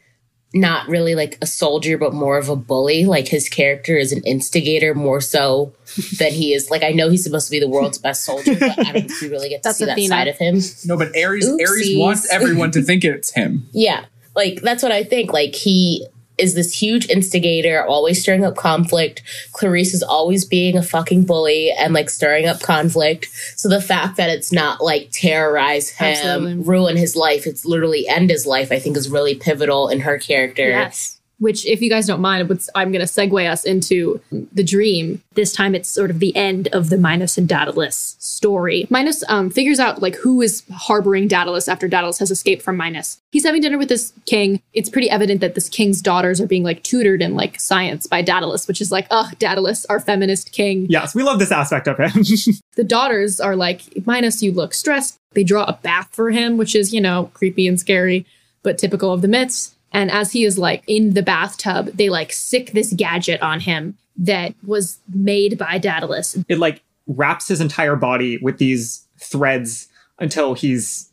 not 0.56 0.88
really 0.88 1.16
like 1.16 1.38
a 1.42 1.46
soldier, 1.46 1.98
but 1.98 2.14
more 2.14 2.38
of 2.38 2.48
a 2.48 2.56
bully. 2.56 3.06
Like 3.06 3.28
his 3.28 3.50
character 3.50 3.98
is 3.98 4.14
an 4.14 4.24
instigator 4.24 4.96
more 4.96 5.20
so 5.20 5.74
than 6.18 6.32
he 6.32 6.54
is. 6.54 6.72
Like 6.72 6.82
I 6.82 6.92
know 6.92 7.10
he's 7.10 7.24
supposed 7.24 7.48
to 7.48 7.52
be 7.52 7.60
the 7.60 7.68
world's 7.68 7.98
best 7.98 8.24
soldier, 8.24 8.56
but 8.58 8.80
I 8.80 8.92
don't 8.92 9.08
think 9.10 9.22
we 9.22 9.30
really 9.30 9.50
get 9.50 9.64
to 9.64 9.70
That's 9.70 9.78
see 9.78 9.86
that 9.86 10.00
side 10.00 10.28
of 10.30 10.38
him. 10.38 10.60
No, 10.86 10.98
but 10.98 11.10
Ares 11.16 11.48
Ares 11.48 11.92
wants 11.96 12.32
everyone 12.32 12.72
to 12.72 12.82
think 12.82 13.04
it's 13.04 13.32
him. 13.32 13.68
Yeah, 13.74 14.06
like 14.36 14.62
that's 14.62 14.82
what 14.82 14.94
I 14.94 15.04
think. 15.04 15.34
Like 15.34 15.54
he 15.54 16.08
is 16.38 16.54
this 16.54 16.74
huge 16.74 17.10
instigator, 17.10 17.86
always 17.86 18.22
stirring 18.22 18.44
up 18.44 18.56
conflict. 18.56 19.24
Clarisse 19.54 19.94
is 19.94 20.04
always 20.04 20.46
being 20.46 20.78
a 20.78 20.84
fucking 20.84 21.24
bully 21.24 21.72
and 21.72 21.94
like 21.94 22.10
stirring 22.10 22.46
up 22.46 22.62
conflict. 22.62 23.30
So 23.56 23.70
the 23.70 23.82
fact 23.82 24.18
that 24.18 24.30
it's 24.30 24.52
not 24.52 24.82
like 24.82 25.10
terrorize 25.12 25.90
him, 25.90 26.08
Absolutely. 26.08 26.64
ruin 26.64 26.98
his 26.98 27.16
life, 27.16 27.48
it's 27.48 27.66
literally 27.66 28.08
end 28.08 28.30
his 28.30 28.46
life, 28.46 28.72
I 28.72 28.80
think 28.80 28.98
is 28.98 29.10
really 29.10 29.36
pivotal 29.36 29.88
in 29.90 30.02
her 30.02 30.18
character. 30.18 30.68
Yes. 30.68 31.15
Which, 31.40 31.66
if 31.66 31.82
you 31.82 31.90
guys 31.90 32.08
don't 32.08 32.22
mind, 32.22 32.50
I'm 32.76 32.92
going 32.92 33.06
to 33.06 33.12
segue 33.12 33.50
us 33.50 33.66
into 33.66 34.22
the 34.32 34.64
dream. 34.64 35.22
This 35.34 35.54
time, 35.54 35.76
it's 35.76 35.90
sort 35.90 36.10
of 36.10 36.20
the 36.20 36.36
end 36.36 36.68
of 36.70 36.90
the 36.90 36.98
Minos 36.98 37.38
and 37.38 37.48
Daedalus 37.48 38.16
story. 38.20 38.88
Minos 38.90 39.24
um, 39.28 39.50
figures 39.50 39.80
out 39.80 40.02
like 40.02 40.16
who 40.16 40.42
is 40.42 40.64
harboring 40.72 41.28
Daedalus 41.28 41.68
after 41.68 41.88
Daedalus 41.88 42.20
has 42.20 42.32
escaped 42.32 42.62
from 42.62 42.78
Minos. 42.78 43.20
He's 43.32 43.46
having 43.46 43.62
dinner 43.62 43.78
with 43.78 43.90
this 43.90 44.14
king. 44.26 44.62
It's 44.74 44.90
pretty 44.90 45.10
evident 45.10 45.42
that 45.42 45.56
this 45.56 45.68
king's 45.68 46.02
daughters 46.02 46.40
are 46.40 46.48
being 46.48 46.64
like 46.64 46.84
tutored 46.84 47.22
in 47.22 47.36
like 47.36 47.60
science 47.60 48.08
by 48.08 48.22
Daedalus, 48.22 48.68
which 48.68 48.80
is 48.80 48.92
like, 48.92 49.08
oh, 49.12 49.30
Daedalus, 49.40 49.86
our 49.86 50.00
feminist 50.00 50.52
king. 50.54 50.86
yes, 50.90 51.14
we 51.14 51.24
love 51.24 51.40
this 51.40 51.52
aspect 51.52 51.88
of 51.88 51.98
him. 51.98 52.24
The 52.76 52.84
daughters 52.84 53.40
are 53.40 53.56
like, 53.56 54.06
Minos, 54.06 54.44
you 54.44 54.52
look 54.52 54.74
stressed. 54.74 55.18
They 55.34 55.44
draw 55.44 55.64
a 55.64 55.80
bath 55.82 56.10
for 56.12 56.32
him, 56.32 56.58
which 56.58 56.76
is, 56.76 56.94
you 56.94 57.02
know, 57.02 57.32
creepy 57.34 57.68
and 57.68 57.80
scary, 57.80 58.26
but 58.64 58.78
typical 58.78 59.14
of 59.14 59.22
the 59.22 59.28
myths. 59.28 59.75
And 59.96 60.12
as 60.12 60.32
he 60.34 60.44
is 60.44 60.58
like 60.58 60.84
in 60.88 61.14
the 61.14 61.24
bathtub, 61.24 61.88
they 61.96 62.10
like 62.10 62.34
sick 62.34 62.72
this 62.74 62.92
gadget 62.94 63.42
on 63.42 63.62
him 63.62 63.98
that 64.18 64.54
was 64.66 65.00
made 65.14 65.58
by 65.58 65.78
Daedalus. 65.78 66.38
it 66.50 66.60
like 66.60 66.82
wraps 67.08 67.48
his 67.48 67.62
entire 67.62 67.96
body 67.96 68.38
with 68.38 68.58
these 68.58 69.06
threads 69.20 69.88
until 70.20 70.54
he's 70.54 71.12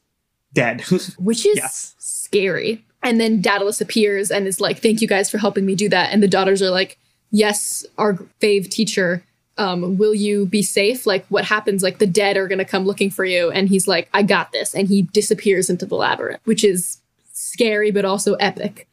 dead. 0.53 0.81
which 1.19 1.47
is 1.47 1.57
Yes. 1.57 1.95
scary. 1.99 2.85
And 3.05 3.21
then 3.21 3.41
Daedalus 3.41 3.81
appears 3.81 4.31
and 4.31 4.47
is 4.47 4.61
like, 4.61 4.81
"Thank 4.81 5.01
you 5.01 5.09
guys 5.09 5.29
for 5.31 5.39
helping 5.39 5.65
me 5.67 5.75
do 5.75 5.89
that." 5.89 6.13
And 6.13 6.23
the 6.23 6.29
daughters 6.29 6.61
are 6.63 6.71
like, 6.71 6.99
"Yes, 7.31 7.85
our 7.99 8.15
fave 8.41 8.69
teacher. 8.69 9.25
Um, 9.59 9.99
will 9.99 10.15
you 10.15 10.47
be 10.47 10.63
safe? 10.63 11.05
Like, 11.07 11.27
what 11.29 11.45
happens? 11.45 11.83
Like, 11.83 11.99
the 11.99 12.07
dead 12.07 12.37
are 12.37 12.49
gonna 12.49 12.65
come 12.65 12.85
looking 12.87 13.11
for 13.11 13.25
you." 13.25 13.51
And 13.51 13.69
he's 13.69 13.87
like, 13.89 14.09
"I 14.15 14.23
got 14.23 14.51
this." 14.53 14.75
And 14.75 14.89
he 14.89 15.03
disappears 15.03 15.69
into 15.69 15.85
the 15.87 15.97
labyrinth, 15.97 16.41
which 16.45 16.65
is 16.65 16.99
scary 17.53 17.91
but 17.91 18.05
also 18.05 18.35
epic. 18.35 18.89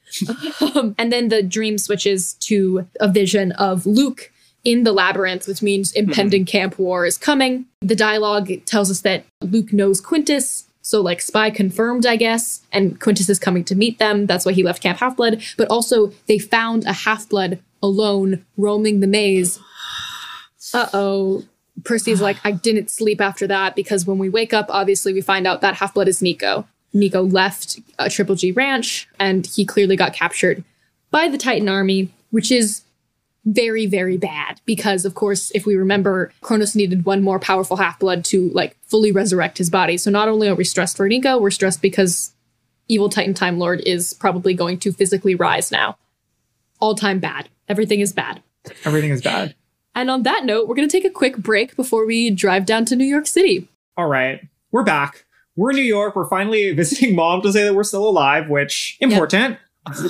um, 0.62 0.96
and 0.98 1.12
then 1.12 1.30
the 1.30 1.44
dream 1.44 1.78
switches 1.78 2.34
to 2.34 2.88
a 3.00 3.08
vision 3.08 3.52
of 3.54 3.86
Luke 3.86 4.32
in 4.64 4.84
the 4.84 4.92
labyrinth, 4.92 5.48
which 5.48 5.62
means 5.62 5.92
impending 5.94 6.46
camp 6.46 6.78
war 6.78 7.06
is 7.06 7.18
coming. 7.18 7.66
The 7.82 7.96
dialogue 7.96 8.52
tells 8.66 8.92
us 8.92 9.02
that 9.02 9.24
Luke 9.42 9.72
knows 9.72 10.02
Quintus, 10.02 10.66
so 10.82 11.02
like 11.02 11.22
spy 11.22 11.50
confirmed, 11.50 12.06
I 12.06 12.16
guess, 12.16 12.62
and 12.72 13.00
Quintus 13.00 13.30
is 13.30 13.40
coming 13.40 13.64
to 13.66 13.76
meet 13.76 14.00
them. 14.00 14.26
That's 14.26 14.46
why 14.46 14.54
he 14.54 14.64
left 14.64 14.84
Camp 14.84 15.00
Half 15.00 15.18
Blood. 15.18 15.42
But 15.58 15.70
also, 15.70 16.12
they 16.28 16.40
found 16.40 16.86
a 16.86 16.94
half 16.94 17.30
blood 17.30 17.60
alone 17.82 18.46
roaming 18.58 19.00
the 19.00 19.08
maze. 19.08 19.60
Uh 20.74 20.88
oh. 20.94 21.44
Percy's 21.86 22.22
like, 22.22 22.38
I 22.44 22.52
didn't 22.52 22.90
sleep 22.90 23.22
after 23.22 23.48
that 23.48 23.76
because 23.76 24.06
when 24.06 24.18
we 24.18 24.28
wake 24.28 24.54
up, 24.54 24.66
obviously 24.70 25.14
we 25.14 25.22
find 25.22 25.48
out 25.48 25.62
that 25.62 25.76
half 25.76 25.94
blood 25.94 26.10
is 26.10 26.22
Nico. 26.22 26.68
Nico 26.94 27.24
left 27.24 27.80
a 27.98 28.10
Triple 28.10 28.36
G 28.36 28.52
ranch 28.52 29.08
and 29.20 29.46
he 29.46 29.66
clearly 29.66 29.96
got 29.96 30.14
captured 30.14 30.64
by 31.12 31.28
the 31.28 31.38
Titan 31.38 31.70
army, 31.70 32.12
which 32.32 32.52
is 32.52 32.84
very, 33.46 33.86
very 33.86 34.18
bad 34.18 34.62
because, 34.66 35.06
of 35.06 35.16
course, 35.16 35.52
if 35.56 35.66
we 35.66 35.76
remember, 35.76 36.32
Kronos 36.42 36.76
needed 36.76 37.06
one 37.06 37.24
more 37.24 37.40
powerful 37.40 37.78
half 37.78 38.00
blood 38.00 38.24
to 38.26 38.50
like 38.50 38.76
fully 38.84 39.12
resurrect 39.12 39.58
his 39.58 39.70
body. 39.70 39.98
So 39.98 40.12
not 40.12 40.28
only 40.28 40.48
are 40.48 40.56
we 40.56 40.64
stressed 40.64 40.98
for 40.98 41.08
Nico, 41.08 41.40
we're 41.40 41.52
stressed 41.52 41.82
because 41.82 42.34
evil 42.88 43.10
Titan 43.10 43.34
Time 43.34 43.58
Lord 43.58 43.82
is 43.82 44.14
probably 44.14 44.54
going 44.54 44.80
to 44.80 44.92
physically 44.92 45.36
rise 45.36 45.72
now. 45.72 45.98
All 46.80 46.96
time 46.96 47.20
bad. 47.20 47.50
Everything 47.68 48.00
is 48.00 48.14
bad. 48.14 48.42
Everything 48.84 49.12
is 49.12 49.22
bad. 49.22 49.56
And 49.96 50.10
on 50.10 50.24
that 50.24 50.46
note, 50.46 50.68
we're 50.68 50.76
going 50.76 50.88
to 50.88 50.92
take 50.92 51.06
a 51.06 51.14
quick 51.14 51.38
break 51.38 51.76
before 51.76 52.06
we 52.06 52.30
drive 52.30 52.66
down 52.66 52.86
to 52.86 52.96
New 52.96 53.06
York 53.06 53.28
City. 53.28 53.68
All 53.98 54.08
right, 54.08 54.42
we're 54.72 54.84
back. 54.84 55.26
We're 55.60 55.72
in 55.72 55.76
New 55.76 55.82
York. 55.84 56.16
We're 56.16 56.30
finally 56.30 56.74
visiting 56.82 57.16
mom 57.16 57.42
to 57.42 57.52
say 57.52 57.64
that 57.64 57.74
we're 57.76 57.84
still 57.84 58.08
alive, 58.08 58.50
which 58.50 58.98
important. 59.02 59.58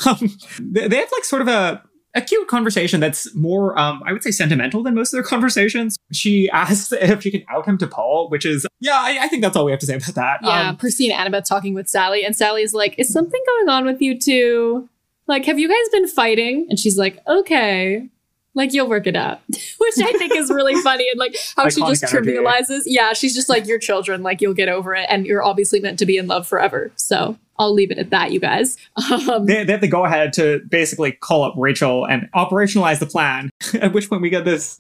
Um, 0.06 0.38
they 0.60 0.88
they 0.88 0.98
have 0.98 1.12
like 1.12 1.24
sort 1.24 1.42
of 1.42 1.48
a 1.48 1.82
a 2.16 2.22
cute 2.22 2.48
conversation 2.48 3.00
that's 3.00 3.34
more, 3.36 3.78
um, 3.78 4.02
I 4.06 4.12
would 4.14 4.24
say, 4.24 4.32
sentimental 4.32 4.82
than 4.82 4.96
most 4.96 5.14
of 5.14 5.18
their 5.18 5.24
conversations. 5.36 5.96
She 6.12 6.50
asks 6.50 6.92
if 6.92 7.22
she 7.22 7.32
can 7.32 7.44
out 7.50 7.66
him 7.68 7.78
to 7.78 7.88
Paul, 7.88 8.30
which 8.30 8.46
is, 8.46 8.66
yeah, 8.80 8.96
I, 8.98 9.20
I 9.22 9.28
think 9.28 9.44
that's 9.44 9.56
all 9.56 9.66
we 9.66 9.72
have 9.72 9.80
to 9.82 9.86
say 9.86 9.96
about 9.96 10.16
that. 10.16 10.40
Yeah, 10.42 10.70
Um, 10.70 10.78
Percy 10.78 11.10
and 11.12 11.34
Annabeth 11.34 11.46
talking 11.46 11.74
with 11.76 11.88
Sally, 11.88 12.26
and 12.26 12.36
Sally's 12.36 12.74
like, 12.74 12.98
Is 12.98 13.12
something 13.12 13.42
going 13.46 13.70
on 13.70 13.86
with 13.86 14.02
you 14.02 14.18
two? 14.20 14.90
Like, 15.28 15.46
have 15.46 15.60
you 15.60 15.70
guys 15.70 15.90
been 15.92 16.08
fighting? 16.08 16.66
And 16.70 16.80
she's 16.80 16.98
like, 16.98 17.20
Okay. 17.28 18.10
Like, 18.56 18.74
you'll 18.74 18.90
work 18.90 19.08
it 19.08 19.16
out. 19.16 19.40
Which 19.50 19.96
I 20.02 20.12
think 20.18 20.34
is 20.36 20.50
really 20.50 20.76
funny. 20.82 21.08
And 21.10 21.20
like 21.20 21.36
how 21.56 21.70
she 21.70 21.82
just 21.82 22.04
energy. 22.04 22.32
trivializes. 22.32 22.82
Yeah, 22.86 23.14
she's 23.14 23.34
just 23.36 23.50
like, 23.50 23.68
You're 23.68 23.80
children. 23.80 24.24
Like, 24.24 24.42
you'll 24.42 24.54
get 24.54 24.70
over 24.70 24.96
it. 24.96 25.06
And 25.10 25.26
you're 25.26 25.44
obviously 25.44 25.80
meant 25.80 26.00
to 26.00 26.06
be 26.06 26.18
in 26.18 26.28
love 26.28 26.48
forever. 26.48 26.92
So 26.96 27.38
I'll 27.60 27.74
leave 27.74 27.92
it 27.92 27.98
at 28.00 28.10
that, 28.10 28.32
you 28.32 28.40
guys. 28.40 28.78
Um, 29.12 29.46
they, 29.46 29.64
they 29.66 29.74
have 29.74 29.82
to 29.82 29.88
go 29.88 30.06
ahead 30.06 30.34
to 30.34 30.62
basically 30.70 31.12
call 31.12 31.44
up 31.44 31.54
Rachel 31.58 32.06
and 32.06 32.30
operationalize 32.34 33.00
the 33.00 33.06
plan. 33.06 33.50
At 33.82 33.94
which 33.94 34.10
point 34.10 34.22
we 34.22 34.30
get 34.30 34.46
this 34.46 34.80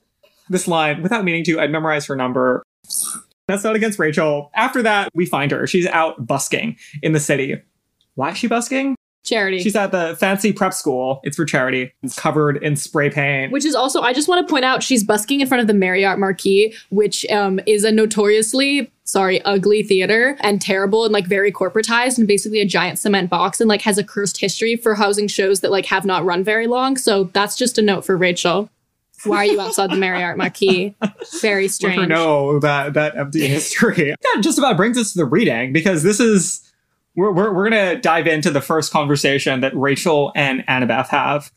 this 0.50 0.68
line 0.68 1.04
without 1.04 1.24
meaning 1.24 1.44
to. 1.44 1.60
I 1.60 1.68
memorized 1.68 2.08
her 2.08 2.16
number. 2.16 2.64
That's 3.48 3.64
not 3.64 3.76
against 3.76 4.00
Rachel. 4.00 4.50
After 4.56 4.82
that, 4.82 5.10
we 5.14 5.26
find 5.26 5.52
her. 5.52 5.68
She's 5.68 5.86
out 5.88 6.26
busking 6.26 6.78
in 7.04 7.12
the 7.12 7.20
city. 7.20 7.62
Why 8.16 8.32
is 8.32 8.38
she 8.38 8.48
busking? 8.48 8.96
Charity. 9.24 9.62
She's 9.62 9.76
at 9.76 9.92
the 9.92 10.16
fancy 10.20 10.54
prep 10.54 10.74
school. 10.74 11.20
It's 11.24 11.36
for 11.36 11.46
charity. 11.46 11.94
It's 12.04 12.18
covered 12.18 12.58
in 12.64 12.76
spray 12.76 13.10
paint. 13.10 13.52
Which 13.52 13.66
is 13.66 13.76
also, 13.76 14.02
I 14.02 14.14
just 14.14 14.28
want 14.28 14.48
to 14.48 14.52
point 14.52 14.66
out, 14.66 14.84
she's 14.84 15.04
busking 15.04 15.42
in 15.42 15.48
front 15.48 15.62
of 15.62 15.68
the 15.68 15.74
Marriott 15.74 16.20
Marquis, 16.20 16.74
which 16.90 17.26
um, 17.30 17.60
is 17.66 17.84
a 17.84 17.92
notoriously, 17.92 18.92
sorry, 19.04 19.42
ugly 19.44 19.84
theater 19.84 20.38
and 20.42 20.62
terrible 20.62 21.06
and 21.06 21.14
like 21.14 21.28
very 21.28 21.52
corporatized 21.52 22.18
and 22.18 22.28
basically 22.28 22.60
a 22.60 22.66
giant 22.66 23.00
cement 23.00 23.30
box 23.30 23.60
and 23.60 23.68
like 23.68 23.82
has 23.82 23.98
a 23.98 24.04
cursed 24.04 24.38
history 24.40 24.76
for 24.76 24.96
housing 24.96 25.28
shows 25.28 25.60
that 25.62 25.72
like 25.72 25.86
have 25.86 26.06
not 26.06 26.26
run 26.26 26.44
very 26.44 26.68
long. 26.68 26.98
So 26.98 27.26
that's 27.26 27.58
just 27.58 27.78
a 27.78 27.82
note 27.82 28.06
for 28.06 28.18
Rachel. 28.18 28.70
Why 29.26 29.38
are 29.38 29.46
you 29.46 29.60
outside 29.60 29.92
the 29.92 29.98
Marriott 29.98 30.38
Marquis? 30.38 30.96
Very 31.42 31.64
Let 31.64 31.64
her 31.64 31.74
strange. 31.74 32.08
know 32.08 32.60
that 32.60 32.94
that 32.94 33.18
empty 33.18 33.48
history. 33.48 34.16
that 34.22 34.42
just 34.42 34.58
about 34.58 34.78
brings 34.78 34.98
us 34.98 35.12
to 35.14 35.20
the 35.20 35.26
reading 35.26 35.74
because 35.74 36.04
this 36.04 36.20
is 36.20 36.69
we're 37.20 37.32
we're, 37.32 37.54
we're 37.54 37.70
gonna 37.70 38.00
dive 38.00 38.28
into 38.28 38.50
the 38.50 38.62
first 38.62 38.92
conversation 38.92 39.60
that 39.60 39.76
Rachel 39.76 40.32
and 40.36 40.66
Annabeth 40.68 41.10
have, 41.10 41.52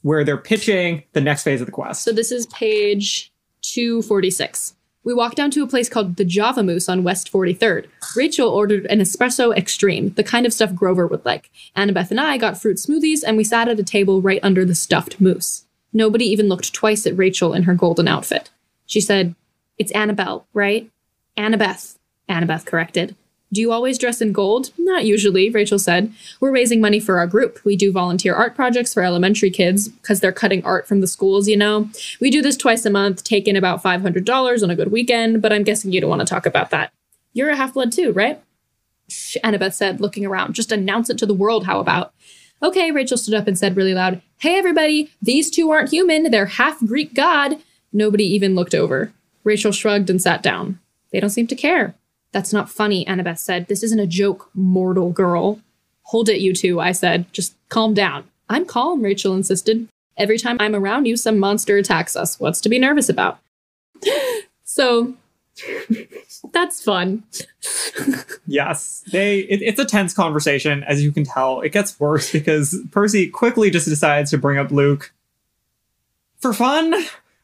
where 0.00 0.24
they're 0.24 0.38
pitching 0.38 1.02
the 1.12 1.20
next 1.20 1.42
phase 1.42 1.60
of 1.60 1.66
the 1.66 1.72
quest. 1.72 2.02
So 2.02 2.12
this 2.12 2.32
is 2.32 2.46
page 2.46 3.32
246. 3.62 4.74
We 5.04 5.12
walked 5.12 5.36
down 5.36 5.50
to 5.52 5.64
a 5.64 5.66
place 5.66 5.88
called 5.88 6.16
the 6.16 6.24
Java 6.24 6.62
Moose 6.62 6.88
on 6.88 7.02
West 7.02 7.30
43rd. 7.32 7.88
Rachel 8.16 8.48
ordered 8.48 8.86
an 8.86 9.00
espresso 9.00 9.54
extreme, 9.56 10.10
the 10.10 10.22
kind 10.22 10.46
of 10.46 10.52
stuff 10.52 10.74
Grover 10.74 11.08
would 11.08 11.24
like. 11.24 11.50
Annabeth 11.76 12.10
and 12.10 12.20
I 12.20 12.38
got 12.38 12.60
fruit 12.60 12.76
smoothies 12.76 13.22
and 13.26 13.36
we 13.36 13.42
sat 13.42 13.68
at 13.68 13.80
a 13.80 13.84
table 13.84 14.22
right 14.22 14.40
under 14.44 14.64
the 14.64 14.76
stuffed 14.76 15.20
moose. 15.20 15.66
Nobody 15.92 16.24
even 16.26 16.48
looked 16.48 16.72
twice 16.72 17.04
at 17.04 17.18
Rachel 17.18 17.52
in 17.52 17.64
her 17.64 17.74
golden 17.74 18.06
outfit. 18.06 18.50
She 18.86 19.00
said, 19.00 19.34
It's 19.76 19.92
Annabelle, 19.92 20.46
right? 20.54 20.88
Annabeth, 21.36 21.98
Annabeth 22.28 22.64
corrected. 22.64 23.16
Do 23.52 23.60
you 23.60 23.70
always 23.70 23.98
dress 23.98 24.22
in 24.22 24.32
gold? 24.32 24.70
Not 24.78 25.04
usually, 25.04 25.50
Rachel 25.50 25.78
said. 25.78 26.12
We're 26.40 26.52
raising 26.52 26.80
money 26.80 26.98
for 26.98 27.18
our 27.18 27.26
group. 27.26 27.62
We 27.64 27.76
do 27.76 27.92
volunteer 27.92 28.34
art 28.34 28.54
projects 28.54 28.94
for 28.94 29.02
elementary 29.02 29.50
kids 29.50 29.88
because 29.88 30.20
they're 30.20 30.32
cutting 30.32 30.64
art 30.64 30.88
from 30.88 31.02
the 31.02 31.06
schools, 31.06 31.48
you 31.48 31.56
know. 31.56 31.90
We 32.18 32.30
do 32.30 32.40
this 32.40 32.56
twice 32.56 32.86
a 32.86 32.90
month, 32.90 33.24
take 33.24 33.46
in 33.46 33.56
about 33.56 33.82
$500 33.82 34.62
on 34.62 34.70
a 34.70 34.76
good 34.76 34.90
weekend, 34.90 35.42
but 35.42 35.52
I'm 35.52 35.64
guessing 35.64 35.92
you 35.92 36.00
don't 36.00 36.08
want 36.08 36.20
to 36.20 36.26
talk 36.26 36.46
about 36.46 36.70
that. 36.70 36.92
You're 37.34 37.50
a 37.50 37.56
half 37.56 37.74
blood 37.74 37.92
too, 37.92 38.12
right? 38.12 38.42
Shh, 39.08 39.36
Annabeth 39.44 39.74
said, 39.74 40.00
looking 40.00 40.24
around. 40.24 40.54
Just 40.54 40.72
announce 40.72 41.10
it 41.10 41.18
to 41.18 41.26
the 41.26 41.34
world, 41.34 41.66
how 41.66 41.78
about? 41.78 42.14
Okay, 42.62 42.90
Rachel 42.90 43.18
stood 43.18 43.34
up 43.34 43.46
and 43.46 43.58
said 43.58 43.76
really 43.76 43.92
loud, 43.92 44.22
Hey 44.38 44.56
everybody, 44.56 45.10
these 45.20 45.50
two 45.50 45.70
aren't 45.70 45.90
human, 45.90 46.30
they're 46.30 46.46
half 46.46 46.78
Greek 46.80 47.12
god. 47.12 47.58
Nobody 47.92 48.24
even 48.24 48.54
looked 48.54 48.74
over. 48.74 49.12
Rachel 49.44 49.72
shrugged 49.72 50.08
and 50.08 50.22
sat 50.22 50.42
down. 50.42 50.78
They 51.10 51.20
don't 51.20 51.30
seem 51.30 51.46
to 51.48 51.56
care. 51.56 51.94
That's 52.32 52.52
not 52.52 52.70
funny, 52.70 53.04
Annabeth 53.04 53.38
said. 53.38 53.68
This 53.68 53.82
isn't 53.82 54.00
a 54.00 54.06
joke, 54.06 54.50
mortal 54.54 55.10
girl. 55.10 55.60
Hold 56.04 56.28
it, 56.28 56.40
you 56.40 56.54
two, 56.54 56.80
I 56.80 56.92
said. 56.92 57.32
Just 57.32 57.54
calm 57.68 57.94
down. 57.94 58.24
I'm 58.48 58.64
calm, 58.64 59.02
Rachel 59.02 59.34
insisted. 59.34 59.88
Every 60.16 60.38
time 60.38 60.56
I'm 60.60 60.74
around 60.74 61.06
you, 61.06 61.16
some 61.16 61.38
monster 61.38 61.76
attacks 61.76 62.16
us. 62.16 62.40
What's 62.40 62.60
to 62.62 62.68
be 62.68 62.78
nervous 62.78 63.08
about? 63.08 63.38
so, 64.64 65.14
that's 66.52 66.82
fun. 66.82 67.24
Yes, 68.46 69.04
they. 69.12 69.40
It, 69.40 69.62
it's 69.62 69.78
a 69.78 69.84
tense 69.84 70.12
conversation, 70.12 70.82
as 70.84 71.02
you 71.02 71.12
can 71.12 71.24
tell. 71.24 71.60
It 71.60 71.70
gets 71.70 71.98
worse 72.00 72.32
because 72.32 72.76
Percy 72.90 73.28
quickly 73.28 73.70
just 73.70 73.88
decides 73.88 74.30
to 74.30 74.38
bring 74.38 74.58
up 74.58 74.70
Luke 74.72 75.12
for 76.38 76.52
fun 76.52 76.92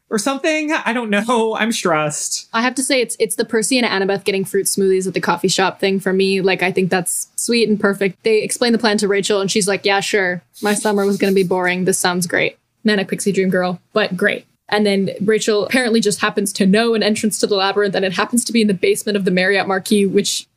or 0.09 0.17
something. 0.17 0.71
I 0.71 0.93
don't 0.93 1.09
know. 1.09 1.55
I'm 1.55 1.71
stressed. 1.71 2.49
I 2.53 2.61
have 2.61 2.75
to 2.75 2.83
say, 2.83 3.01
it's 3.01 3.15
it's 3.19 3.35
the 3.35 3.45
Percy 3.45 3.77
and 3.77 3.87
Annabeth 3.87 4.23
getting 4.23 4.45
fruit 4.45 4.65
smoothies 4.65 5.07
at 5.07 5.13
the 5.13 5.21
coffee 5.21 5.47
shop 5.47 5.79
thing 5.79 5.99
for 5.99 6.13
me. 6.13 6.41
Like, 6.41 6.63
I 6.63 6.71
think 6.71 6.89
that's 6.89 7.27
sweet 7.35 7.69
and 7.69 7.79
perfect. 7.79 8.23
They 8.23 8.41
explain 8.41 8.71
the 8.71 8.79
plan 8.79 8.97
to 8.99 9.07
Rachel, 9.07 9.41
and 9.41 9.51
she's 9.51 9.67
like, 9.67 9.85
"Yeah, 9.85 9.99
sure. 9.99 10.41
My 10.61 10.73
summer 10.73 11.05
was 11.05 11.17
going 11.17 11.31
to 11.31 11.35
be 11.35 11.47
boring. 11.47 11.85
This 11.85 11.99
sounds 11.99 12.27
great. 12.27 12.57
Manic 12.83 13.07
pixie 13.07 13.31
dream 13.31 13.49
girl, 13.49 13.79
but 13.93 14.17
great." 14.17 14.45
And 14.69 14.85
then 14.85 15.09
Rachel 15.21 15.65
apparently 15.65 15.99
just 15.99 16.21
happens 16.21 16.53
to 16.53 16.65
know 16.65 16.93
an 16.93 17.01
entrance 17.01 17.39
to 17.39 17.47
the 17.47 17.55
labyrinth, 17.55 17.95
and 17.95 18.05
it 18.05 18.13
happens 18.13 18.45
to 18.45 18.53
be 18.53 18.61
in 18.61 18.67
the 18.67 18.73
basement 18.73 19.17
of 19.17 19.25
the 19.25 19.31
Marriott 19.31 19.67
Marquis, 19.67 20.05
which 20.05 20.47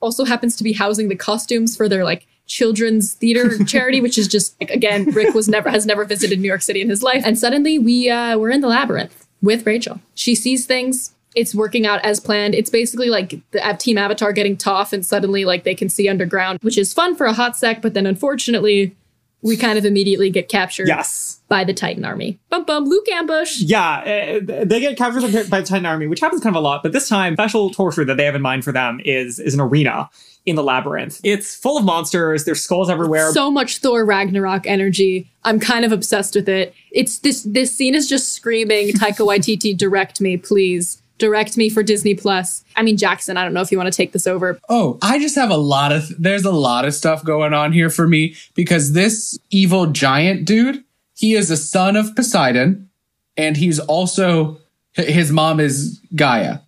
also 0.00 0.24
happens 0.24 0.56
to 0.56 0.64
be 0.64 0.72
housing 0.72 1.08
the 1.08 1.16
costumes 1.16 1.76
for 1.76 1.88
their 1.88 2.04
like 2.04 2.26
children's 2.50 3.14
theater 3.14 3.62
charity, 3.74 4.00
which 4.00 4.18
is 4.18 4.26
just 4.26 4.60
like, 4.60 4.70
again, 4.70 5.04
Rick 5.12 5.34
was 5.34 5.48
never 5.48 5.70
has 5.70 5.86
never 5.86 6.04
visited 6.04 6.40
New 6.40 6.48
York 6.48 6.62
City 6.62 6.80
in 6.80 6.90
his 6.90 7.02
life. 7.02 7.22
And 7.24 7.38
suddenly 7.38 7.78
we 7.78 8.10
uh 8.10 8.36
we're 8.36 8.50
in 8.50 8.60
the 8.60 8.68
labyrinth 8.68 9.26
with 9.40 9.64
Rachel. 9.64 10.00
She 10.14 10.34
sees 10.34 10.66
things. 10.66 11.14
It's 11.36 11.54
working 11.54 11.86
out 11.86 12.04
as 12.04 12.18
planned. 12.18 12.56
It's 12.56 12.70
basically 12.70 13.08
like 13.08 13.38
the 13.52 13.76
Team 13.78 13.96
Avatar 13.96 14.32
getting 14.32 14.56
tough 14.56 14.92
and 14.92 15.06
suddenly 15.06 15.44
like 15.44 15.62
they 15.62 15.76
can 15.76 15.88
see 15.88 16.08
underground, 16.08 16.58
which 16.62 16.76
is 16.76 16.92
fun 16.92 17.14
for 17.14 17.26
a 17.26 17.32
hot 17.32 17.56
sec, 17.56 17.80
but 17.80 17.94
then 17.94 18.04
unfortunately 18.04 18.96
we 19.42 19.56
kind 19.56 19.78
of 19.78 19.86
immediately 19.86 20.28
get 20.28 20.48
captured 20.48 20.88
Yes. 20.88 21.40
by 21.48 21.62
the 21.64 21.72
Titan 21.72 22.04
army. 22.04 22.38
Bum 22.50 22.64
bum, 22.64 22.84
Luke 22.84 23.08
ambush. 23.10 23.60
Yeah, 23.60 24.40
uh, 24.42 24.64
they 24.64 24.80
get 24.80 24.98
captured 24.98 25.22
by 25.48 25.60
the 25.60 25.66
Titan 25.66 25.86
Army, 25.86 26.08
which 26.08 26.20
happens 26.20 26.42
kind 26.42 26.54
of 26.54 26.60
a 26.60 26.62
lot. 26.62 26.82
But 26.82 26.92
this 26.92 27.08
time, 27.08 27.36
special 27.36 27.70
torture 27.70 28.04
that 28.04 28.16
they 28.18 28.24
have 28.26 28.34
in 28.34 28.42
mind 28.42 28.64
for 28.64 28.72
them 28.72 29.00
is 29.04 29.38
is 29.38 29.54
an 29.54 29.60
arena 29.60 30.10
in 30.46 30.56
the 30.56 30.62
labyrinth. 30.62 31.20
It's 31.22 31.54
full 31.54 31.76
of 31.76 31.84
monsters. 31.84 32.44
There's 32.44 32.62
skulls 32.62 32.88
everywhere. 32.88 33.32
So 33.32 33.50
much 33.50 33.78
Thor 33.78 34.04
Ragnarok 34.04 34.66
energy. 34.66 35.30
I'm 35.44 35.60
kind 35.60 35.84
of 35.84 35.92
obsessed 35.92 36.34
with 36.34 36.48
it. 36.48 36.74
It's 36.90 37.18
this 37.18 37.42
this 37.42 37.74
scene 37.74 37.94
is 37.94 38.08
just 38.08 38.32
screaming, 38.32 38.88
Taika 38.88 39.26
Waititi, 39.26 39.76
direct 39.76 40.20
me, 40.20 40.36
please. 40.36 41.02
Direct 41.18 41.58
me 41.58 41.68
for 41.68 41.82
Disney 41.82 42.14
Plus. 42.14 42.64
I 42.76 42.82
mean 42.82 42.96
Jackson, 42.96 43.36
I 43.36 43.44
don't 43.44 43.52
know 43.52 43.60
if 43.60 43.70
you 43.70 43.76
want 43.76 43.92
to 43.92 43.96
take 43.96 44.12
this 44.12 44.26
over. 44.26 44.58
Oh, 44.70 44.98
I 45.02 45.18
just 45.18 45.34
have 45.34 45.50
a 45.50 45.56
lot 45.56 45.92
of 45.92 46.10
there's 46.18 46.46
a 46.46 46.50
lot 46.50 46.86
of 46.86 46.94
stuff 46.94 47.22
going 47.22 47.52
on 47.52 47.72
here 47.72 47.90
for 47.90 48.08
me 48.08 48.34
because 48.54 48.92
this 48.92 49.38
evil 49.50 49.86
giant 49.86 50.46
dude, 50.46 50.82
he 51.14 51.34
is 51.34 51.50
a 51.50 51.58
son 51.58 51.96
of 51.96 52.16
Poseidon 52.16 52.88
and 53.36 53.56
he's 53.58 53.78
also 53.78 54.58
his 54.94 55.30
mom 55.30 55.60
is 55.60 56.00
Gaia, 56.14 56.60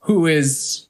who 0.00 0.26
is 0.26 0.86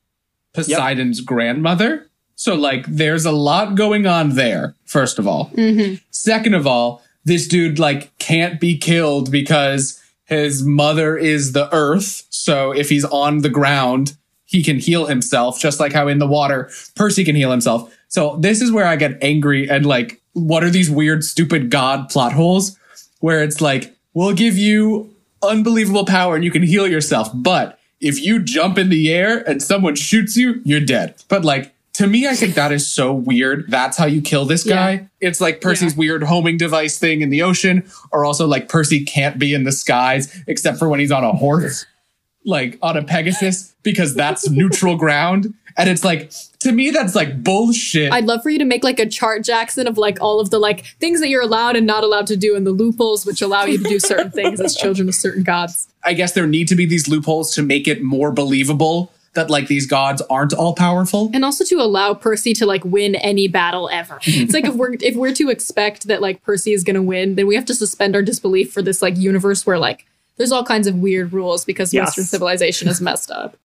Poseidon's 0.52 1.20
grandmother. 1.20 2.08
So 2.44 2.54
like 2.54 2.84
there's 2.84 3.24
a 3.24 3.32
lot 3.32 3.74
going 3.74 4.06
on 4.06 4.34
there, 4.34 4.74
first 4.84 5.18
of 5.18 5.26
all. 5.26 5.46
Mm-hmm. 5.54 5.94
Second 6.10 6.52
of 6.52 6.66
all, 6.66 7.02
this 7.24 7.48
dude 7.48 7.78
like 7.78 8.16
can't 8.18 8.60
be 8.60 8.76
killed 8.76 9.32
because 9.32 9.98
his 10.26 10.62
mother 10.62 11.16
is 11.16 11.52
the 11.52 11.74
earth. 11.74 12.26
So 12.28 12.70
if 12.70 12.90
he's 12.90 13.06
on 13.06 13.38
the 13.38 13.48
ground, 13.48 14.18
he 14.44 14.62
can 14.62 14.78
heal 14.78 15.06
himself, 15.06 15.58
just 15.58 15.80
like 15.80 15.94
how 15.94 16.06
in 16.06 16.18
the 16.18 16.26
water, 16.26 16.70
Percy 16.94 17.24
can 17.24 17.34
heal 17.34 17.50
himself. 17.50 17.90
So 18.08 18.36
this 18.36 18.60
is 18.60 18.70
where 18.70 18.84
I 18.84 18.96
get 18.96 19.16
angry 19.22 19.66
and 19.66 19.86
like, 19.86 20.20
what 20.34 20.62
are 20.62 20.68
these 20.68 20.90
weird, 20.90 21.24
stupid 21.24 21.70
god 21.70 22.10
plot 22.10 22.34
holes 22.34 22.78
where 23.20 23.42
it's 23.42 23.62
like, 23.62 23.96
we'll 24.12 24.34
give 24.34 24.58
you 24.58 25.16
unbelievable 25.42 26.04
power 26.04 26.34
and 26.34 26.44
you 26.44 26.50
can 26.50 26.62
heal 26.62 26.86
yourself. 26.86 27.30
But 27.32 27.78
if 28.00 28.20
you 28.20 28.42
jump 28.42 28.76
in 28.76 28.90
the 28.90 29.10
air 29.10 29.38
and 29.48 29.62
someone 29.62 29.94
shoots 29.94 30.36
you, 30.36 30.60
you're 30.62 30.80
dead. 30.80 31.14
But 31.28 31.42
like, 31.42 31.73
To 31.94 32.08
me, 32.08 32.26
I 32.26 32.34
think 32.34 32.56
that 32.56 32.72
is 32.72 32.90
so 32.90 33.12
weird. 33.12 33.66
That's 33.68 33.96
how 33.96 34.06
you 34.06 34.20
kill 34.20 34.46
this 34.46 34.64
guy. 34.64 35.08
It's 35.20 35.40
like 35.40 35.60
Percy's 35.60 35.96
weird 35.96 36.24
homing 36.24 36.56
device 36.56 36.98
thing 36.98 37.20
in 37.20 37.30
the 37.30 37.42
ocean, 37.42 37.88
or 38.10 38.24
also 38.24 38.48
like 38.48 38.68
Percy 38.68 39.04
can't 39.04 39.38
be 39.38 39.54
in 39.54 39.62
the 39.62 39.70
skies 39.70 40.42
except 40.48 40.78
for 40.80 40.88
when 40.88 40.98
he's 40.98 41.12
on 41.12 41.22
a 41.22 41.32
horse, 41.32 41.86
like 42.44 42.78
on 42.82 42.96
a 42.96 43.04
Pegasus, 43.04 43.74
because 43.84 44.12
that's 44.14 44.50
neutral 44.50 44.96
ground. 44.96 45.54
And 45.76 45.88
it's 45.88 46.04
like, 46.04 46.32
to 46.60 46.72
me, 46.72 46.90
that's 46.90 47.14
like 47.14 47.44
bullshit. 47.44 48.12
I'd 48.12 48.26
love 48.26 48.42
for 48.42 48.50
you 48.50 48.58
to 48.58 48.64
make 48.64 48.82
like 48.82 48.98
a 48.98 49.08
chart, 49.08 49.44
Jackson, 49.44 49.86
of 49.86 49.96
like 49.96 50.20
all 50.20 50.40
of 50.40 50.50
the 50.50 50.58
like 50.58 50.84
things 50.98 51.20
that 51.20 51.28
you're 51.28 51.42
allowed 51.42 51.76
and 51.76 51.86
not 51.86 52.02
allowed 52.02 52.26
to 52.28 52.36
do 52.36 52.56
and 52.56 52.66
the 52.66 52.72
loopholes 52.72 53.24
which 53.24 53.40
allow 53.40 53.64
you 53.64 53.78
to 53.78 53.84
do 53.84 54.00
certain 54.00 54.32
things 54.32 54.60
as 54.60 54.74
children 54.74 55.08
of 55.08 55.14
certain 55.14 55.44
gods. 55.44 55.88
I 56.04 56.14
guess 56.14 56.32
there 56.32 56.46
need 56.48 56.66
to 56.68 56.74
be 56.74 56.86
these 56.86 57.08
loopholes 57.08 57.54
to 57.54 57.62
make 57.62 57.86
it 57.86 58.02
more 58.02 58.32
believable 58.32 59.12
that 59.34 59.50
like 59.50 59.66
these 59.68 59.86
gods 59.86 60.22
aren't 60.30 60.52
all 60.52 60.74
powerful. 60.74 61.30
And 61.34 61.44
also 61.44 61.64
to 61.64 61.76
allow 61.80 62.14
Percy 62.14 62.52
to 62.54 62.66
like 62.66 62.84
win 62.84 63.14
any 63.16 63.48
battle 63.48 63.88
ever. 63.92 64.14
Mm-hmm. 64.16 64.42
it's 64.44 64.54
like 64.54 64.64
if 64.64 64.74
we're 64.74 64.94
if 65.00 65.16
we're 65.16 65.34
to 65.34 65.50
expect 65.50 66.08
that 66.08 66.22
like 66.22 66.42
Percy 66.42 66.72
is 66.72 66.84
gonna 66.84 67.02
win, 67.02 67.34
then 67.34 67.46
we 67.46 67.54
have 67.54 67.64
to 67.66 67.74
suspend 67.74 68.14
our 68.14 68.22
disbelief 68.22 68.72
for 68.72 68.82
this 68.82 69.02
like 69.02 69.16
universe 69.16 69.66
where 69.66 69.78
like 69.78 70.06
there's 70.36 70.52
all 70.52 70.64
kinds 70.64 70.86
of 70.86 70.96
weird 70.96 71.32
rules 71.32 71.64
because 71.64 71.92
Yes. 71.94 72.08
Western 72.08 72.24
civilization 72.24 72.88
is 72.88 73.00
messed 73.00 73.30
up. 73.30 73.56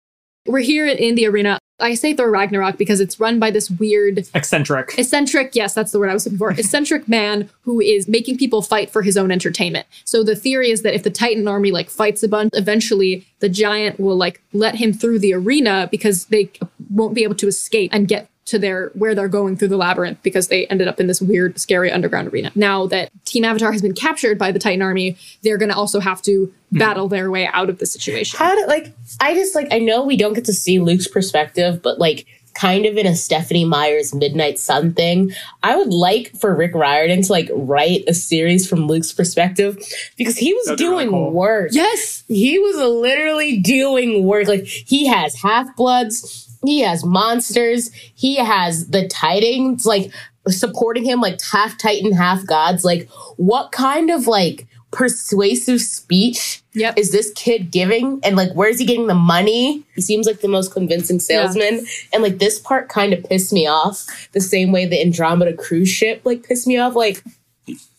We're 0.46 0.60
here 0.60 0.86
in 0.86 1.14
the 1.14 1.26
arena. 1.26 1.58
I 1.80 1.94
say 1.94 2.12
Thor 2.12 2.30
Ragnarok 2.30 2.76
because 2.76 3.00
it's 3.00 3.20
run 3.20 3.38
by 3.38 3.50
this 3.50 3.70
weird 3.70 4.26
Eccentric. 4.34 4.94
eccentric 4.98 5.54
yes 5.54 5.74
that's 5.74 5.92
the 5.92 5.98
word 5.98 6.10
i 6.10 6.14
was 6.14 6.26
looking 6.26 6.38
for 6.38 6.50
eccentric 6.58 7.08
man 7.08 7.48
who 7.62 7.80
is 7.80 8.08
making 8.08 8.36
people 8.36 8.62
fight 8.62 8.90
for 8.90 9.02
his 9.02 9.16
own 9.16 9.30
entertainment 9.30 9.86
so 10.04 10.22
the 10.24 10.34
theory 10.36 10.70
is 10.70 10.82
that 10.82 10.94
if 10.94 11.02
the 11.02 11.10
titan 11.10 11.46
army 11.46 11.70
like 11.70 11.88
fights 11.88 12.22
a 12.22 12.28
bunch 12.28 12.50
eventually 12.54 13.26
the 13.40 13.48
giant 13.48 13.98
will 14.00 14.16
like 14.16 14.42
let 14.52 14.74
him 14.74 14.92
through 14.92 15.18
the 15.18 15.32
arena 15.32 15.88
because 15.90 16.26
they 16.26 16.50
won't 16.90 17.14
be 17.14 17.22
able 17.22 17.34
to 17.34 17.46
escape 17.46 17.90
and 17.94 18.08
get 18.08 18.28
to 18.48 18.58
their 18.58 18.88
where 18.90 19.14
they're 19.14 19.28
going 19.28 19.56
through 19.56 19.68
the 19.68 19.76
labyrinth 19.76 20.18
because 20.22 20.48
they 20.48 20.66
ended 20.66 20.88
up 20.88 21.00
in 21.00 21.06
this 21.06 21.20
weird 21.20 21.58
scary 21.58 21.90
underground 21.90 22.28
arena 22.28 22.50
now 22.54 22.86
that 22.86 23.10
team 23.24 23.44
avatar 23.44 23.72
has 23.72 23.82
been 23.82 23.94
captured 23.94 24.38
by 24.38 24.50
the 24.50 24.58
titan 24.58 24.82
army 24.82 25.16
they're 25.42 25.58
going 25.58 25.70
to 25.70 25.76
also 25.76 26.00
have 26.00 26.20
to 26.22 26.52
hmm. 26.70 26.78
battle 26.78 27.08
their 27.08 27.30
way 27.30 27.46
out 27.52 27.68
of 27.68 27.78
the 27.78 27.86
situation 27.86 28.38
How 28.38 28.54
did 28.54 28.68
like 28.68 28.94
I 29.20 29.34
just 29.34 29.54
like 29.54 29.68
I 29.72 29.78
know 29.78 30.04
we 30.04 30.16
don't 30.16 30.34
get 30.34 30.44
to 30.46 30.52
see 30.52 30.78
Luke's 30.78 31.08
perspective, 31.08 31.82
but 31.82 31.98
like 31.98 32.26
kind 32.54 32.86
of 32.86 32.96
in 32.96 33.06
a 33.06 33.14
Stephenie 33.14 33.64
Meyer's 33.64 34.14
Midnight 34.14 34.58
Sun 34.58 34.94
thing, 34.94 35.32
I 35.62 35.76
would 35.76 35.92
like 35.92 36.32
for 36.36 36.54
Rick 36.54 36.74
Riordan 36.74 37.22
to 37.22 37.32
like 37.32 37.48
write 37.52 38.04
a 38.08 38.14
series 38.14 38.68
from 38.68 38.86
Luke's 38.86 39.12
perspective 39.12 39.78
because 40.16 40.36
he 40.36 40.52
was 40.54 40.66
That'd 40.66 40.78
be 40.78 40.84
really 40.84 41.04
doing 41.04 41.10
cool. 41.10 41.30
work. 41.30 41.70
yes 41.72 42.24
He 42.28 42.58
was 42.58 42.76
literally 42.76 43.58
doing 43.60 44.24
work. 44.24 44.48
Like 44.48 44.66
he 44.66 45.06
has 45.06 45.34
half 45.36 45.74
bloods, 45.76 46.47
he 46.64 46.80
has 46.80 47.04
monsters, 47.04 47.92
he 48.14 48.36
has 48.36 48.88
the 48.88 49.06
tidings, 49.08 49.86
like 49.86 50.12
supporting 50.48 51.04
him 51.04 51.20
like 51.20 51.40
half 51.42 51.76
Titan, 51.78 52.12
half 52.12 52.46
gods. 52.46 52.84
Like 52.84 53.08
what 53.36 53.72
kind 53.72 54.10
of 54.10 54.26
like 54.26 54.66
persuasive 54.90 55.80
speech 55.80 56.62
Yep. 56.74 56.96
is 56.98 57.10
this 57.12 57.32
kid 57.34 57.70
giving? 57.70 58.20
And 58.22 58.36
like 58.36 58.52
where's 58.52 58.78
he 58.78 58.84
getting 58.86 59.06
the 59.08 59.14
money? 59.14 59.84
He 59.94 60.00
seems 60.00 60.26
like 60.26 60.40
the 60.40 60.48
most 60.48 60.72
convincing 60.72 61.18
salesman. 61.20 61.86
And 62.12 62.22
like 62.22 62.38
this 62.38 62.58
part 62.58 62.88
kind 62.88 63.12
of 63.12 63.24
pissed 63.24 63.52
me 63.52 63.66
off 63.66 64.06
the 64.32 64.40
same 64.40 64.70
way 64.72 64.86
the 64.86 65.00
Andromeda 65.00 65.52
cruise 65.54 65.88
ship 65.88 66.22
like 66.24 66.44
pissed 66.44 66.66
me 66.66 66.78
off. 66.78 66.94
Like 66.94 67.22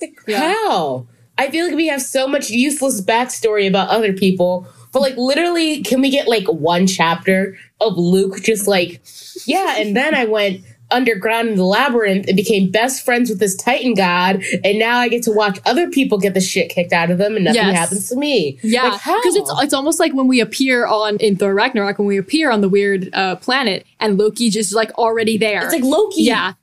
like, 0.02 0.20
Yeah. 0.28 0.54
how? 0.54 1.06
I 1.38 1.50
feel 1.50 1.68
like 1.68 1.76
we 1.76 1.88
have 1.88 2.02
so 2.02 2.28
much 2.28 2.50
useless 2.50 3.00
backstory 3.02 3.68
about 3.68 3.90
other 3.90 4.12
people, 4.14 4.68
but 4.92 5.02
like 5.02 5.18
literally, 5.18 5.82
can 5.84 6.02
we 6.02 6.10
get 6.10 6.28
like 6.28 6.48
one 6.48 6.88
chapter 6.88 7.58
of 7.82 7.98
Luke 7.98 8.42
just 8.44 8.68
like, 8.68 9.02
yeah, 9.46 9.76
and 9.78 9.96
then 9.96 10.16
I 10.16 10.26
went 10.26 10.62
underground 10.92 11.48
in 11.50 11.56
the 11.56 11.64
labyrinth 11.64 12.28
and 12.28 12.36
became 12.36 12.72
best 12.72 13.06
friends 13.06 13.30
with 13.30 13.40
this 13.40 13.56
Titan 13.56 13.94
god, 13.94 14.42
and 14.64 14.80
now 14.80 14.98
I 14.98 15.08
get 15.08 15.22
to 15.24 15.32
watch 15.32 15.60
other 15.68 15.88
people 15.88 16.18
get 16.18 16.34
the 16.34 16.42
shit 16.42 16.70
kicked 16.70 16.92
out 16.94 17.12
of 17.12 17.20
them, 17.20 17.36
and 17.36 17.46
nothing 17.46 17.62
Yes. 17.64 17.78
happens 17.78 18.10
to 18.10 18.16
me. 18.16 18.58
Yeah, 18.64 18.84
Like, 18.88 19.04
because 19.04 19.36
it's 19.36 19.52
it's 19.62 19.74
almost 19.74 20.00
like 20.00 20.14
when 20.14 20.28
we 20.28 20.40
appear 20.40 20.88
on 20.88 21.18
in 21.18 21.36
Thor 21.36 21.54
Ragnarok 21.54 22.00
when 22.00 22.08
we 22.08 22.18
appear 22.18 22.50
on 22.50 22.62
the 22.62 22.70
weird 22.70 23.10
uh, 23.14 23.36
planet 23.36 23.86
and 24.00 24.18
Loki 24.18 24.50
just 24.50 24.74
like 24.74 24.92
already 24.98 25.38
there. 25.38 25.64
It's 25.64 25.74
like 25.74 25.84
Loki. 25.84 26.24
yeah, 26.24 26.54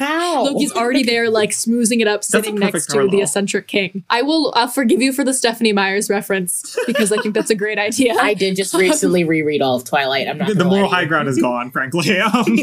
how? 0.00 0.44
Loki's 0.44 0.72
already 0.72 1.04
there, 1.04 1.30
like 1.30 1.50
smoozing 1.50 2.00
it 2.00 2.08
up, 2.08 2.22
a 2.22 2.24
sitting 2.24 2.56
next 2.56 2.72
perfect 2.72 2.90
to 2.90 3.08
the 3.08 3.22
eccentric 3.22 3.68
king. 3.68 4.04
I 4.10 4.22
will. 4.22 4.52
I'll 4.56 4.66
forgive 4.66 5.00
you 5.00 5.12
for 5.12 5.22
the 5.22 5.34
Stephenie 5.34 5.72
Meyer's 5.72 6.10
reference 6.10 6.76
because 6.86 7.12
I 7.12 7.18
think 7.18 7.34
that's 7.34 7.50
a 7.50 7.54
great 7.54 7.78
idea. 7.78 8.14
I 8.14 8.34
did 8.34 8.56
just 8.56 8.74
recently 8.74 9.24
reread 9.24 9.62
all 9.62 9.76
of 9.76 9.84
Twilight. 9.84 10.26
I'm 10.26 10.38
not 10.38 10.48
The, 10.48 10.54
the 10.54 10.64
moral 10.64 10.88
high 10.88 11.04
ground 11.04 11.28
is 11.28 11.40
gone, 11.40 11.70
frankly. 11.70 12.18
Um, 12.32 12.58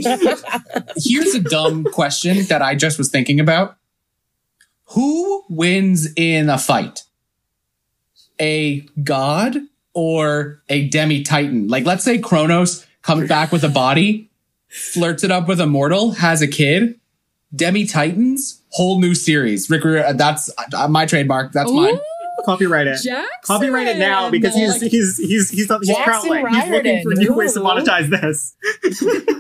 Here's 0.96 1.36
a 1.36 1.40
dumb 1.40 1.84
question 1.84 2.46
that 2.46 2.62
I 2.62 2.76
just 2.76 2.98
was 2.98 3.10
thinking 3.10 3.40
about. 3.40 3.78
Who 4.92 5.44
wins 5.50 6.08
in 6.16 6.50
a 6.50 6.58
fight? 6.58 7.04
A 8.40 8.82
god 9.04 9.58
or 9.94 10.62
a 10.70 10.88
demi 10.88 11.24
titan? 11.24 11.68
Like, 11.68 11.86
let's 11.86 12.04
say 12.04 12.18
Kronos 12.18 12.86
comes 13.02 13.28
back 13.28 13.52
with 13.52 13.64
a 13.64 13.70
body, 13.70 14.30
flirts 14.70 15.24
it 15.24 15.32
up 15.32 15.48
with 15.48 15.60
a 15.60 15.68
mortal, 15.68 16.12
has 16.12 16.42
a 16.42 16.48
kid. 16.48 17.00
Demi 17.56 17.86
Titans, 17.86 18.62
whole 18.70 19.00
new 19.00 19.16
series. 19.16 19.70
Rick, 19.70 19.84
Rior- 19.84 20.18
that's 20.18 20.50
uh, 20.76 20.88
my 20.88 21.06
trademark. 21.06 21.54
That's 21.54 21.72
mine. 21.72 21.98
Copyright 22.46 22.88
it. 22.88 23.02
Jackson. 23.02 23.28
Copyright 23.44 23.88
it 23.88 23.98
now 23.98 24.30
because 24.30 24.54
he's 24.54 24.80
he's 24.82 25.18
he's 25.18 25.50
he's 25.50 25.70
not 25.70 25.80
he's 25.84 25.96
Jackson 25.96 26.30
prowling. 26.30 26.48
He's 26.54 26.70
looking 26.70 27.04
for 27.04 27.10
Riordan. 27.10 27.24
new 27.24 27.34
ways 27.36 27.54
to 27.54 27.60
monetize 27.62 28.10
this. 28.10 28.56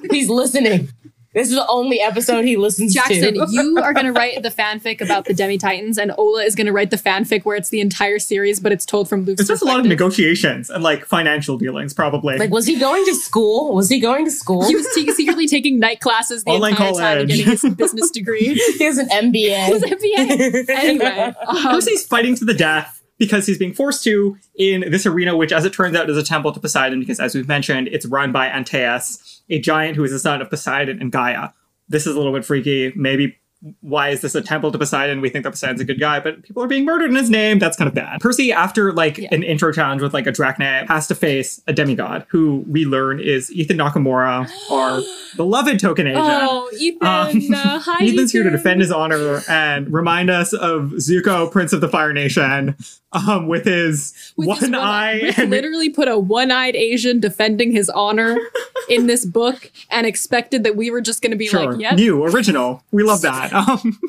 He's 0.11 0.29
listening. 0.29 0.89
This 1.37 1.49
is 1.49 1.55
the 1.55 1.67
only 1.67 2.01
episode 2.01 2.45
he 2.45 2.57
listens 2.57 2.95
Jackson, 2.95 3.21
to. 3.21 3.31
Jackson, 3.33 3.47
you 3.51 3.77
are 3.77 3.93
going 3.93 4.07
to 4.07 4.11
write 4.11 4.41
the 4.41 4.49
fanfic 4.49 5.01
about 5.01 5.25
the 5.25 5.35
Demi 5.35 5.59
Titans, 5.59 5.99
and 5.99 6.11
Ola 6.17 6.41
is 6.41 6.55
going 6.55 6.65
to 6.65 6.73
write 6.73 6.89
the 6.89 6.97
fanfic 6.97 7.43
where 7.43 7.55
it's 7.55 7.69
the 7.69 7.79
entire 7.79 8.17
series, 8.17 8.59
but 8.59 8.71
it's 8.71 8.87
told 8.87 9.07
from 9.07 9.23
Luke's 9.23 9.41
It's 9.41 9.47
just 9.47 9.61
a 9.61 9.65
lot 9.65 9.79
of 9.79 9.85
negotiations 9.85 10.71
and 10.71 10.83
like 10.83 11.05
financial 11.05 11.55
dealings, 11.59 11.93
probably. 11.93 12.39
Like, 12.39 12.49
was 12.49 12.65
he 12.65 12.79
going 12.79 13.05
to 13.05 13.13
school? 13.13 13.75
Was 13.75 13.87
he 13.87 13.99
going 13.99 14.25
to 14.25 14.31
school? 14.31 14.67
He 14.67 14.75
was 14.75 14.87
te- 14.95 15.11
secretly 15.11 15.45
taking 15.45 15.77
night 15.77 15.99
classes 15.99 16.43
the 16.43 16.49
Online 16.49 16.71
entire 16.71 16.93
time 16.93 17.17
and 17.19 17.29
college. 17.29 17.45
getting 17.45 17.45
his 17.51 17.75
business 17.75 18.09
degree. 18.09 18.59
He 18.77 18.83
has 18.83 18.97
an 18.97 19.07
MBA. 19.09 19.33
He 19.33 19.49
has 19.49 19.83
an 19.83 19.89
MBA. 19.89 20.69
Anyway, 20.77 21.33
um, 21.47 21.63
Percy's 21.63 22.05
fighting 22.05 22.35
to 22.35 22.45
the 22.45 22.53
death 22.53 23.03
because 23.17 23.45
he's 23.45 23.57
being 23.57 23.73
forced 23.73 24.03
to 24.03 24.37
in 24.57 24.91
this 24.91 25.05
arena, 25.05 25.35
which, 25.35 25.51
as 25.51 25.65
it 25.65 25.73
turns 25.73 25.95
out, 25.95 26.09
is 26.09 26.17
a 26.17 26.23
temple 26.23 26.51
to 26.51 26.59
Poseidon. 26.59 26.99
Because, 26.99 27.19
as 27.19 27.35
we've 27.35 27.47
mentioned, 27.47 27.87
it's 27.89 28.05
run 28.05 28.31
by 28.31 28.49
Antaeus, 28.49 29.36
a 29.49 29.59
giant 29.59 29.95
who 29.95 30.03
is 30.03 30.11
the 30.11 30.19
son 30.19 30.41
of 30.41 30.49
Poseidon 30.49 30.99
and 31.01 31.11
Gaia. 31.11 31.49
This 31.89 32.05
is 32.05 32.15
a 32.15 32.17
little 32.17 32.33
bit 32.33 32.43
freaky. 32.45 32.91
Maybe 32.95 33.37
why 33.81 34.09
is 34.09 34.21
this 34.21 34.35
a 34.35 34.41
temple 34.41 34.71
to 34.71 34.77
Poseidon? 34.77 35.19
We 35.19 35.29
think 35.29 35.43
that 35.43 35.49
Poseidon's 35.49 35.81
a 35.81 35.85
good 35.85 35.99
guy, 35.99 36.19
but 36.19 36.43
people 36.43 36.61
are 36.61 36.67
being 36.67 36.85
murdered 36.85 37.09
in 37.09 37.15
his 37.15 37.29
name. 37.31 37.57
That's 37.57 37.75
kind 37.75 37.87
of 37.87 37.95
bad. 37.95 38.19
Percy, 38.21 38.51
after 38.53 38.93
like 38.93 39.17
Yeah. 39.17 39.29
an 39.31 39.41
intro 39.41 39.71
challenge 39.71 40.01
with 40.03 40.13
like 40.13 40.27
a 40.27 40.31
dracaena, 40.31 40.87
has 40.87 41.07
to 41.07 41.15
face 41.15 41.59
a 41.65 41.73
demigod 41.73 42.25
who 42.29 42.63
we 42.69 42.85
learn 42.85 43.19
is 43.19 43.51
Ethan 43.51 43.77
Nakamura, 43.77 44.47
our 44.71 45.01
beloved 45.35 45.79
token 45.79 46.05
agent. 46.05 46.23
oh, 46.23 46.69
Ethan. 46.77 47.07
Um, 47.07 47.53
uh, 47.55 47.79
hi, 47.83 48.03
Ethan's 48.05 48.31
here 48.31 48.43
to 48.43 48.51
defend 48.51 48.79
his 48.81 48.91
honor 48.91 49.41
and 49.49 49.91
remind 49.91 50.29
us 50.29 50.53
of 50.53 50.91
Zuko, 50.97 51.51
Prince 51.51 51.73
of 51.73 51.81
the 51.81 51.89
Fire 51.89 52.13
Nation, 52.13 52.75
um, 53.11 53.47
with 53.47 53.65
his 53.65 54.33
With 54.35 54.47
one 54.47 54.57
his 54.59 54.73
eye. 54.73 55.19
Rick 55.23 55.37
and 55.37 55.49
literally 55.49 55.89
put 55.89 56.07
a 56.07 56.17
one-eyed 56.17 56.75
Asian 56.75 57.19
defending 57.19 57.71
his 57.71 57.89
honor 57.89 58.37
in 58.89 59.07
this 59.07 59.25
book 59.25 59.71
and 59.89 60.05
expected 60.05 60.63
that 60.63 60.75
we 60.75 60.91
were 60.91 61.01
just 61.01 61.21
going 61.21 61.31
to 61.31 61.37
be 61.37 61.47
sure, 61.47 61.71
like, 61.71 61.81
"Yep, 61.81 61.95
new, 61.95 62.23
original. 62.25 62.83
We 62.91 63.03
love 63.03 63.21
that. 63.21 63.51
Um, 63.67 63.99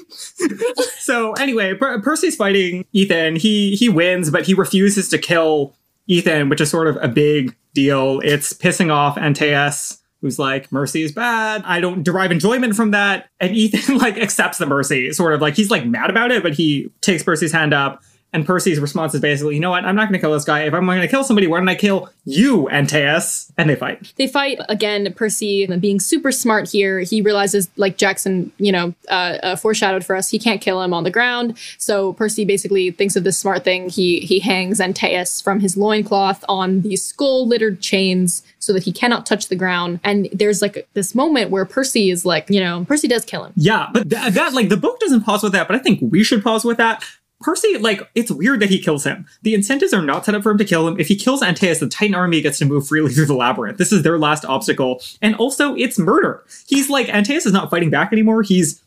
so 0.99 1.33
anyway, 1.35 1.75
per- 1.75 2.01
Percy's 2.01 2.37
fighting 2.37 2.85
Ethan. 2.93 3.37
He 3.37 3.77
he 3.77 3.89
wins, 3.89 4.31
but 4.31 4.47
he 4.47 4.55
refuses 4.55 5.09
to 5.09 5.19
kill 5.19 5.75
Ethan, 6.07 6.49
which 6.49 6.61
is 6.61 6.71
sort 6.71 6.87
of 6.87 6.97
a 7.01 7.09
big 7.09 7.57
deal. 7.75 8.21
It's 8.25 8.53
pissing 8.53 8.93
off 8.93 9.17
Antaeus. 9.17 9.99
Who's 10.21 10.39
like, 10.39 10.71
mercy 10.73 11.03
is 11.03 11.13
bad. 11.13 11.63
I 11.65 11.81
don't 11.81 12.03
derive 12.03 12.33
enjoyment 12.33 12.75
from 12.75 12.91
that. 12.91 13.29
And 13.39 13.55
Ethan 13.55 13.99
like 13.99 14.19
accepts 14.19 14.59
the 14.59 14.67
mercy, 14.67 15.13
sort 15.13 15.33
of 15.33 15.41
like 15.41 15.55
he's 15.55 15.71
like 15.71 15.87
mad 15.87 16.11
about 16.11 16.33
it, 16.33 16.43
but 16.43 16.55
he 16.55 16.91
takes 17.01 17.23
Percy's 17.23 17.53
hand 17.53 17.73
up. 17.73 18.03
And 18.33 18.45
Percy's 18.45 18.79
response 18.79 19.15
is 19.15 19.23
basically, 19.23 19.55
you 19.55 19.61
know 19.61 19.71
what? 19.71 19.85
I'm 19.85 19.97
not 19.97 20.03
going 20.03 20.13
to 20.13 20.19
kill 20.19 20.33
this 20.33 20.45
guy. 20.45 20.65
If 20.65 20.75
I'm 20.75 20.85
going 20.85 21.01
to 21.01 21.09
kill 21.09 21.25
somebody, 21.25 21.47
why 21.47 21.59
don't 21.59 21.69
I 21.69 21.75
kill 21.75 22.11
you, 22.27 22.69
Antaeus? 22.71 23.51
And 23.57 23.71
they 23.71 23.75
fight. 23.75 24.13
They 24.17 24.27
fight 24.27 24.59
again. 24.69 25.13
Percy, 25.15 25.67
being 25.79 25.99
super 25.99 26.31
smart 26.31 26.71
here, 26.71 27.01
he 27.01 27.23
realizes, 27.23 27.71
like 27.77 27.97
Jackson, 27.97 28.53
you 28.59 28.71
know, 28.71 28.95
uh, 29.09 29.39
uh, 29.43 29.57
foreshadowed 29.57 30.05
for 30.05 30.15
us, 30.15 30.29
he 30.29 30.39
can't 30.39 30.61
kill 30.61 30.83
him 30.83 30.93
on 30.93 31.05
the 31.05 31.11
ground. 31.11 31.57
So 31.79 32.13
Percy 32.13 32.45
basically 32.45 32.91
thinks 32.91 33.17
of 33.17 33.25
this 33.25 33.39
smart 33.39 33.65
thing. 33.65 33.89
He 33.89 34.21
he 34.21 34.41
hangs 34.41 34.79
Antaeus 34.79 35.43
from 35.43 35.61
his 35.61 35.77
loincloth 35.77 36.45
on 36.49 36.83
these 36.83 37.03
skull 37.03 37.47
littered 37.47 37.81
chains 37.81 38.43
so 38.59 38.75
that 38.75 38.83
he 38.83 38.93
cannot 38.93 39.25
touch 39.25 39.49
the 39.49 39.57
ground. 39.57 40.01
And 40.05 40.29
there's 40.33 40.61
like 40.61 40.87
this 40.93 41.15
moment 41.15 41.51
where 41.51 41.65
Percy 41.65 42.11
is 42.11 42.27
like, 42.27 42.51
you 42.51 42.61
know, 42.61 42.85
Percy 42.85 43.09
does 43.09 43.25
kill 43.25 43.45
him. 43.45 43.53
Yeah, 43.57 43.89
but 43.93 44.11
th- 44.11 44.35
that 44.35 44.53
like 44.53 44.69
the 44.69 44.77
book 44.77 45.01
doesn't 45.01 45.23
pause 45.23 45.43
with 45.43 45.53
that, 45.53 45.67
but 45.67 45.77
I 45.77 45.79
think 45.79 46.01
we 46.03 46.23
should 46.23 46.43
pause 46.43 46.65
with 46.65 46.77
that. 46.77 47.03
Percy, 47.41 47.79
like, 47.79 48.03
it's 48.17 48.33
weird 48.33 48.59
that 48.61 48.69
he 48.69 48.81
kills 48.81 49.05
him. 49.05 49.25
The 49.43 49.55
incentives 49.55 49.95
are 49.95 50.03
not 50.03 50.25
set 50.25 50.35
up 50.35 50.43
for 50.43 50.51
him 50.51 50.59
to 50.59 50.65
kill 50.65 50.89
him. 50.89 50.99
If 50.99 51.07
he 51.07 51.15
kills 51.15 51.41
Antaeus, 51.41 51.79
the 51.79 51.89
Titan 51.89 52.17
army 52.17 52.41
gets 52.41 52.59
to 52.59 52.65
move 52.65 52.89
freely 52.89 53.13
through 53.13 53.27
the 53.27 53.35
labyrinth. 53.35 53.79
This 53.79 53.93
is 53.93 54.03
their 54.03 54.19
last 54.19 54.45
obstacle. 54.45 55.01
And 55.23 55.37
also, 55.37 55.77
it's 55.77 56.01
murder. 56.01 56.45
He's 56.67 56.91
like, 56.91 57.07
Antaeus 57.07 57.47
is 57.47 57.53
not 57.53 57.71
fighting 57.71 57.91
back 57.91 58.13
anymore. 58.13 58.43
He's 58.43 58.83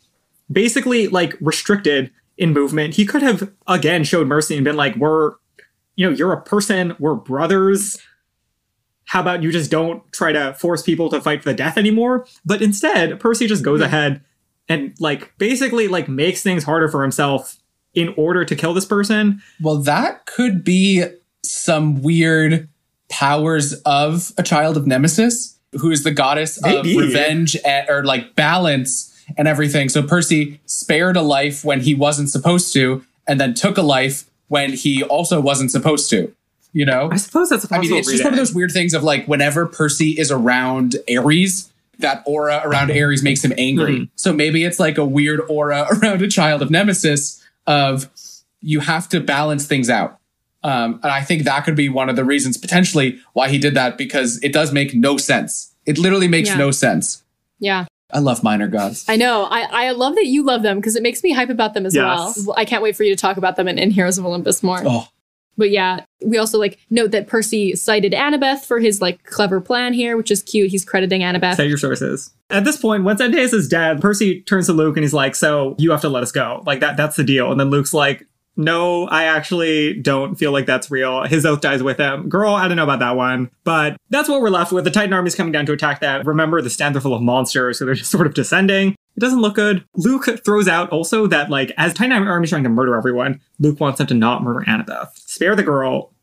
basically, 0.51 1.07
like, 1.07 1.37
restricted 1.39 2.11
in 2.37 2.51
movement. 2.51 2.95
He 2.95 3.05
could 3.05 3.21
have, 3.21 3.51
again, 3.67 4.03
showed 4.03 4.27
mercy 4.27 4.55
and 4.57 4.65
been 4.65 4.75
like, 4.75 4.97
we're, 4.97 5.35
you 5.95 6.09
know, 6.09 6.15
you're 6.15 6.33
a 6.33 6.41
person, 6.41 6.93
we're 6.99 7.15
brothers. 7.15 7.99
How 9.05 9.21
about 9.21 9.43
you 9.43 9.51
just 9.53 9.71
don't 9.71 10.03
try 10.11 10.33
to 10.33 10.53
force 10.55 10.81
people 10.81 11.09
to 11.09 11.21
fight 11.21 11.41
for 11.41 11.49
the 11.49 11.55
death 11.55 11.77
anymore? 11.77 12.25
But 12.45 12.61
instead, 12.61 13.17
Percy 13.19 13.47
just 13.47 13.63
goes 13.63 13.79
ahead 13.79 14.21
and, 14.67 14.93
like, 14.99 15.37
basically, 15.37 15.87
like, 15.87 16.09
makes 16.09 16.43
things 16.43 16.65
harder 16.65 16.89
for 16.89 17.01
himself 17.01 17.57
in 17.93 18.13
order 18.17 18.45
to 18.45 18.55
kill 18.55 18.73
this 18.73 18.85
person. 18.85 19.41
Well, 19.61 19.77
that 19.77 20.25
could 20.25 20.63
be 20.63 21.03
some 21.43 22.01
weird 22.01 22.69
powers 23.09 23.73
of 23.85 24.31
a 24.37 24.43
child 24.43 24.77
of 24.77 24.87
Nemesis, 24.87 25.57
who 25.79 25.91
is 25.91 26.03
the 26.03 26.11
goddess 26.11 26.61
Maybe. 26.61 26.91
of 26.91 26.97
revenge 26.97 27.57
and, 27.65 27.89
or 27.89 28.03
like 28.03 28.35
balance 28.35 29.07
and 29.37 29.47
everything. 29.47 29.89
So 29.89 30.03
Percy 30.03 30.59
spared 30.65 31.17
a 31.17 31.21
life 31.21 31.63
when 31.63 31.81
he 31.81 31.93
wasn't 31.93 32.29
supposed 32.29 32.73
to, 32.73 33.03
and 33.27 33.39
then 33.39 33.53
took 33.53 33.77
a 33.77 33.81
life 33.81 34.29
when 34.47 34.73
he 34.73 35.03
also 35.03 35.39
wasn't 35.39 35.71
supposed 35.71 36.09
to. 36.11 36.33
You 36.73 36.85
know? 36.85 37.09
I 37.11 37.17
suppose 37.17 37.49
that's 37.49 37.65
a 37.65 37.67
I 37.67 37.77
possible 37.77 37.95
mean, 37.95 37.99
it's 37.99 38.11
just 38.11 38.23
one 38.23 38.33
of 38.33 38.39
those 38.39 38.53
weird 38.53 38.71
things 38.71 38.93
of 38.93 39.03
like 39.03 39.27
whenever 39.27 39.65
Percy 39.65 40.11
is 40.11 40.31
around 40.31 40.95
Ares, 41.13 41.69
that 41.99 42.23
aura 42.25 42.61
around 42.63 42.91
Ares 42.91 43.21
makes 43.23 43.43
him 43.43 43.53
angry. 43.57 43.99
Mhm. 43.99 44.09
So 44.15 44.31
maybe 44.33 44.63
it's 44.63 44.79
like 44.79 44.97
a 44.97 45.05
weird 45.05 45.41
aura 45.49 45.85
around 46.01 46.21
a 46.21 46.29
child 46.29 46.61
of 46.61 46.71
Nemesis 46.71 47.40
of 47.67 48.09
you 48.61 48.79
have 48.81 49.09
to 49.09 49.19
balance 49.19 49.65
things 49.65 49.89
out. 49.89 50.17
Um, 50.63 50.99
and 51.03 51.11
I 51.11 51.21
think 51.21 51.43
that 51.43 51.65
could 51.65 51.75
be 51.75 51.89
one 51.89 52.09
of 52.09 52.15
the 52.15 52.23
reasons 52.23 52.57
potentially 52.57 53.19
why 53.33 53.49
he 53.49 53.57
did 53.57 53.73
that 53.75 53.97
because 53.97 54.41
it 54.43 54.53
does 54.53 54.71
make 54.71 54.93
no 54.93 55.17
sense. 55.17 55.73
It 55.85 55.97
literally 55.97 56.27
makes 56.27 56.49
Yeah. 56.49 56.57
no 56.57 56.71
sense. 56.71 57.23
Yeah. 57.59 57.85
I 58.13 58.19
love 58.19 58.43
minor 58.43 58.67
gods. 58.67 59.05
I 59.07 59.15
know. 59.15 59.45
I, 59.49 59.87
I 59.87 59.91
love 59.91 60.15
that 60.15 60.25
you 60.27 60.43
love 60.43 60.61
them 60.63 60.77
because 60.77 60.95
it 60.95 61.01
makes 61.01 61.23
me 61.23 61.31
hype 61.31 61.49
about 61.49 61.73
them 61.73 61.85
as 61.85 61.95
Yes. 61.95 62.43
well. 62.45 62.55
I 62.57 62.65
can't 62.65 62.83
wait 62.83 62.95
for 62.95 63.03
you 63.03 63.09
to 63.15 63.19
talk 63.19 63.37
about 63.37 63.55
them 63.55 63.67
in, 63.67 63.79
in 63.79 63.89
Heroes 63.89 64.17
of 64.17 64.25
Olympus 64.25 64.61
more. 64.61 64.81
Oh, 64.85 65.07
But 65.57 65.69
yeah, 65.71 66.05
we 66.25 66.37
also 66.37 66.57
like 66.57 66.79
note 66.89 67.11
that 67.11 67.27
Percy 67.27 67.75
cited 67.75 68.13
Annabeth 68.13 68.65
for 68.65 68.79
his 68.79 69.01
like 69.01 69.23
clever 69.23 69.61
plan 69.61 69.93
here, 69.93 70.17
which 70.17 70.31
is 70.31 70.41
cute. 70.43 70.71
He's 70.71 70.85
crediting 70.85 71.21
Annabeth. 71.21 71.55
Say 71.55 71.67
your 71.67 71.77
sources. 71.77 72.31
At 72.49 72.65
this 72.65 72.77
point, 72.77 73.03
once 73.03 73.21
Antaeus 73.21 73.53
is 73.53 73.67
dead, 73.67 74.01
Percy 74.01 74.41
turns 74.41 74.65
to 74.67 74.73
Luke 74.73 74.97
and 74.97 75.03
he's 75.03 75.13
like, 75.13 75.35
"So 75.35 75.75
you 75.77 75.91
have 75.91 76.01
to 76.01 76.09
let 76.09 76.23
us 76.23 76.31
go. 76.31 76.63
Like 76.65 76.79
that. 76.79 76.97
That's 76.97 77.15
the 77.15 77.23
deal." 77.23 77.51
And 77.51 77.59
then 77.59 77.69
Luke's 77.69 77.93
like, 77.93 78.27
"No, 78.57 79.07
I 79.07 79.25
actually 79.25 79.93
don't 80.01 80.35
feel 80.35 80.51
like 80.51 80.65
that's 80.65 80.89
real." 80.91 81.23
His 81.23 81.45
oath 81.45 81.61
dies 81.61 81.83
with 81.83 81.97
him. 81.97 82.27
Girl, 82.29 82.53
I 82.53 82.67
don't 82.67 82.77
know 82.77 82.83
about 82.83 82.99
that 82.99 83.15
one, 83.15 83.49
but 83.63 83.97
that's 84.09 84.27
what 84.29 84.41
we're 84.41 84.49
left 84.49 84.71
with. 84.71 84.83
The 84.83 84.91
Titan 84.91 85.13
army's 85.13 85.35
coming 85.35 85.51
down 85.51 85.65
to 85.67 85.73
attack 85.73 85.99
that. 86.01 86.25
Remember, 86.25 86.61
the 86.61 86.69
stands 86.69 86.97
are 86.97 87.01
full 87.01 87.13
of 87.13 87.21
monsters, 87.21 87.79
so 87.79 87.85
they're 87.85 87.93
just 87.93 88.11
sort 88.11 88.27
of 88.27 88.33
descending. 88.33 88.95
It 89.15 89.19
doesn't 89.19 89.41
look 89.41 89.55
good. 89.55 89.83
Luke 89.95 90.27
throws 90.45 90.67
out 90.67 90.89
also 90.89 91.27
that 91.27 91.49
like 91.49 91.71
as 91.77 91.93
Titan 91.93 92.27
army's 92.27 92.49
trying 92.49 92.63
to 92.63 92.69
murder 92.69 92.95
everyone, 92.95 93.41
Luke 93.59 93.79
wants 93.79 93.97
them 93.97 94.07
to 94.07 94.13
not 94.13 94.43
murder 94.43 94.65
Annabeth. 94.65 95.20
Spare 95.41 95.55
the 95.55 95.63
girl. 95.63 96.13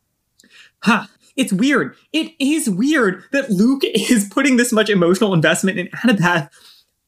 Huh. 0.81 1.07
It's 1.35 1.51
weird. 1.51 1.93
It 2.13 2.31
is 2.39 2.69
weird 2.69 3.21
that 3.33 3.49
Luke 3.49 3.81
is 3.83 4.29
putting 4.31 4.55
this 4.55 4.71
much 4.71 4.89
emotional 4.89 5.33
investment 5.33 5.77
in 5.77 5.87
Annabeth 5.87 6.49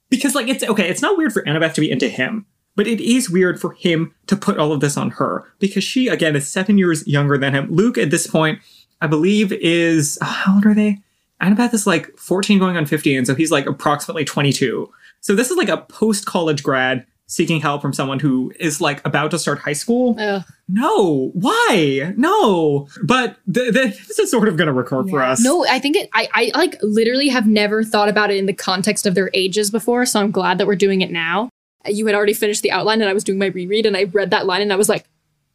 because, 0.10 0.36
like, 0.36 0.50
it's 0.50 0.62
okay. 0.62 0.90
It's 0.90 1.02
not 1.02 1.18
weird 1.18 1.32
for 1.32 1.42
Annabeth 1.44 1.74
to 1.76 1.80
be 1.80 1.90
into 1.90 2.10
him, 2.10 2.46
but 2.76 2.86
it 2.86 3.00
is 3.00 3.30
weird 3.30 3.62
for 3.62 3.72
him 3.76 4.14
to 4.28 4.36
put 4.36 4.58
all 4.58 4.74
of 4.74 4.82
this 4.82 4.98
on 4.98 5.12
her 5.12 5.46
because 5.60 5.86
she, 5.86 6.10
again, 6.10 6.36
is 6.36 6.46
seven 6.52 6.78
years 6.78 7.08
younger 7.08 7.38
than 7.38 7.54
him. 7.54 7.74
Luke, 7.74 7.98
at 7.98 8.12
this 8.12 8.28
point, 8.28 8.60
I 9.00 9.08
believe, 9.08 9.54
is 9.54 10.18
uh, 10.22 10.26
how 10.26 10.56
old 10.56 10.66
are 10.66 10.74
they? 10.74 10.98
Annabeth 11.42 11.74
is 11.74 11.88
like 11.88 12.14
14 12.18 12.60
going 12.60 12.76
on 12.76 12.86
15, 12.86 13.24
so 13.24 13.36
he's 13.36 13.52
like 13.52 13.68
approximately 13.68 14.26
22. 14.26 14.92
So 15.22 15.34
this 15.34 15.50
is 15.50 15.56
like 15.56 15.70
a 15.70 15.78
post 15.78 16.26
college 16.26 16.62
grad 16.62 17.06
seeking 17.32 17.62
help 17.62 17.82
from 17.82 17.94
someone 17.94 18.20
who 18.20 18.52
is 18.60 18.82
like 18.82 19.04
about 19.06 19.32
to 19.32 19.40
start 19.40 19.60
high 19.60 19.72
school. 19.72 20.18
Ugh. 20.20 20.44
No, 20.74 21.32
why? 21.34 22.14
No. 22.16 22.88
But 23.04 23.36
th- 23.52 23.74
th- 23.74 24.08
this 24.08 24.20
is 24.20 24.32
sort 24.32 24.48
of 24.48 24.56
going 24.56 24.68
to 24.68 24.74
recur 24.74 25.04
for 25.04 25.22
us. 25.22 25.44
No, 25.44 25.66
I 25.68 25.80
think 25.80 25.98
it. 25.98 26.10
I, 26.14 26.30
I 26.34 26.52
like 26.58 26.78
literally 26.82 27.28
have 27.28 27.46
never 27.46 27.84
thought 27.84 28.08
about 28.08 28.32
it 28.32 28.38
in 28.38 28.46
the 28.46 28.54
context 28.54 29.06
of 29.06 29.14
their 29.14 29.30
ages 29.34 29.70
before, 29.70 30.06
so 30.06 30.22
I'm 30.22 30.32
glad 30.32 30.58
that 30.60 30.68
we're 30.68 30.76
doing 30.76 31.02
it 31.02 31.12
now. 31.12 31.50
You 31.86 32.06
had 32.06 32.16
already 32.16 32.34
finished 32.34 32.62
the 32.62 32.72
outline, 32.72 33.02
and 33.02 33.10
I 33.10 33.14
was 33.14 33.26
doing 33.26 33.38
my 33.38 33.48
reread, 33.48 33.86
and 33.86 33.98
I 33.98 34.04
read 34.04 34.30
that 34.32 34.46
line, 34.46 34.62
and 34.62 34.72
I 34.72 34.78
was 34.78 34.88
like, 34.88 35.06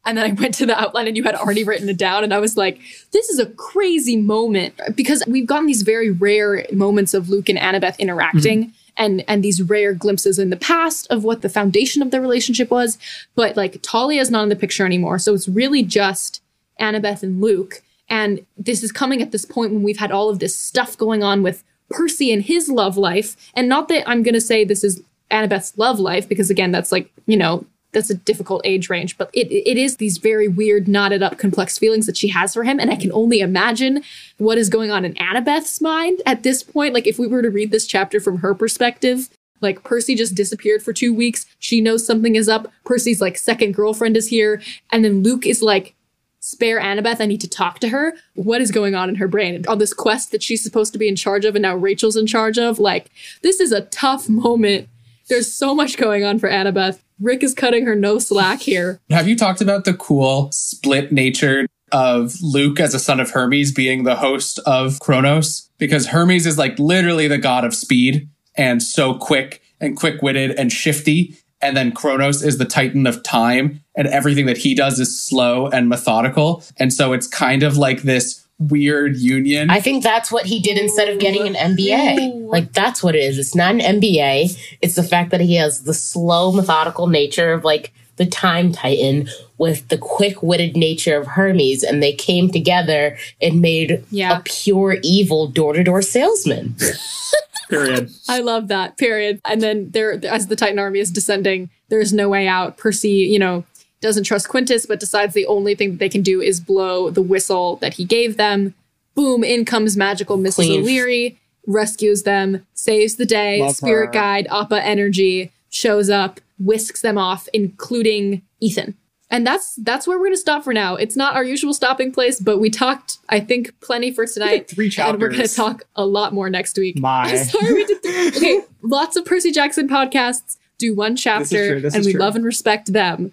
and 0.05 0.19
then 0.19 0.31
I 0.31 0.35
went 0.35 0.55
to 0.57 0.67
the 0.67 0.79
outline, 0.79 1.09
and 1.09 1.17
you 1.17 1.23
had 1.23 1.35
already 1.35 1.64
written 1.64 1.89
it 1.89 1.97
down, 1.97 2.23
and 2.23 2.35
I 2.35 2.39
was 2.39 2.57
like, 2.57 2.79
this 3.12 3.31
is 3.31 3.39
a 3.39 3.47
crazy 3.47 4.17
moment 4.17 4.79
because 4.95 5.23
we've 5.27 5.47
gotten 5.47 5.67
these 5.67 5.83
very 5.83 6.11
rare 6.11 6.67
moments 6.73 7.14
of 7.14 7.31
Luke 7.31 7.49
and 7.49 7.59
Annabeth 7.59 7.99
interacting. 7.99 8.64
Mm-hmm. 8.64 8.86
And, 8.99 9.24
and 9.28 9.44
these 9.44 9.61
rare 9.61 9.92
glimpses 9.92 10.38
in 10.38 10.51
the 10.51 10.57
past 10.57 11.07
of 11.11 11.22
what 11.22 11.42
the 11.42 11.49
foundation 11.49 12.01
of 12.01 12.11
their 12.11 12.20
relationship 12.20 12.70
was. 12.70 12.99
But 13.34 13.57
like 13.57 13.82
Talia 13.82 14.20
is 14.20 14.30
not 14.30 14.44
in 14.44 14.49
the 14.49 14.57
picture 14.57 14.86
anymore. 14.86 15.18
So 15.18 15.34
it's 15.34 15.49
really 15.49 15.82
just 15.82 16.42
Annabeth 16.80 17.22
and 17.22 17.40
Luke. 17.40 17.82
And 18.09 18.47
this 18.57 18.82
is 18.82 18.92
coming 18.92 19.20
at 19.20 19.32
this 19.32 19.44
point 19.44 19.72
when 19.72 19.82
we've 19.82 19.99
had 19.99 20.12
all 20.12 20.30
of 20.30 20.38
this 20.38 20.57
stuff 20.57 20.97
going 20.97 21.22
on 21.22 21.42
with 21.42 21.62
Percy 21.90 22.32
and 22.32 22.42
his 22.42 22.68
love 22.68 22.97
life. 22.97 23.36
And 23.55 23.68
not 23.68 23.88
that 23.88 24.09
I'm 24.09 24.22
going 24.22 24.34
to 24.34 24.40
say 24.40 24.64
this 24.64 24.82
is 24.82 25.03
Annabeth's 25.30 25.76
love 25.76 25.99
life, 25.99 26.28
because 26.28 26.51
again, 26.51 26.70
that's 26.70 26.92
like, 26.92 27.11
you 27.26 27.36
know, 27.36 27.66
that's 27.97 28.11
a 28.11 28.14
difficult 28.14 28.61
age 28.66 28.90
range, 28.90 29.16
but 29.16 29.30
it, 29.32 29.51
it 29.51 29.78
is 29.78 29.97
these 29.97 30.18
very 30.18 30.49
weird, 30.49 30.86
knotted 30.86 31.22
up, 31.22 31.38
complex 31.38 31.78
feelings 31.78 32.05
that 32.05 32.16
she 32.18 32.28
has 32.28 32.53
for 32.53 32.62
him. 32.62 32.78
And 32.78 32.90
I 32.90 32.97
can 32.97 33.11
only 33.11 33.40
imagine 33.40 34.03
what 34.36 34.59
is 34.59 34.68
going 34.68 34.90
on 34.90 35.07
in 35.07 35.14
Annabeth's 35.14 35.80
mind 35.80 36.20
at 36.26 36.42
this 36.42 36.62
point. 36.62 36.92
Like, 36.92 37.07
if 37.07 37.18
we 37.18 37.26
were 37.26 37.40
to 37.40 37.49
read 37.49 37.70
this 37.70 37.86
chapter 37.86 38.20
from 38.20 38.38
her 38.38 38.55
perspective, 38.55 39.30
like 39.62 39.82
Percy 39.82 40.14
just 40.14 40.34
disappeared 40.34 40.82
for 40.82 40.92
two 40.92 41.14
weeks. 41.14 41.47
She 41.59 41.80
knows 41.80 42.07
something 42.07 42.36
is 42.36 42.51
up. 42.51 42.70
Percy's 42.84 43.22
like 43.22 43.38
second 43.38 43.72
girlfriend 43.72 44.14
is 44.14 44.28
here. 44.28 44.61
And 44.92 45.03
then 45.03 45.22
Luke 45.22 45.47
is 45.47 45.62
like, 45.62 45.94
spare 46.40 46.78
Annabeth. 46.78 47.22
I 47.22 47.24
need 47.24 47.40
to 47.40 47.49
talk 47.49 47.78
to 47.78 47.88
her. 47.88 48.12
What 48.34 48.61
is 48.61 48.70
going 48.70 48.94
on 48.94 49.09
in 49.09 49.14
her 49.14 49.26
brain? 49.26 49.64
On 49.68 49.78
this 49.78 49.94
quest 49.94 50.32
that 50.32 50.42
she's 50.42 50.62
supposed 50.62 50.92
to 50.92 50.99
be 50.99 51.09
in 51.09 51.16
charge 51.16 51.47
of 51.47 51.55
and 51.55 51.62
now 51.62 51.74
Rachel's 51.74 52.16
in 52.16 52.26
charge 52.26 52.59
of. 52.59 52.78
Like, 52.78 53.11
this 53.40 53.59
is 53.59 53.72
a 53.72 53.86
tough 53.86 54.28
moment. 54.28 54.90
There's 55.29 55.53
so 55.53 55.74
much 55.74 55.97
going 55.97 56.24
on 56.24 56.39
for 56.39 56.49
Annabeth. 56.49 57.01
Rick 57.20 57.43
is 57.43 57.55
cutting 57.55 57.87
her 57.87 57.97
no 57.97 58.18
slack 58.18 58.61
here. 58.61 59.01
Have 59.11 59.29
you 59.29 59.37
talked 59.37 59.61
about 59.61 59.85
the 59.85 59.95
cool 59.95 60.51
split 60.53 61.11
nature 61.11 61.66
of 61.93 62.35
Luke 62.43 62.79
as 62.79 62.95
a 62.95 62.99
son 62.99 63.20
of 63.20 63.31
Hermes 63.31 63.72
being 63.72 64.05
the 64.05 64.16
host 64.16 64.59
of 64.66 65.01
Kronos? 65.01 65.70
Because 65.79 66.09
Hermes 66.09 66.47
is 66.47 66.59
like 66.59 66.79
literally 66.79 67.29
the 67.29 67.39
god 67.39 67.64
of 67.64 67.74
speed 67.74 68.29
and 68.57 68.83
so 68.83 69.14
quick 69.14 69.62
and 69.81 69.97
quick 69.97 70.22
witted 70.22 70.53
and 70.53 70.72
shifty. 70.72 71.37
And 71.61 71.77
then 71.77 71.93
Kronos 71.93 72.43
is 72.43 72.59
the 72.59 72.66
titan 72.66 73.07
of 73.07 73.22
time, 73.22 73.81
and 73.97 74.07
everything 74.09 74.45
that 74.45 74.59
he 74.59 74.74
does 74.74 75.01
is 75.01 75.18
slow 75.18 75.68
and 75.68 75.89
methodical. 75.89 76.62
And 76.77 76.93
so 76.93 77.14
it's 77.14 77.27
kind 77.27 77.62
of 77.62 77.79
like 77.79 78.03
this 78.03 78.45
weird 78.59 79.16
union. 79.16 79.68
I 79.70 79.80
think 79.80 80.02
that's 80.02 80.32
what 80.32 80.46
he 80.46 80.61
did 80.61 80.78
instead 80.78 81.09
of 81.09 81.18
getting 81.18 81.46
an 81.46 81.54
MBA. 81.54 82.48
Like 82.48 82.72
that's 82.72 83.02
what 83.02 83.14
it 83.14 83.22
is. 83.22 83.38
It's 83.38 83.54
not 83.54 83.74
an 83.74 83.80
MBA. 84.00 84.76
It's 84.80 84.94
the 84.94 85.02
fact 85.02 85.30
that 85.30 85.40
he 85.40 85.57
has 85.57 85.82
the 85.84 85.92
slow, 85.94 86.52
methodical 86.52 87.07
nature 87.07 87.52
of 87.52 87.64
like 87.64 87.92
the 88.16 88.24
time 88.26 88.72
titan 88.72 89.28
with 89.59 89.88
the 89.88 89.98
quick-witted 89.98 90.74
nature 90.74 91.18
of 91.18 91.26
Hermes, 91.26 91.82
and 91.82 92.02
they 92.02 92.14
came 92.14 92.50
together 92.50 93.18
and 93.42 93.61
made 93.61 94.02
Yeah. 94.11 94.38
a 94.38 94.42
pure 94.42 94.96
evil 95.02 95.48
door-to-door 95.48 96.00
salesman. 96.00 96.76
Period. 97.68 98.11
I 98.28 98.40
love 98.40 98.68
that. 98.68 98.96
Period. 98.96 99.40
And 99.44 99.61
then 99.61 99.90
there, 99.90 100.24
as 100.24 100.46
the 100.46 100.57
Titan 100.57 100.78
army 100.78 101.00
is 101.00 101.11
descending, 101.11 101.68
there 101.88 102.00
is 102.00 102.12
no 102.12 102.28
way 102.28 102.46
out. 102.46 102.76
Percy, 102.78 103.11
you 103.11 103.38
know, 103.38 103.64
doesn't 104.07 104.24
trust 104.24 104.48
Quintus, 104.48 104.86
but 104.86 105.00
decides 105.00 105.34
the 105.34 105.46
only 105.46 105.74
thing 105.74 105.90
that 105.90 105.98
they 105.98 106.09
can 106.09 106.22
do 106.22 106.40
is 106.40 106.61
blow 106.61 107.11
the 107.11 107.22
whistle 107.22 107.76
that 107.76 107.94
he 107.94 108.04
gave 108.04 108.36
them. 108.36 108.74
Boom! 109.14 109.42
In 109.42 109.64
comes 109.64 109.96
magical 109.96 110.38
Mrs. 110.38 110.54
Queen. 110.54 110.80
O'Leary, 110.82 111.38
rescues 111.66 112.22
them, 112.22 112.64
saves 112.74 113.16
the 113.16 113.26
day. 113.26 113.61
Love 113.61 113.74
Spirit 113.76 114.07
her. 114.07 114.12
guide 114.12 114.46
Appa 114.50 114.82
Energy 114.84 115.50
shows 115.70 116.09
up, 116.09 116.40
whisks 116.59 117.02
them 117.02 117.18
off, 117.18 117.48
including 117.52 118.42
Ethan. 118.61 118.94
And 119.28 119.44
that's 119.44 119.74
that's 119.76 120.07
where 120.07 120.18
we're 120.18 120.26
gonna 120.26 120.36
stop 120.36 120.62
for 120.62 120.72
now. 120.72 120.94
It's 120.94 121.16
not 121.16 121.34
our 121.34 121.42
usual 121.42 121.74
stopping 121.74 122.12
place, 122.12 122.38
but 122.38 122.59
we 122.59 122.70
talked, 122.70 123.18
I 123.28 123.40
think, 123.40 123.72
plenty 123.80 124.12
for 124.12 124.24
tonight. 124.24 124.68
Three 124.68 124.92
And 124.98 125.20
we're 125.20 125.30
gonna 125.30 125.48
talk 125.48 125.82
a 125.96 126.07
lot 126.07 126.32
more 126.32 126.48
next 126.48 126.78
week. 126.78 126.98
My. 126.98 127.24
I'm 127.24 127.44
sorry 127.44 127.72
we 127.74 127.84
did 127.86 128.02
three. 128.02 128.28
Okay, 128.36 128.61
lots 128.82 129.16
of 129.16 129.24
Percy 129.24 129.50
Jackson 129.50 129.88
podcasts 129.88 130.59
do 130.78 130.94
one 130.94 131.16
chapter, 131.16 131.70
true, 131.72 131.80
this 131.80 131.94
and 131.94 132.02
is 132.02 132.07
we 132.07 132.12
true. 132.12 132.20
love 132.20 132.36
and 132.36 132.44
respect 132.44 132.92
them. 132.92 133.32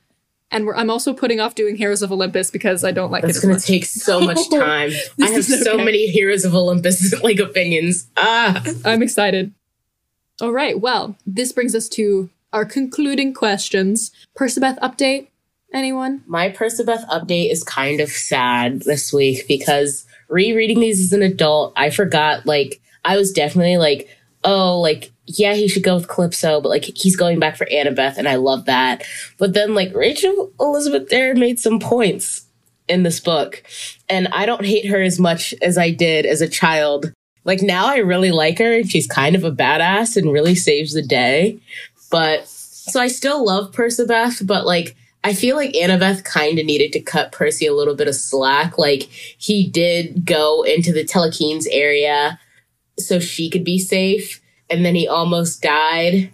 And 0.53 0.67
we're, 0.67 0.75
I'm 0.75 0.91
also 0.91 1.13
putting 1.13 1.39
off 1.39 1.55
doing 1.55 1.75
Heroes 1.75 2.03
of 2.03 2.11
Olympus 2.11 2.51
because 2.51 2.83
I 2.83 2.91
don't 2.91 3.09
like 3.11 3.23
That's 3.23 3.37
it 3.37 3.39
as 3.39 3.43
gonna 3.43 3.59
take 3.59 3.85
so 3.85 4.21
much 4.21 4.37
time. 4.51 4.91
I 5.19 5.25
have 5.25 5.39
is 5.39 5.63
so 5.63 5.77
many 5.77 6.07
Heroes 6.07 6.45
of 6.45 6.53
Olympus 6.53 7.11
like 7.23 7.39
opinions. 7.39 8.07
Ah, 8.15 8.63
I'm 8.85 9.01
excited. 9.01 9.51
All 10.41 10.51
right, 10.51 10.79
well, 10.79 11.17
this 11.25 11.51
brings 11.51 11.73
us 11.73 11.89
to 11.89 12.29
our 12.53 12.65
concluding 12.65 13.33
questions. 13.33 14.11
Percabeth 14.37 14.79
update. 14.79 15.27
Anyone? 15.73 16.23
My 16.27 16.49
Percabeth 16.49 17.07
update 17.07 17.51
is 17.51 17.63
kind 17.63 17.99
of 17.99 18.09
sad 18.09 18.83
this 18.83 19.11
week 19.11 19.47
because 19.47 20.05
rereading 20.29 20.79
these 20.79 21.01
as 21.01 21.13
an 21.13 21.23
adult, 21.23 21.73
I 21.75 21.89
forgot, 21.89 22.45
like, 22.45 22.79
I 23.03 23.17
was 23.17 23.31
definitely 23.31 23.77
like, 23.77 24.07
oh, 24.43 24.79
like, 24.79 25.11
yeah, 25.25 25.53
he 25.53 25.67
should 25.67 25.83
go 25.83 25.95
with 25.95 26.07
Calypso, 26.07 26.61
but 26.61 26.69
like, 26.69 26.83
he's 26.83 27.15
going 27.15 27.39
back 27.39 27.55
for 27.55 27.65
Annabeth, 27.65 28.17
and 28.17 28.27
I 28.27 28.35
love 28.35 28.65
that. 28.65 29.03
But 29.37 29.53
then, 29.53 29.73
like, 29.73 29.93
Rachel 29.95 30.51
Elizabeth 30.59 31.09
Dare 31.09 31.35
made 31.35 31.59
some 31.59 31.79
points 31.79 32.45
in 32.87 33.03
this 33.03 33.19
book, 33.19 33.63
and 34.09 34.27
I 34.29 34.45
don't 34.45 34.65
hate 34.65 34.87
her 34.87 35.01
as 35.01 35.19
much 35.19 35.53
as 35.61 35.77
I 35.77 35.91
did 35.91 36.25
as 36.25 36.41
a 36.41 36.49
child. 36.49 37.13
Like, 37.45 37.61
now 37.61 37.87
I 37.87 37.97
really 37.97 38.31
like 38.31 38.59
her, 38.59 38.73
and 38.73 38.89
she's 38.89 39.07
kind 39.07 39.35
of 39.35 39.43
a 39.43 39.51
badass 39.51 40.17
and 40.17 40.31
really 40.31 40.55
saves 40.55 40.93
the 40.93 41.01
day. 41.01 41.59
But, 42.11 42.47
so 42.47 42.99
I 42.99 43.07
still 43.07 43.45
love 43.45 43.71
Percabeth, 43.71 44.45
but 44.45 44.65
like, 44.65 44.95
I 45.23 45.33
feel 45.33 45.55
like 45.55 45.73
Annabeth 45.73 46.25
kind 46.25 46.59
of 46.59 46.65
needed 46.65 46.91
to 46.93 46.99
cut 46.99 47.31
Percy 47.31 47.65
a 47.65 47.73
little 47.73 47.95
bit 47.95 48.09
of 48.09 48.15
slack. 48.15 48.77
Like 48.77 49.03
he 49.03 49.67
did 49.67 50.25
go 50.25 50.63
into 50.63 50.91
the 50.91 51.05
Telkhines' 51.05 51.65
area 51.71 52.39
so 52.99 53.19
she 53.19 53.49
could 53.49 53.63
be 53.63 53.79
safe, 53.79 54.41
and 54.73 54.85
then 54.85 54.95
he 54.95 55.07
almost 55.07 55.61
died. 55.61 56.31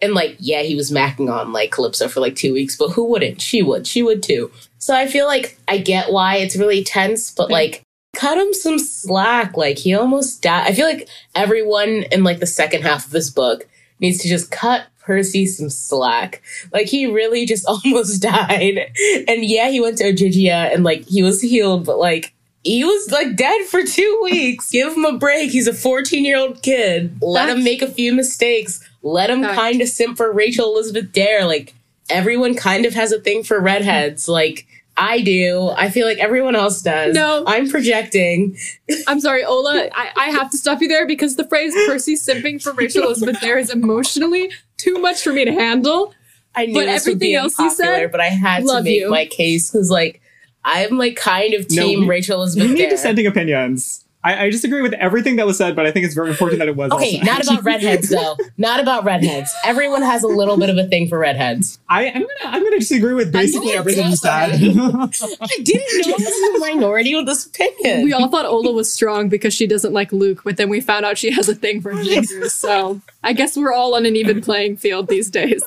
And 0.00 0.14
like, 0.14 0.36
yeah, 0.38 0.62
he 0.62 0.76
was 0.76 0.92
macking 0.92 1.32
on 1.32 1.52
like 1.52 1.72
Calypso 1.72 2.08
for 2.08 2.20
like 2.20 2.36
two 2.36 2.52
weeks, 2.52 2.76
but 2.76 2.90
who 2.90 3.04
wouldn't? 3.04 3.40
She 3.40 3.62
would. 3.62 3.86
She 3.86 4.02
would 4.02 4.22
too. 4.22 4.52
So 4.78 4.94
I 4.94 5.08
feel 5.08 5.26
like 5.26 5.58
I 5.66 5.78
get 5.78 6.12
why 6.12 6.36
it's 6.36 6.56
really 6.56 6.84
tense, 6.84 7.32
but 7.32 7.50
like 7.50 7.82
cut 8.14 8.38
him 8.38 8.54
some 8.54 8.78
slack. 8.78 9.56
Like 9.56 9.78
he 9.78 9.94
almost 9.94 10.42
died. 10.42 10.68
I 10.68 10.74
feel 10.74 10.86
like 10.86 11.08
everyone 11.34 12.04
in 12.12 12.22
like 12.22 12.38
the 12.38 12.46
second 12.46 12.82
half 12.82 13.06
of 13.06 13.10
this 13.10 13.30
book 13.30 13.68
needs 14.00 14.18
to 14.18 14.28
just 14.28 14.52
cut 14.52 14.86
Percy 15.00 15.46
some 15.46 15.70
slack. 15.70 16.42
Like 16.72 16.86
he 16.86 17.06
really 17.06 17.44
just 17.44 17.66
almost 17.68 18.22
died. 18.22 18.92
And 19.26 19.44
yeah, 19.44 19.68
he 19.68 19.80
went 19.80 19.98
to 19.98 20.12
Ogygia 20.12 20.72
and 20.72 20.84
like 20.84 21.06
he 21.06 21.22
was 21.22 21.40
healed, 21.40 21.84
but 21.84 21.98
like 21.98 22.34
he 22.64 22.84
was 22.84 23.10
like 23.10 23.36
dead 23.36 23.66
for 23.66 23.82
two 23.84 24.20
weeks. 24.22 24.70
Give 24.72 24.94
him 24.96 25.04
a 25.04 25.16
break. 25.16 25.50
He's 25.50 25.66
a 25.68 25.72
14 25.74 26.24
year 26.24 26.38
old 26.38 26.62
kid. 26.62 27.18
Let 27.22 27.42
That's- 27.46 27.58
him 27.58 27.64
make 27.64 27.82
a 27.82 27.88
few 27.90 28.12
mistakes. 28.12 28.84
Let 29.02 29.30
him 29.30 29.42
kind 29.42 29.80
of 29.80 29.88
simp 29.88 30.16
for 30.16 30.32
Rachel 30.32 30.66
Elizabeth 30.72 31.12
Dare. 31.12 31.46
Like 31.46 31.74
everyone 32.10 32.54
kind 32.54 32.84
of 32.84 32.94
has 32.94 33.12
a 33.12 33.20
thing 33.20 33.42
for 33.44 33.60
redheads. 33.60 34.28
Like 34.28 34.66
I 35.00 35.20
do. 35.20 35.68
I 35.76 35.90
feel 35.90 36.06
like 36.08 36.18
everyone 36.18 36.56
else 36.56 36.82
does. 36.82 37.14
No. 37.14 37.44
I'm 37.46 37.70
projecting. 37.70 38.56
I'm 39.06 39.20
sorry, 39.20 39.44
Ola. 39.44 39.88
I, 39.94 40.10
I 40.16 40.24
have 40.30 40.50
to 40.50 40.58
stop 40.58 40.80
you 40.80 40.88
there 40.88 41.06
because 41.06 41.36
the 41.36 41.46
phrase 41.46 41.72
Percy 41.86 42.16
simping 42.16 42.60
for 42.60 42.72
Rachel 42.72 43.04
Elizabeth 43.04 43.40
Dare 43.40 43.58
is 43.58 43.70
emotionally 43.70 44.50
too 44.76 44.94
much 44.98 45.22
for 45.22 45.32
me 45.32 45.44
to 45.44 45.52
handle. 45.52 46.12
I 46.56 46.66
knew 46.66 46.74
But 46.74 46.86
this 46.86 47.06
would 47.06 47.20
be 47.20 47.36
everything 47.36 47.44
else 47.44 47.58
you 47.60 47.70
said, 47.70 48.10
but 48.10 48.20
I 48.20 48.26
had 48.26 48.64
to 48.66 48.82
make 48.82 49.00
you. 49.02 49.08
my 49.10 49.26
case 49.26 49.70
because, 49.70 49.88
like, 49.88 50.20
I'm 50.64 50.98
like 50.98 51.16
kind 51.16 51.54
of 51.54 51.70
No, 51.70 51.82
team 51.82 52.00
we- 52.00 52.06
Rachel 52.08 52.38
We 52.38 52.42
Elizabeth 52.42 52.70
need 52.70 52.76
Dare. 52.78 52.90
dissenting 52.90 53.26
opinions. 53.26 54.04
I, 54.24 54.46
I 54.46 54.50
disagree 54.50 54.82
with 54.82 54.94
everything 54.94 55.36
that 55.36 55.46
was 55.46 55.56
said, 55.56 55.76
but 55.76 55.86
I 55.86 55.92
think 55.92 56.04
it's 56.04 56.14
very 56.14 56.30
important 56.30 56.58
that 56.58 56.66
it 56.66 56.74
was. 56.74 56.90
Okay, 56.90 57.20
not 57.20 57.40
about 57.46 57.62
redheads 57.62 58.08
though. 58.08 58.36
Not 58.58 58.80
about 58.80 59.04
redheads. 59.04 59.48
Everyone 59.64 60.02
has 60.02 60.24
a 60.24 60.26
little 60.26 60.56
bit 60.58 60.68
of 60.70 60.76
a 60.76 60.88
thing 60.88 61.08
for 61.08 61.20
redheads. 61.20 61.78
I, 61.88 62.08
I'm 62.08 62.14
gonna 62.22 62.28
I'm 62.44 62.62
gonna 62.64 62.80
disagree 62.80 63.14
with 63.14 63.32
basically 63.32 63.70
everything 63.74 64.08
you 64.10 64.16
said. 64.16 64.30
I 64.54 64.56
didn't 64.56 64.76
know 64.76 65.08
I 65.08 66.18
was 66.18 66.56
a 66.56 66.58
minority 66.74 67.14
with 67.14 67.26
this 67.26 67.46
opinion. 67.46 68.02
We 68.02 68.12
all 68.12 68.28
thought 68.28 68.44
Ola 68.44 68.72
was 68.72 68.92
strong 68.92 69.28
because 69.28 69.54
she 69.54 69.68
doesn't 69.68 69.92
like 69.92 70.12
Luke, 70.12 70.40
but 70.44 70.56
then 70.56 70.68
we 70.68 70.80
found 70.80 71.04
out 71.06 71.16
she 71.16 71.30
has 71.30 71.48
a 71.48 71.54
thing 71.54 71.80
for 71.80 71.92
gingers. 71.94 72.50
So 72.50 73.00
I 73.22 73.32
guess 73.32 73.56
we're 73.56 73.72
all 73.72 73.94
on 73.94 74.04
an 74.04 74.16
even 74.16 74.40
playing 74.42 74.78
field 74.78 75.06
these 75.08 75.30
days. 75.30 75.62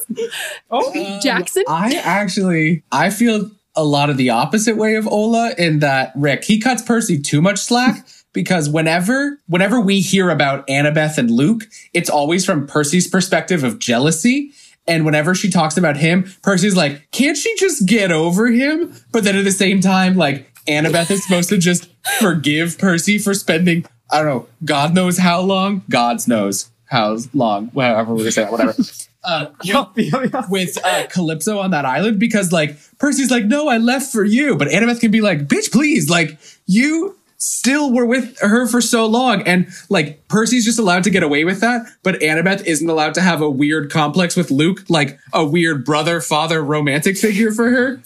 oh, 0.70 1.20
Jackson? 1.24 1.64
I 1.70 1.96
actually 2.04 2.84
I 2.92 3.10
feel 3.12 3.50
a 3.76 3.84
lot 3.84 4.10
of 4.10 4.18
the 4.18 4.30
opposite 4.30 4.78
way 4.78 4.96
of 4.96 5.08
Ola 5.08 5.54
in 5.58 5.80
that 5.80 6.12
Rick 6.16 6.44
he 6.44 6.60
cuts 6.60 6.82
Percy 6.82 7.20
too 7.20 7.42
much 7.42 7.60
slack 7.60 8.06
because 8.34 8.70
whenever 8.70 9.40
whenever 9.48 9.80
we 9.80 10.02
hear 10.02 10.30
about 10.30 10.66
Annabeth 10.68 11.18
and 11.18 11.32
Luke, 11.32 11.64
it's 11.94 12.10
always 12.10 12.46
from 12.46 12.68
Percy's 12.68 13.08
perspective 13.08 13.64
of 13.64 13.80
jealousy. 13.80 14.52
And 14.88 15.06
whenever 15.06 15.36
she 15.36 15.52
talks 15.52 15.78
about 15.78 15.98
him, 15.98 16.30
Percy's 16.42 16.76
like, 16.76 17.10
can't 17.12 17.38
she 17.38 17.56
just 17.58 17.86
get 17.86 18.12
over 18.12 18.48
him? 18.48 18.94
But 19.12 19.24
then 19.24 19.36
at 19.38 19.44
the 19.44 19.52
same 19.52 19.80
time, 19.80 20.16
like 20.16 20.52
Annabeth 20.68 21.12
is 21.12 21.24
supposed 21.24 21.50
to 21.50 21.58
just 21.58 21.88
forgive 22.20 22.78
Percy 22.80 23.18
for 23.18 23.34
spending, 23.34 23.86
I 24.12 24.18
don't 24.18 24.26
know, 24.26 24.48
God 24.66 24.96
knows 24.96 25.20
how 25.20 25.42
long. 25.42 25.84
God's 25.90 26.28
knows 26.28 26.72
how 26.86 27.18
long. 27.34 27.68
Whatever 27.68 28.14
we're 28.14 28.20
gonna 28.20 28.32
say 28.32 28.44
that, 28.44 28.52
whatever. 28.52 28.74
Uh, 29.24 29.48
yeah, 29.64 29.86
yeah, 29.96 30.26
yeah. 30.34 30.44
with 30.50 30.78
uh, 30.84 31.06
Calypso 31.08 31.60
on 31.60 31.72
that 31.72 31.86
island 31.86 32.20
because 32.20 32.52
like 32.52 32.76
Percy's 32.98 33.30
like, 33.30 33.46
no, 33.46 33.68
I 33.68 33.78
left 33.78 34.12
for 34.12 34.24
you, 34.24 34.56
but 34.56 34.68
Annabeth 34.68 35.00
can 35.00 35.12
be 35.12 35.22
like, 35.22 35.48
bitch, 35.48 35.72
please, 35.72 36.10
like 36.10 36.40
you 36.66 37.16
still 37.38 37.92
were 37.92 38.06
with 38.06 38.40
her 38.40 38.68
for 38.68 38.82
so 38.82 39.06
long, 39.06 39.42
and 39.44 39.68
like 39.90 40.28
Percy's 40.28 40.66
just 40.66 40.80
allowed 40.80 41.04
to 41.04 41.10
get 41.10 41.22
away 41.22 41.44
with 41.44 41.62
that, 41.62 41.86
but 42.04 42.16
Annabeth 42.20 42.66
isn't 42.66 42.90
allowed 42.90 43.14
to 43.16 43.22
have 43.22 43.42
a 43.42 43.50
weird 43.50 43.92
complex 43.92 44.36
with 44.36 44.50
Luke, 44.50 44.84
like 44.90 45.20
a 45.34 45.46
weird 45.46 45.86
brother 45.86 46.20
father 46.20 46.64
romantic 46.64 47.18
figure 47.18 47.52
for 47.52 47.70
her. 47.70 48.02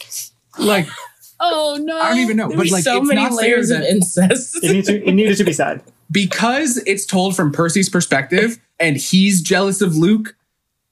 Like 0.60 0.88
Oh 1.40 1.78
no. 1.82 2.00
I 2.00 2.10
don't 2.10 2.20
even 2.20 2.38
know, 2.38 2.50
but 2.50 2.70
like 2.70 2.84
so 2.84 2.98
it's 2.98 3.08
many 3.08 3.22
not 3.22 3.34
layers 3.34 3.70
of 3.70 3.82
incest. 3.82 4.64
It, 4.64 4.72
needs 4.72 4.88
to, 4.88 5.06
it 5.06 5.14
needed 5.14 5.38
to 5.38 5.44
be 5.44 5.54
said. 5.54 5.82
because 6.12 6.78
it's 6.86 7.06
told 7.06 7.36
from 7.36 7.52
Percy's 7.52 7.90
perspective 7.90 8.60
and 8.80 8.98
he's 8.98 9.42
jealous 9.42 9.82
of 9.82 9.96
Luke, 9.96 10.36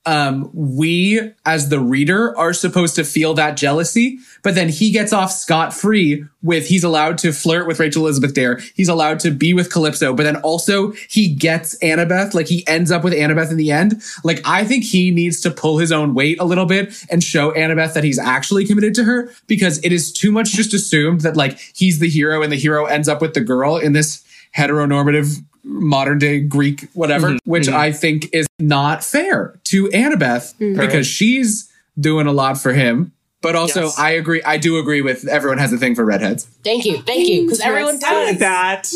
um, 0.06 0.50
we 0.54 1.32
as 1.46 1.70
the 1.70 1.80
reader 1.80 2.38
are 2.38 2.54
supposed 2.54 2.96
to 2.96 3.04
feel 3.06 3.34
that 3.36 3.56
jealousy, 3.56 4.20
but 4.42 4.54
then 4.54 4.68
he 4.68 4.92
gets 4.92 5.14
off 5.14 5.32
scot 5.32 5.74
free 5.74 6.26
with 6.42 6.68
he's 6.68 6.84
allowed 6.84 7.18
to 7.20 7.32
flirt 7.32 7.68
with 7.68 7.80
Rachel 7.80 8.04
Elizabeth 8.04 8.34
Dare. 8.34 8.60
He's 8.76 8.90
allowed 8.90 9.22
to 9.22 9.32
be 9.32 9.54
with 9.54 9.72
Calypso, 9.72 10.14
but 10.14 10.24
then 10.24 10.36
also 10.38 10.92
he 11.10 11.34
gets 11.34 11.78
Annabeth, 11.80 12.34
like 12.34 12.48
he 12.48 12.68
ends 12.68 12.92
up 12.92 13.04
with 13.04 13.14
Annabeth 13.14 13.50
in 13.50 13.58
the 13.58 13.72
end. 13.72 14.02
Like 14.26 14.42
I 14.46 14.66
think 14.66 14.84
he 14.84 15.10
needs 15.10 15.40
to 15.42 15.52
pull 15.52 15.78
his 15.78 15.92
own 15.92 16.14
weight 16.14 16.40
a 16.40 16.46
little 16.46 16.66
bit 16.66 17.06
and 17.10 17.24
show 17.24 17.52
Annabeth 17.52 17.94
that 17.94 18.04
he's 18.04 18.20
actually 18.20 18.66
committed 18.66 18.94
to 18.96 19.06
her 19.06 19.32
because 19.48 19.80
it 19.86 19.94
is 19.94 20.12
too 20.12 20.32
much 20.32 20.52
just 20.52 20.74
assumed 20.74 21.22
that 21.22 21.38
like 21.38 21.58
he's 21.74 22.00
the 22.00 22.10
hero 22.10 22.42
and 22.44 22.52
the 22.52 22.58
hero 22.58 22.86
ends 22.86 23.08
up 23.08 23.22
with 23.22 23.34
the 23.34 23.42
girl 23.42 23.78
in 23.78 23.94
this 23.94 24.26
heteronormative 24.56 25.42
modern 25.64 26.18
day 26.20 26.40
Greek 26.40 26.90
whatever, 26.94 27.38
which 27.46 27.68
I 27.70 27.92
think 27.92 28.30
is 28.34 28.48
not 28.60 29.04
fair 29.04 29.60
to 29.66 29.88
Annabeth 29.90 30.54
because 30.78 31.08
she's 31.08 31.72
doing 32.00 32.28
a 32.28 32.34
lot 32.34 32.58
for 32.58 32.74
him. 32.74 33.12
But 33.42 33.58
also, 33.58 33.82
Yes. 33.84 34.00
I 34.00 34.12
agree. 34.12 34.42
I 34.44 34.56
do 34.56 34.78
agree 34.78 35.02
with 35.02 35.28
everyone 35.28 35.58
has 35.58 35.74
a 35.74 35.78
thing 35.78 35.96
for 35.96 36.06
redheads. 36.06 36.46
Thank 36.64 36.86
you, 36.86 37.02
thank 37.02 37.28
you, 37.28 37.42
because 37.44 37.60
everyone 37.60 38.00
I 38.02 38.24
like 38.28 38.40
that. 38.40 38.88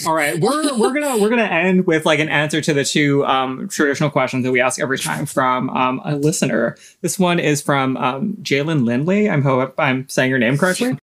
All 0.06 0.14
right, 0.14 0.40
we're 0.40 0.78
we're 0.78 0.94
gonna 0.94 1.18
we're 1.18 1.28
gonna 1.28 1.42
end 1.42 1.86
with 1.86 2.06
like 2.06 2.20
an 2.20 2.30
answer 2.30 2.62
to 2.62 2.72
the 2.72 2.86
two 2.86 3.22
um, 3.26 3.68
traditional 3.68 4.08
questions 4.08 4.44
that 4.44 4.50
we 4.50 4.62
ask 4.62 4.80
every 4.80 4.96
time 4.96 5.26
from 5.26 5.68
um, 5.70 6.00
a 6.06 6.16
listener. 6.16 6.78
This 7.02 7.18
one 7.18 7.38
is 7.38 7.60
from 7.60 7.98
um, 7.98 8.38
Jalen 8.40 8.86
Lindley. 8.86 9.28
I'm 9.28 9.42
hope 9.42 9.74
I'm 9.76 10.08
saying 10.08 10.30
your 10.30 10.38
name 10.38 10.56
correctly. 10.56 10.96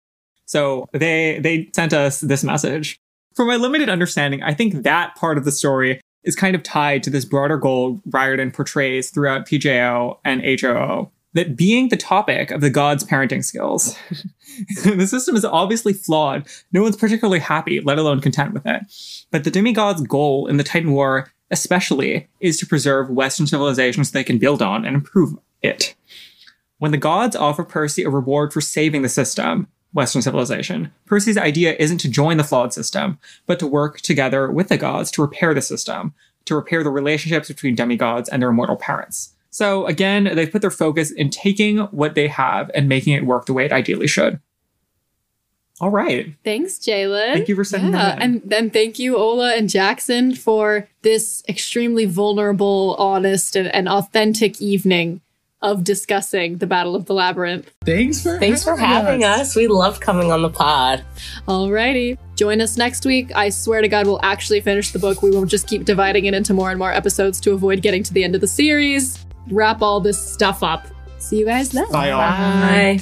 So 0.46 0.88
they 0.92 1.38
they 1.38 1.68
sent 1.74 1.92
us 1.92 2.20
this 2.20 2.42
message. 2.42 2.98
From 3.36 3.48
my 3.48 3.56
limited 3.56 3.90
understanding, 3.90 4.42
I 4.42 4.54
think 4.54 4.82
that 4.82 5.14
part 5.14 5.36
of 5.36 5.44
the 5.44 5.52
story 5.52 6.00
is 6.24 6.34
kind 6.34 6.56
of 6.56 6.62
tied 6.62 7.02
to 7.02 7.10
this 7.10 7.26
broader 7.26 7.58
goal 7.58 8.00
Riordan 8.06 8.50
portrays 8.50 9.10
throughout 9.10 9.46
PJO 9.46 10.18
and 10.24 10.42
HOO. 10.42 11.10
That 11.34 11.54
being 11.54 11.90
the 11.90 11.98
topic 11.98 12.50
of 12.50 12.62
the 12.62 12.70
gods' 12.70 13.04
parenting 13.04 13.44
skills. 13.44 13.94
the 14.84 15.06
system 15.06 15.36
is 15.36 15.44
obviously 15.44 15.92
flawed. 15.92 16.48
No 16.72 16.82
one's 16.82 16.96
particularly 16.96 17.40
happy, 17.40 17.78
let 17.80 17.98
alone 17.98 18.22
content 18.22 18.54
with 18.54 18.64
it. 18.64 18.80
But 19.30 19.44
the 19.44 19.50
demigod's 19.50 20.00
goal 20.00 20.46
in 20.46 20.56
the 20.56 20.64
Titan 20.64 20.92
War, 20.92 21.30
especially, 21.50 22.28
is 22.40 22.58
to 22.60 22.66
preserve 22.66 23.10
Western 23.10 23.46
civilization 23.46 24.02
so 24.02 24.12
they 24.12 24.24
can 24.24 24.38
build 24.38 24.62
on 24.62 24.86
and 24.86 24.96
improve 24.96 25.36
it. 25.60 25.94
When 26.78 26.90
the 26.90 26.96
gods 26.96 27.36
offer 27.36 27.64
Percy 27.64 28.02
a 28.02 28.08
reward 28.08 28.54
for 28.54 28.62
saving 28.62 29.02
the 29.02 29.10
system, 29.10 29.68
Western 29.92 30.22
civilization, 30.22 30.92
Percy's 31.06 31.38
idea 31.38 31.74
isn't 31.78 31.98
to 31.98 32.10
join 32.10 32.36
the 32.36 32.44
flawed 32.44 32.72
system, 32.72 33.18
but 33.46 33.58
to 33.58 33.66
work 33.66 34.00
together 34.00 34.50
with 34.50 34.68
the 34.68 34.76
gods 34.76 35.10
to 35.12 35.22
repair 35.22 35.54
the 35.54 35.62
system, 35.62 36.14
to 36.44 36.54
repair 36.54 36.82
the 36.82 36.90
relationships 36.90 37.48
between 37.48 37.74
demigods 37.74 38.28
and 38.28 38.42
their 38.42 38.50
immortal 38.50 38.76
parents. 38.76 39.34
So 39.50 39.86
again, 39.86 40.24
they've 40.34 40.50
put 40.50 40.60
their 40.60 40.70
focus 40.70 41.10
in 41.10 41.30
taking 41.30 41.78
what 41.78 42.14
they 42.14 42.28
have 42.28 42.70
and 42.74 42.88
making 42.88 43.14
it 43.14 43.24
work 43.24 43.46
the 43.46 43.54
way 43.54 43.64
it 43.64 43.72
ideally 43.72 44.06
should. 44.06 44.40
All 45.80 45.90
right. 45.90 46.34
Thanks, 46.42 46.78
Jalen. 46.78 47.34
Thank 47.34 47.48
you 47.48 47.54
for 47.54 47.64
sending 47.64 47.92
yeah, 47.92 47.98
that 47.98 48.16
in. 48.16 48.22
and 48.22 48.42
then 48.44 48.70
thank 48.70 48.98
you, 48.98 49.16
Ola 49.16 49.54
and 49.54 49.68
Jackson, 49.68 50.34
for 50.34 50.88
this 51.02 51.42
extremely 51.48 52.06
vulnerable, 52.06 52.96
honest, 52.98 53.56
and, 53.56 53.74
and 53.74 53.88
authentic 53.88 54.60
evening 54.60 55.20
of 55.62 55.84
discussing 55.84 56.58
the 56.58 56.66
Battle 56.66 56.94
of 56.94 57.06
the 57.06 57.14
Labyrinth. 57.14 57.70
Thanks 57.84 58.22
for 58.22 58.38
Thanks 58.38 58.62
for 58.62 58.76
having 58.76 59.24
us. 59.24 59.56
We 59.56 59.66
love 59.66 60.00
coming 60.00 60.30
on 60.30 60.42
the 60.42 60.50
pod. 60.50 61.04
Alrighty. 61.48 62.18
Join 62.36 62.60
us 62.60 62.76
next 62.76 63.06
week. 63.06 63.34
I 63.34 63.48
swear 63.48 63.80
to 63.80 63.88
God, 63.88 64.06
we'll 64.06 64.20
actually 64.22 64.60
finish 64.60 64.92
the 64.92 64.98
book. 64.98 65.22
We 65.22 65.30
won't 65.30 65.50
just 65.50 65.66
keep 65.66 65.84
dividing 65.84 66.26
it 66.26 66.34
into 66.34 66.52
more 66.52 66.70
and 66.70 66.78
more 66.78 66.92
episodes 66.92 67.40
to 67.40 67.52
avoid 67.52 67.82
getting 67.82 68.02
to 68.02 68.12
the 68.12 68.22
end 68.22 68.34
of 68.34 68.40
the 68.40 68.48
series. 68.48 69.24
Wrap 69.48 69.80
all 69.80 70.00
this 70.00 70.20
stuff 70.20 70.62
up. 70.62 70.86
See 71.18 71.38
you 71.38 71.46
guys 71.46 71.70
then. 71.70 71.90
Bye, 71.90 72.10
all. 72.10 72.20
Bye. 72.20 73.00